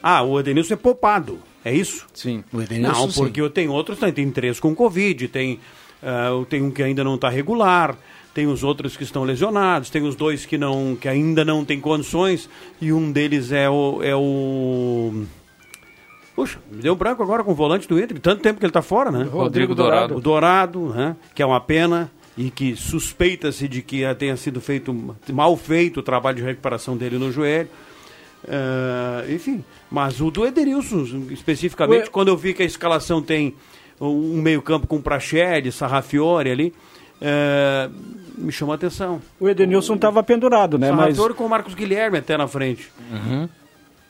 Ah, 0.00 0.22
o 0.22 0.38
Edenilson 0.38 0.74
é 0.74 0.76
poupado, 0.76 1.40
é 1.64 1.74
isso? 1.74 2.06
Sim. 2.12 2.44
O 2.52 2.60
Edenilson, 2.60 3.00
Não, 3.00 3.10
sim. 3.10 3.20
porque 3.20 3.40
eu 3.40 3.50
tenho 3.50 3.72
outros, 3.72 3.98
tem, 3.98 4.12
tem 4.12 4.30
três 4.30 4.58
com 4.58 4.74
Covid, 4.74 5.28
tem, 5.28 5.60
ah, 6.02 6.30
tem 6.48 6.62
um 6.62 6.70
que 6.70 6.82
ainda 6.82 7.04
não 7.04 7.14
está 7.14 7.28
regular, 7.28 7.96
tem 8.34 8.46
os 8.46 8.64
outros 8.64 8.96
que 8.96 9.04
estão 9.04 9.24
lesionados, 9.24 9.90
tem 9.90 10.02
os 10.02 10.16
dois 10.16 10.46
que, 10.46 10.56
não, 10.56 10.96
que 10.98 11.08
ainda 11.08 11.44
não 11.44 11.64
tem 11.64 11.80
condições, 11.80 12.48
e 12.80 12.92
um 12.92 13.12
deles 13.12 13.52
é 13.52 13.68
o. 13.68 14.00
É 14.02 14.14
o... 14.16 15.24
Puxa, 16.34 16.58
me 16.70 16.80
deu 16.80 16.96
branco 16.96 17.22
agora 17.22 17.44
com 17.44 17.52
o 17.52 17.54
volante 17.54 17.86
do 17.86 18.00
Inter, 18.00 18.18
tanto 18.18 18.42
tempo 18.42 18.58
que 18.58 18.64
ele 18.64 18.70
está 18.70 18.80
fora, 18.80 19.10
né? 19.10 19.24
Rodrigo 19.24 19.74
Dourado. 19.74 20.16
O 20.16 20.20
Dourado, 20.20 20.88
né? 20.88 21.14
que 21.34 21.42
é 21.42 21.46
uma 21.46 21.60
pena 21.60 22.10
e 22.36 22.50
que 22.50 22.74
suspeita-se 22.74 23.68
de 23.68 23.82
que 23.82 24.02
tenha 24.14 24.36
sido 24.38 24.60
feito 24.60 25.14
mal 25.30 25.54
feito 25.58 26.00
o 26.00 26.02
trabalho 26.02 26.38
de 26.38 26.42
recuperação 26.42 26.96
dele 26.96 27.18
no 27.18 27.30
joelho. 27.30 27.68
Eh, 28.46 29.34
enfim, 29.34 29.64
mas 29.90 30.20
o 30.20 30.30
do 30.30 30.44
Ederilson, 30.46 31.26
especificamente, 31.30 32.04
Ué. 32.04 32.10
quando 32.10 32.28
eu 32.28 32.36
vi 32.36 32.52
que 32.54 32.62
a 32.62 32.66
escalação 32.66 33.22
tem 33.22 33.54
um 34.00 34.40
meio-campo 34.42 34.86
com 34.86 35.00
Praxedes, 35.00 35.74
Sarrafiore 35.76 36.50
ali, 36.50 36.74
eh, 37.20 37.88
me 38.36 38.50
chamou 38.50 38.72
a 38.72 38.76
atenção. 38.76 39.20
O 39.38 39.48
Edenilson 39.48 39.94
estava 39.94 40.22
pendurado, 40.22 40.76
né? 40.78 40.90
Mas 40.90 41.00
Sarrafiore 41.16 41.34
com 41.34 41.44
o 41.46 41.48
Marcos 41.48 41.74
Guilherme 41.74 42.18
até 42.18 42.36
na 42.36 42.48
frente. 42.48 42.90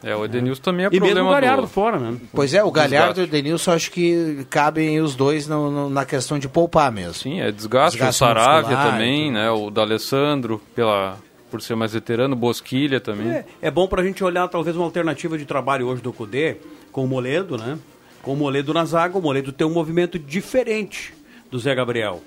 É, 0.05 0.17
o 0.17 0.25
Edenilson 0.25 0.63
também 0.63 0.87
é 0.87 0.89
e 0.89 0.93
mesmo 0.93 1.05
problema 1.07 1.29
o 1.29 1.33
Galhardo 1.33 1.63
do... 1.63 1.69
fora, 1.69 1.97
né? 1.99 2.17
Pois 2.33 2.53
é, 2.55 2.65
o 2.65 2.73
Galhardo 2.73 3.21
e 3.21 3.23
o. 3.23 3.25
Edenilson 3.25 3.71
acho 3.71 3.91
que 3.93 4.45
cabem 4.51 5.01
os 5.01 5.15
dois 5.15 5.47
no- 5.47 5.71
no- 5.71 5.91
na 5.91 6.05
questão 6.05 6.41
de 6.41 6.49
poupar 6.49 6.91
mesmo. 6.91 7.15
Sim, 7.15 7.41
é 7.41 7.53
desgaste. 7.53 7.99
Desgaste 7.99 8.25
o 8.25 8.27
Saravia 8.27 8.77
também, 8.79 9.31
né? 9.31 9.49
O 9.51 9.71
D'Alessandro, 9.71 10.61
pela... 10.75 11.19
por 11.53 11.61
ser 11.61 11.75
mais 11.75 11.93
veterano, 11.93 12.35
Bosquilha 12.35 12.99
também. 12.99 13.31
É, 13.31 13.45
é 13.61 13.71
bom 13.71 13.87
pra 13.87 14.03
gente 14.03 14.25
olhar 14.25 14.49
talvez 14.49 14.75
uma 14.75 14.87
alternativa 14.87 15.37
de 15.37 15.45
trabalho 15.45 15.87
hoje 15.87 16.01
do 16.01 16.11
Cudê 16.11 16.57
com 16.91 17.05
o 17.05 17.07
Moledo, 17.07 17.59
né? 17.59 17.79
Com 18.23 18.33
o 18.33 18.37
Moledo 18.37 18.73
na 18.73 18.87
zaga, 18.87 19.19
o 19.19 19.21
Moledo 19.21 19.53
tem 19.53 19.67
um 19.67 19.73
movimento 19.73 20.19
diferente 20.19 21.13
do 21.51 21.59
Zé 21.59 21.75
Gabriel. 21.75 22.23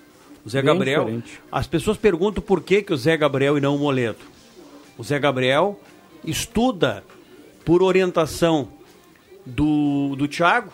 O 0.45 0.49
Zé 0.49 0.61
Bem 0.61 0.71
Gabriel, 0.71 1.05
diferente. 1.05 1.41
as 1.51 1.65
pessoas 1.65 1.97
perguntam 1.97 2.43
por 2.43 2.61
que, 2.61 2.84
que 2.84 2.93
o 2.93 2.97
Zé 2.97 3.17
Gabriel 3.17 3.57
e 3.57 3.61
não 3.61 3.76
o 3.76 3.80
Moledo. 3.80 4.19
O 4.95 5.03
Zé 5.03 5.17
Gabriel 5.17 5.80
estuda 6.23 7.03
por 7.65 7.82
orientação 7.82 8.67
do, 9.43 10.15
do 10.15 10.28
Thiago, 10.28 10.71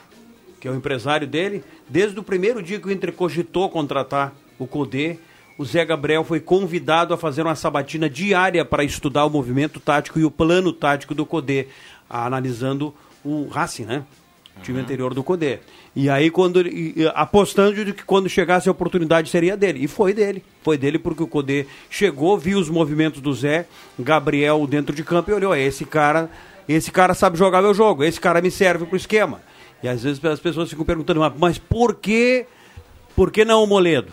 que 0.60 0.68
é 0.68 0.72
o 0.72 0.76
empresário 0.76 1.26
dele, 1.26 1.64
desde 1.88 2.20
o 2.20 2.24
primeiro 2.24 2.62
dia 2.62 2.82
que 2.82 2.88
o 2.88 2.92
Inter 2.92 3.14
cogitou 3.14 3.70
contratar 3.70 4.34
o 4.60 4.68
Codê, 4.68 5.18
o 5.62 5.66
Zé 5.66 5.86
Gabriel 5.86 6.24
foi 6.24 6.40
convidado 6.40 7.14
a 7.14 7.18
fazer 7.18 7.44
uma 7.44 7.56
sabatina 7.56 8.10
diária 8.10 8.66
para 8.66 8.84
estudar 8.84 9.26
o 9.26 9.30
movimento 9.30 9.80
tático 9.80 10.20
e 10.20 10.26
o 10.26 10.32
plano 10.32 10.74
tático 10.74 11.14
do 11.14 11.26
Codê, 11.26 11.68
analisando 12.10 12.94
o 13.24 13.48
Racing, 13.48 13.86
né? 13.86 14.04
O 14.58 14.62
time 14.62 14.80
anterior 14.80 15.14
do 15.14 15.24
Codê. 15.24 15.60
E 15.96 16.10
aí, 16.10 16.30
quando 16.30 16.62
e- 16.68 17.10
apostando 17.14 17.86
de 17.86 17.94
que 17.94 18.04
quando 18.04 18.28
chegasse 18.28 18.68
a 18.68 18.72
oportunidade 18.72 19.30
seria 19.30 19.56
dele. 19.56 19.84
E 19.84 19.88
foi 19.88 20.14
dele. 20.14 20.44
Foi 20.64 20.78
dele 20.78 20.98
porque 21.00 21.24
o 21.24 21.28
Codê 21.28 21.66
chegou, 21.90 22.38
viu 22.38 22.58
os 22.60 22.70
movimentos 22.70 23.22
do 23.22 23.34
Zé, 23.34 23.66
Gabriel 24.00 24.66
dentro 24.68 24.96
de 24.96 25.04
campo 25.04 25.30
e 25.32 25.34
olhou, 25.34 25.54
"É, 25.54 25.62
esse 25.62 25.86
cara, 25.86 26.30
esse 26.68 26.92
cara 26.92 27.14
sabe 27.14 27.38
jogar 27.38 27.62
meu 27.62 27.74
jogo, 27.74 28.04
esse 28.04 28.20
cara 28.20 28.42
me 28.42 28.50
serve 28.52 28.86
pro 28.86 28.98
esquema. 28.98 29.42
E 29.84 29.88
às 29.88 30.04
vezes 30.04 30.24
as 30.26 30.40
pessoas 30.40 30.70
ficam 30.70 30.86
perguntando, 30.86 31.20
"Mas- 31.20 31.34
mas 31.38 31.58
por 31.58 31.96
que, 31.96 32.46
por 33.16 33.32
que 33.32 33.46
não 33.46 33.64
o 33.64 33.68
Moledo? 33.68 34.12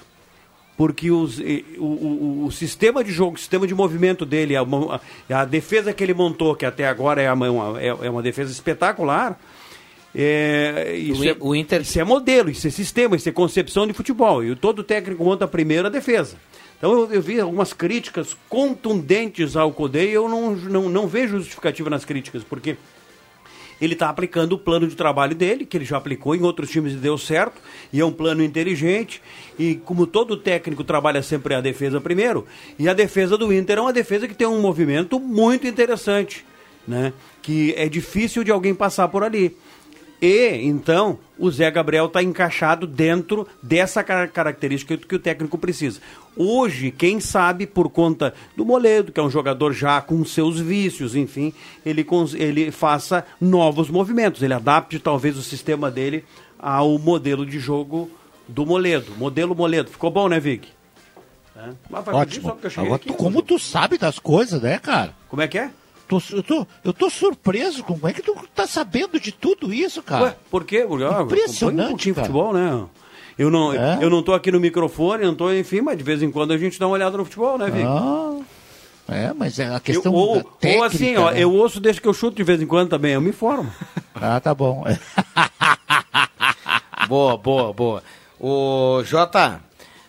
Porque 0.79 1.11
os, 1.11 1.39
o, 1.76 1.83
o- 1.83 2.45
o 2.47 2.51
sistema 2.53 3.05
de 3.05 3.11
jogo, 3.12 3.35
o 3.35 3.39
sistema 3.39 3.66
de 3.66 3.74
movimento 3.74 4.24
dele, 4.24 4.57
a, 4.57 4.62
a- 4.62 5.41
a 5.41 5.45
defesa 5.45 5.93
que 5.93 6.03
ele 6.03 6.14
montou, 6.14 6.55
que 6.55 6.64
até 6.64 6.87
agora 6.89 7.20
é 7.20 7.31
uma, 7.31 7.79
é, 7.83 7.89
é 7.89 8.09
uma 8.11 8.22
defesa 8.22 8.51
espetacular, 8.53 9.39
é, 10.14 10.95
isso, 10.97 11.20
O 11.20 11.29
é, 11.29 11.37
o 11.41 11.55
Inter- 11.55 11.83
isso 11.83 12.01
é 12.01 12.05
modelo, 12.05 12.49
isso 12.49 12.66
é 12.66 12.70
sistema, 12.70 13.14
isso 13.16 13.29
é 13.29 13.33
concepção 13.33 13.87
de 13.87 13.93
futebol. 13.93 14.43
E 14.43 14.55
todo 14.57 14.83
técnico 14.83 15.22
monta 15.22 15.45
a 15.45 15.49
primeira 15.49 15.91
defesa. 15.91 16.37
Então 16.79 16.93
eu, 16.93 17.12
eu 17.12 17.20
vi 17.20 17.41
algumas 17.41 17.72
críticas 17.72 18.37
contundentes 18.49 19.57
ao 19.57 19.72
Codê 19.72 20.11
e 20.11 20.12
eu 20.14 20.29
não, 20.29 20.53
não, 20.55 20.89
não 20.89 21.07
vejo 21.09 21.39
justificativa 21.39 21.91
nas 21.91 22.05
críticas, 22.05 22.43
porque 22.45 22.76
ele 23.81 23.93
está 23.95 24.09
aplicando 24.09 24.53
o 24.55 24.59
plano 24.59 24.87
de 24.87 24.97
trabalho 24.97 25.35
dele, 25.35 25.64
que 25.64 25.76
ele 25.76 25.85
já 25.85 25.97
aplicou 25.97 26.35
em 26.35 26.43
outros 26.43 26.70
times 26.70 26.93
e 26.95 26.97
deu 26.97 27.16
certo, 27.16 27.61
e 27.93 28.01
é 28.01 28.05
um 28.05 28.12
plano 28.12 28.43
inteligente. 28.43 29.22
E 29.59 29.76
como 29.76 30.07
todo 30.07 30.37
técnico 30.37 30.83
trabalha 30.85 31.22
sempre 31.22 31.55
a 31.55 31.61
defesa 31.61 32.01
primeiro, 32.01 32.47
e 32.79 32.89
a 32.89 32.93
defesa 32.93 33.37
do 33.37 33.53
Inter 33.53 33.79
é 33.79 33.81
uma 33.81 33.93
defesa 33.93 34.26
que 34.26 34.35
tem 34.35 34.47
um 34.47 34.61
movimento 34.61 35.20
muito 35.20 35.66
interessante, 35.66 36.45
né? 36.87 37.12
Que 37.43 37.74
é 37.76 37.89
difícil 37.89 38.43
de 38.43 38.51
alguém 38.51 38.74
passar 38.74 39.09
por 39.09 39.22
ali. 39.22 39.57
E, 40.21 40.62
então, 40.64 41.19
o 41.39 41.49
Zé 41.51 41.71
Gabriel 41.71 42.07
está 42.07 42.21
encaixado 42.23 42.87
dentro 42.89 43.47
dessa 43.62 44.03
car- 44.03 44.29
característica 44.33 44.97
que 44.97 45.14
o 45.14 45.19
técnico 45.19 45.57
precisa. 45.57 46.01
Hoje, 46.37 46.91
quem 46.91 47.21
sabe, 47.21 47.66
por 47.66 47.89
conta 47.89 48.35
do 48.57 48.64
Moledo, 48.64 49.12
que 49.12 49.21
é 49.21 49.23
um 49.23 49.31
jogador 49.31 49.73
já 49.73 50.01
com 50.01 50.25
seus 50.25 50.59
vícios, 50.59 51.14
enfim, 51.14 51.53
ele, 51.87 52.05
ele 52.37 52.71
faça 52.73 53.25
novos 53.41 53.89
movimentos. 53.89 54.43
Ele 54.43 54.55
adapte, 54.55 54.99
talvez, 54.99 55.37
o 55.37 55.43
sistema 55.43 55.89
dele 55.91 56.25
ao 56.59 56.99
modelo 56.99 57.47
de 57.47 57.61
jogo 57.61 58.11
do 58.49 58.66
Moledo. 58.66 59.12
Modelo 59.16 59.55
Moledo. 59.55 59.89
Ficou 59.91 60.11
bom, 60.11 60.29
né, 60.29 60.41
Vig? 60.41 60.66
É. 61.57 61.71
Ótimo. 62.12 62.51
porque 62.53 62.66
eu 62.66 62.71
cheguei 62.71 62.87
Agora, 62.87 63.03
tu- 63.05 63.14
como 63.14 63.43
tu 63.43 63.59
sabe 63.59 63.99
das 63.99 64.19
coisas, 64.19 64.61
né, 64.62 64.79
cara? 64.79 65.14
Como 65.29 65.43
é 65.43 65.49
que 65.49 65.59
é? 65.59 65.71
Tô- 66.09 66.23
eu, 66.33 66.43
tô, 66.43 66.67
eu 66.85 66.93
tô 66.93 67.11
surpreso. 67.11 67.85
Como 67.85 68.09
é 68.09 68.13
que 68.13 68.23
tu 68.23 68.35
tá 68.55 68.67
sabendo 68.67 69.21
de 69.21 69.31
tudo 69.31 69.73
isso, 69.75 70.03
cara? 70.03 70.25
Ué, 70.25 70.37
por 70.51 70.65
quê? 70.65 70.85
Porque, 70.89 71.05
ah, 71.05 71.17
eu 71.19 71.23
Impressionante, 71.25 72.11
um 72.11 72.15
cara. 72.15 72.27
futebol, 72.27 72.53
né? 72.55 72.85
Eu 73.39 73.51
não, 73.51 73.73
É? 73.73 73.99
eu 74.01 74.11
não 74.11 74.23
tô 74.23 74.33
aqui 74.35 74.51
no 74.51 74.59
microfone, 74.59 75.25
não 75.25 75.35
tô, 75.35 75.53
enfim, 75.53 75.81
mas 75.81 75.97
de 75.97 76.03
vez 76.03 76.23
em 76.23 76.31
quando 76.31 76.53
a 76.53 76.59
gente 76.59 76.79
dá 76.79 76.87
uma 76.87 76.95
olhada 76.95 77.17
no 77.17 77.25
futebol, 77.25 77.57
né, 77.59 77.71
Vic? 77.71 77.87
Ah, 77.87 78.37
é, 79.11 79.33
mas 79.33 79.59
é 79.61 79.69
a 79.69 79.75
Eu- 79.75 79.81
questão 79.81 80.13
ou, 80.13 80.37
da 80.39 80.43
técnica, 80.59 80.79
ou 80.79 80.85
assim, 80.85 81.17
ó, 81.17 81.31
né? 81.31 81.43
eu 81.43 81.53
ouço 81.53 81.79
desde 81.79 82.01
que 82.01 82.09
eu 82.09 82.15
chuto 82.15 82.37
de 82.37 82.43
vez 82.43 82.61
em 82.61 82.67
quando 82.67 82.89
também, 82.91 83.13
eu 83.13 83.21
me 83.21 83.31
informo. 83.31 83.71
Ah, 84.21 84.41
tá 84.41 84.53
bom. 84.53 84.85
Boa, 87.09 87.37
boa, 87.37 87.73
boa. 87.73 88.03
O 88.41 89.03
Jota, 89.05 89.61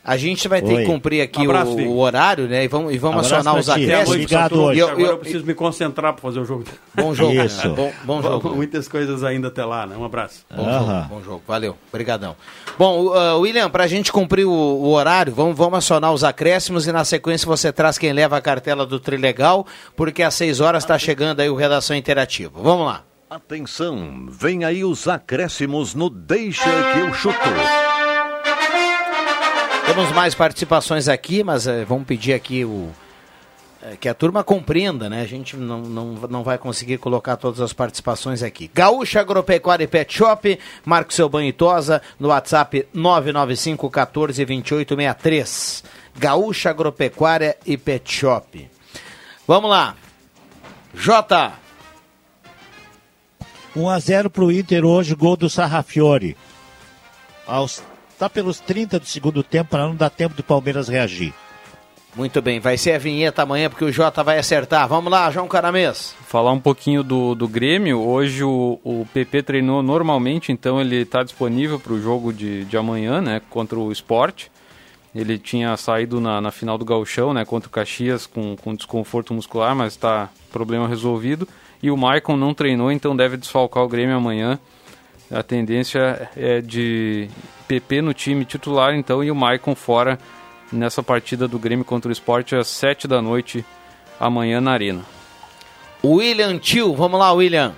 a 0.03 0.17
gente 0.17 0.47
vai 0.47 0.61
ter 0.61 0.73
Oi. 0.73 0.77
que 0.81 0.85
cumprir 0.85 1.21
aqui 1.21 1.39
Um 1.41 1.51
abraço, 1.51 1.71
o, 1.71 1.87
o 1.89 1.97
horário, 1.99 2.47
né? 2.47 2.63
E 2.63 2.67
vamos, 2.67 2.93
e 2.93 2.97
vamos 2.97 3.17
Abraço 3.25 3.35
acionar 3.35 3.59
os 3.59 3.69
a 3.69 3.73
acréscimos. 3.75 4.09
Obrigado, 4.09 4.61
hoje. 4.61 4.79
Eu- 4.79 4.89
eu, 4.89 4.99
eu- 5.07 5.17
preciso 5.17 5.45
me 5.45 5.53
concentrar 5.53 6.13
para 6.13 6.21
fazer 6.21 6.39
o 6.39 6.45
jogo. 6.45 6.63
Bom 6.95 7.13
jogo, 7.13 7.33
Isso. 7.33 7.67
né? 7.67 7.75
Bom, 7.75 7.91
bom 8.03 8.21
jogo. 8.21 8.49
Muitas 8.55 8.87
coisas 8.87 9.23
ainda 9.23 9.49
até 9.49 9.63
lá, 9.65 9.85
né? 9.85 9.95
Um 9.97 10.03
abraço. 10.05 10.45
Bom 10.55 10.63
Aham. 10.65 10.79
jogo, 11.03 11.09
bom 11.09 11.21
jogo. 11.21 11.41
Valeu, 11.47 11.75
brigadão. 11.91 12.35
Bom, 12.77 13.07
uh, 13.07 13.39
William, 13.39 13.69
pra 13.69 13.87
gente 13.87 14.11
cumprir 14.11 14.45
o, 14.45 14.51
o 14.51 14.89
horário, 14.93 15.33
vamos, 15.33 15.55
vamos 15.57 15.77
acionar 15.79 16.13
os 16.13 16.23
acréscimos 16.23 16.87
e 16.87 16.91
na 16.91 17.03
sequência 17.03 17.45
você 17.45 17.71
traz 17.71 17.97
quem 17.97 18.13
leva 18.13 18.37
a 18.37 18.41
cartela 18.41 18.85
do 18.85 18.99
Trilegal, 18.99 19.67
porque 19.95 20.23
às 20.23 20.33
6 20.35 20.59
horas 20.61 20.83
está 20.83 20.97
chegando 20.97 21.41
aí 21.41 21.49
o 21.49 21.55
Redação 21.55 21.95
Interativa. 21.95 22.59
Vamos 22.61 22.85
lá. 22.85 23.03
Atenção, 23.29 24.25
vem 24.27 24.63
aí 24.65 24.83
os 24.83 25.07
acréscimos 25.07 25.93
no 25.93 26.09
Deixa 26.09 26.63
que 26.93 26.99
eu 26.99 27.13
chuto. 27.13 27.37
Temos 29.89 30.11
mais 30.11 30.35
participações 30.35 31.07
aqui, 31.07 31.43
mas 31.43 31.65
eh, 31.65 31.83
vamos 31.83 32.05
pedir 32.05 32.33
aqui 32.33 32.63
o 32.63 32.91
eh, 33.81 33.97
que 33.99 34.07
a 34.07 34.13
turma 34.13 34.43
compreenda, 34.43 35.09
né? 35.09 35.23
A 35.23 35.25
gente 35.25 35.57
não, 35.57 35.81
não, 35.81 36.05
não 36.29 36.43
vai 36.43 36.59
conseguir 36.59 36.99
colocar 36.99 37.35
todas 37.37 37.59
as 37.59 37.73
participações 37.73 38.43
aqui. 38.43 38.69
Gaúcha 38.71 39.19
Agropecuária 39.19 39.85
e 39.85 39.87
Pet 39.87 40.13
Shop, 40.15 40.59
marque 40.85 41.11
seu 41.11 41.27
banho 41.27 41.49
e 41.49 41.51
tosa 41.51 42.03
no 42.19 42.27
WhatsApp 42.27 42.87
995 42.93 43.89
14 43.89 44.45
28 44.45 44.95
63. 44.95 45.83
Gaúcha 46.15 46.69
Agropecuária 46.69 47.57
e 47.65 47.75
Pet 47.75 48.13
Shop. 48.13 48.69
Vamos 49.47 49.71
lá. 49.71 49.95
Jota. 50.93 51.53
1x0 53.75 54.29
pro 54.29 54.51
Inter 54.51 54.85
hoje, 54.85 55.15
gol 55.15 55.35
do 55.35 55.49
Sarrafiore. 55.49 56.37
Aos 57.47 57.81
tá 58.19 58.29
pelos 58.29 58.59
30 58.59 58.99
do 58.99 59.05
segundo 59.05 59.41
tempo 59.41 59.69
para 59.71 59.87
não 59.87 59.95
dar 59.95 60.09
tempo 60.09 60.35
do 60.35 60.43
Palmeiras 60.43 60.89
reagir. 60.89 61.33
Muito 62.15 62.41
bem, 62.41 62.59
vai 62.59 62.75
ser 62.75 62.93
a 62.93 62.97
vinheta 62.97 63.43
amanhã 63.43 63.69
porque 63.69 63.85
o 63.85 63.91
Jota 63.91 64.23
vai 64.23 64.37
acertar. 64.37 64.87
Vamos 64.89 65.09
lá, 65.09 65.31
João 65.31 65.47
Caramês. 65.47 66.13
Falar 66.27 66.51
um 66.51 66.59
pouquinho 66.59 67.01
do, 67.01 67.33
do 67.33 67.47
Grêmio. 67.47 68.01
Hoje 68.01 68.43
o, 68.43 68.77
o 68.83 69.07
PP 69.13 69.43
treinou 69.43 69.81
normalmente, 69.81 70.51
então 70.51 70.81
ele 70.81 70.97
está 70.97 71.23
disponível 71.23 71.79
para 71.79 71.93
o 71.93 72.01
jogo 72.01 72.33
de, 72.33 72.65
de 72.65 72.75
amanhã, 72.75 73.21
né? 73.21 73.41
Contra 73.49 73.79
o 73.79 73.91
Esporte. 73.91 74.51
Ele 75.15 75.37
tinha 75.37 75.77
saído 75.77 76.19
na, 76.19 76.41
na 76.41 76.51
final 76.51 76.77
do 76.77 76.85
Gauchão, 76.85 77.33
né? 77.33 77.45
Contra 77.45 77.69
o 77.69 77.71
Caxias 77.71 78.25
com, 78.25 78.55
com 78.57 78.75
desconforto 78.75 79.33
muscular, 79.33 79.75
mas 79.75 79.93
está 79.93 80.29
problema 80.51 80.87
resolvido. 80.87 81.47
E 81.81 81.89
o 81.89 81.95
Maicon 81.95 82.35
não 82.35 82.53
treinou, 82.53 82.91
então 82.91 83.15
deve 83.15 83.37
desfalcar 83.37 83.83
o 83.83 83.87
Grêmio 83.87 84.17
amanhã. 84.17 84.59
A 85.31 85.43
tendência 85.43 86.29
é 86.35 86.59
de 86.59 87.29
PP 87.67 88.01
no 88.01 88.13
time 88.13 88.45
titular, 88.45 88.95
então, 88.95 89.23
e 89.23 89.29
o 89.29 89.35
Maicon 89.35 89.75
fora 89.75 90.17
nessa 90.71 91.03
partida 91.03 91.47
do 91.47 91.59
Grêmio 91.59 91.85
contra 91.85 92.09
o 92.09 92.11
Esporte 92.11 92.55
às 92.55 92.67
7 92.67 93.07
da 93.07 93.21
noite 93.21 93.63
amanhã 94.19 94.59
na 94.59 94.71
Arena. 94.71 95.05
William 96.03 96.57
Tio, 96.57 96.95
vamos 96.95 97.19
lá, 97.19 97.31
William. 97.31 97.73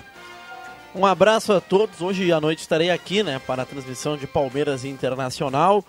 Um 0.94 1.06
abraço 1.06 1.54
a 1.54 1.62
todos. 1.62 2.02
Hoje 2.02 2.32
à 2.32 2.40
noite 2.40 2.60
estarei 2.60 2.90
aqui, 2.90 3.24
né, 3.24 3.42
para 3.46 3.64
a 3.64 3.66
transmissão 3.66 4.16
de 4.16 4.28
Palmeiras 4.28 4.86
Internacional. 4.86 5.84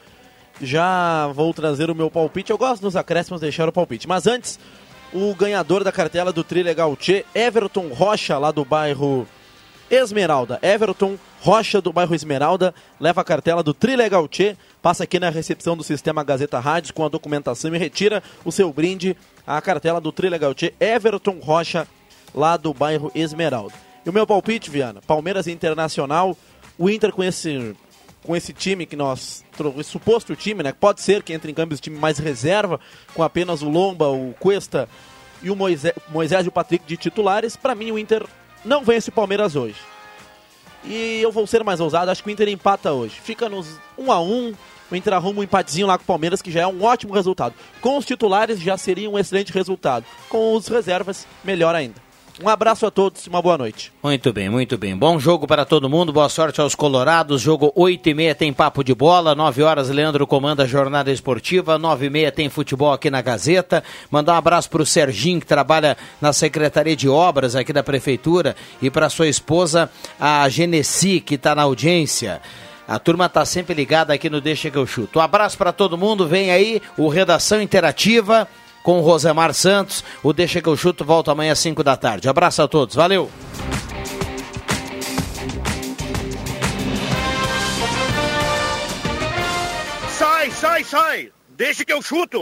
Já 0.61 1.29
vou 1.29 1.53
trazer 1.53 1.91
o 1.91 1.95
meu 1.95 2.11
palpite. 2.11 2.51
Eu 2.51 2.59
gosto 2.59 2.83
nos 2.83 2.97
acréscimos 2.97 3.41
deixar 3.41 3.69
o 3.69 3.73
palpite. 3.73 4.09
Mas 4.09 4.27
antes, 4.27 4.59
o 5.13 5.35
ganhador 5.35 5.83
da 5.83 5.93
cartela 5.93 6.33
do 6.33 6.45
Trilegal 6.45 6.97
Tchê, 6.97 7.25
Everton 7.35 7.89
Rocha, 7.89 8.39
lá 8.39 8.51
do 8.51 8.65
bairro 8.65 9.27
Esmeralda. 9.91 10.59
Everton 10.63 11.17
Rocha, 11.43 11.81
do 11.81 11.93
bairro 11.93 12.15
Esmeralda, 12.15 12.73
leva 13.01 13.21
a 13.21 13.25
cartela 13.25 13.65
do 13.65 13.75
Trilegal 13.75 14.29
Tchê, 14.29 14.57
passa 14.81 15.03
aqui 15.03 15.19
na 15.19 15.29
recepção 15.29 15.77
do 15.77 15.83
sistema 15.83 16.23
Gazeta 16.23 16.61
Rádios 16.61 16.93
com 16.93 17.05
a 17.05 17.09
documentação 17.09 17.75
e 17.75 17.79
retira 17.79 18.23
o 18.45 18.53
seu 18.53 18.73
brinde, 18.73 19.17
a 19.45 19.61
cartela 19.61 20.01
do 20.01 20.13
Trilegal 20.13 20.55
Tchê, 20.55 20.73
Everton 20.79 21.41
Rocha, 21.43 21.89
lá 22.33 22.57
do 22.57 22.73
bairro 22.73 23.11
Esmeralda. 23.13 23.75
E 24.07 24.09
o 24.09 24.13
meu 24.13 24.25
palpite, 24.25 24.71
Viana, 24.71 25.03
Palmeiras 25.05 25.49
Internacional, 25.49 26.39
o 26.79 26.89
Inter 26.89 27.11
com 27.11 27.25
esse 27.25 27.75
com 28.23 28.37
esse 28.37 28.53
time 28.53 28.87
que 28.87 28.95
nós 28.95 29.45
esse 29.79 29.91
suposto 29.91 30.37
time, 30.37 30.63
né? 30.63 30.73
Pode 30.73 31.01
ser 31.01 31.25
que 31.25 31.33
entre 31.33 31.51
em 31.51 31.55
campo 31.55 31.75
esse 31.75 31.83
time 31.83 31.99
mais 31.99 32.19
reserva, 32.19 32.79
com 33.15 33.23
apenas 33.25 33.63
o 33.63 33.69
Lomba, 33.69 34.07
o 34.07 34.33
Cuesta 34.39 34.89
e 35.43 35.51
o 35.51 35.57
Moisés, 35.57 35.93
Moisés 36.09 36.47
e 36.47 36.49
o 36.49 36.53
Patrick 36.53 36.87
de 36.87 36.97
titulares. 36.97 37.57
Para 37.57 37.75
mim, 37.75 37.91
o 37.91 37.99
Inter 37.99 38.25
não 38.65 38.85
vence 38.85 39.11
o 39.11 39.13
Palmeiras 39.13 39.57
hoje. 39.57 39.92
E 40.85 41.21
eu 41.23 41.31
vou 41.31 41.47
ser 41.47 41.63
mais 41.63 41.81
ousado, 41.81 42.11
acho 42.11 42.23
que 42.23 42.29
o 42.29 42.33
Inter 42.33 42.49
empata 42.49 42.93
hoje. 42.93 43.21
Fica 43.23 43.49
nos 43.49 43.79
1 43.97 44.11
a 44.11 44.21
1 44.21 44.55
o 44.93 44.97
Inter 44.97 45.15
arruma 45.15 45.41
um 45.41 45.43
empatezinho 45.43 45.87
lá 45.87 45.97
com 45.97 46.05
o 46.05 46.07
Palmeiras, 46.07 46.43
que 46.43 46.51
já 46.51 46.61
é 46.61 46.67
um 46.67 46.85
ótimo 46.85 47.15
resultado. 47.15 47.55
Com 47.81 47.97
os 47.97 48.05
titulares 48.05 48.61
já 48.61 48.77
seria 48.77 49.09
um 49.09 49.19
excelente 49.19 49.51
resultado. 49.51 50.05
Com 50.29 50.55
os 50.55 50.69
reservas, 50.69 51.27
melhor 51.43 51.75
ainda. 51.75 51.95
Um 52.41 52.49
abraço 52.49 52.87
a 52.87 52.91
todos 52.91 53.27
e 53.27 53.29
uma 53.29 53.43
boa 53.43 53.59
noite. 53.59 53.93
Muito 54.03 54.33
bem, 54.33 54.49
muito 54.49 54.79
bem. 54.79 54.97
Bom 54.97 55.19
jogo 55.19 55.47
para 55.47 55.65
todo 55.65 55.89
mundo, 55.89 56.13
boa 56.13 56.29
sorte 56.29 56.61
aos 56.61 56.75
colorados. 56.75 57.43
Jogo 57.43 57.71
8 57.77 58.09
e 58.09 58.15
meia 58.15 58.35
tem 58.35 58.53
papo 58.53 58.83
de 58.83 58.95
bola, 58.95 59.35
9 59.35 59.63
horas 59.63 59.91
Leandro 59.91 60.27
comanda 60.27 60.63
a 60.63 60.67
jornada 60.67 61.13
esportiva, 61.13 61.79
9 61.79 62.07
e 62.07 62.11
meia 62.11 62.33
tem 62.33 62.49
futebol 62.49 62.93
aqui 62.93 63.11
na 63.11 63.21
Gazeta. 63.21 63.85
Mandar 64.11 64.33
um 64.35 64.37
abraço 64.37 64.71
para 64.71 64.83
o 64.83 64.87
Serginho, 64.87 65.41
que 65.41 65.47
trabalha 65.47 65.97
na 66.21 66.33
Secretaria 66.33 66.97
de 66.97 67.09
Obras 67.09 67.55
aqui 67.55 67.73
da 67.73 67.83
Prefeitura, 67.83 68.57
e 68.81 68.91
para 68.91 69.11
sua 69.11 69.29
esposa, 69.29 69.91
a 70.19 70.49
Genesi, 70.49 71.21
que 71.21 71.35
está 71.35 71.55
na 71.55 71.63
audiência. 71.63 72.41
A 72.89 72.99
turma 72.99 73.27
está 73.27 73.45
sempre 73.45 73.75
ligada 73.75 74.13
aqui 74.13 74.29
no 74.29 74.41
Deixa 74.41 74.71
que 74.71 74.77
eu 74.77 74.87
chuto. 74.87 75.19
Um 75.19 75.23
abraço 75.23 75.57
para 75.57 75.73
todo 75.73 75.99
mundo, 75.99 76.27
vem 76.27 76.51
aí 76.51 76.83
o 76.97 77.09
Redação 77.09 77.63
Interativa 77.63 78.49
com 78.83 78.99
o 78.99 79.03
Rosemar 79.03 79.53
Santos. 79.55 80.05
O 80.23 80.33
Deixa 80.33 80.61
que 80.61 80.69
eu 80.69 80.77
chuto 80.77 81.05
volta 81.05 81.33
amanhã 81.33 81.53
às 81.53 81.59
5 81.59 81.83
da 81.83 81.97
tarde. 81.97 82.29
Abraço 82.29 82.63
a 82.63 82.69
todos, 82.69 82.95
valeu! 82.95 83.31
Sai, 90.11 90.51
sai, 90.51 90.85
sai! 90.85 91.33
Deixa 91.57 91.85
que 91.85 91.93
eu 91.93 92.03
chuto! 92.03 92.41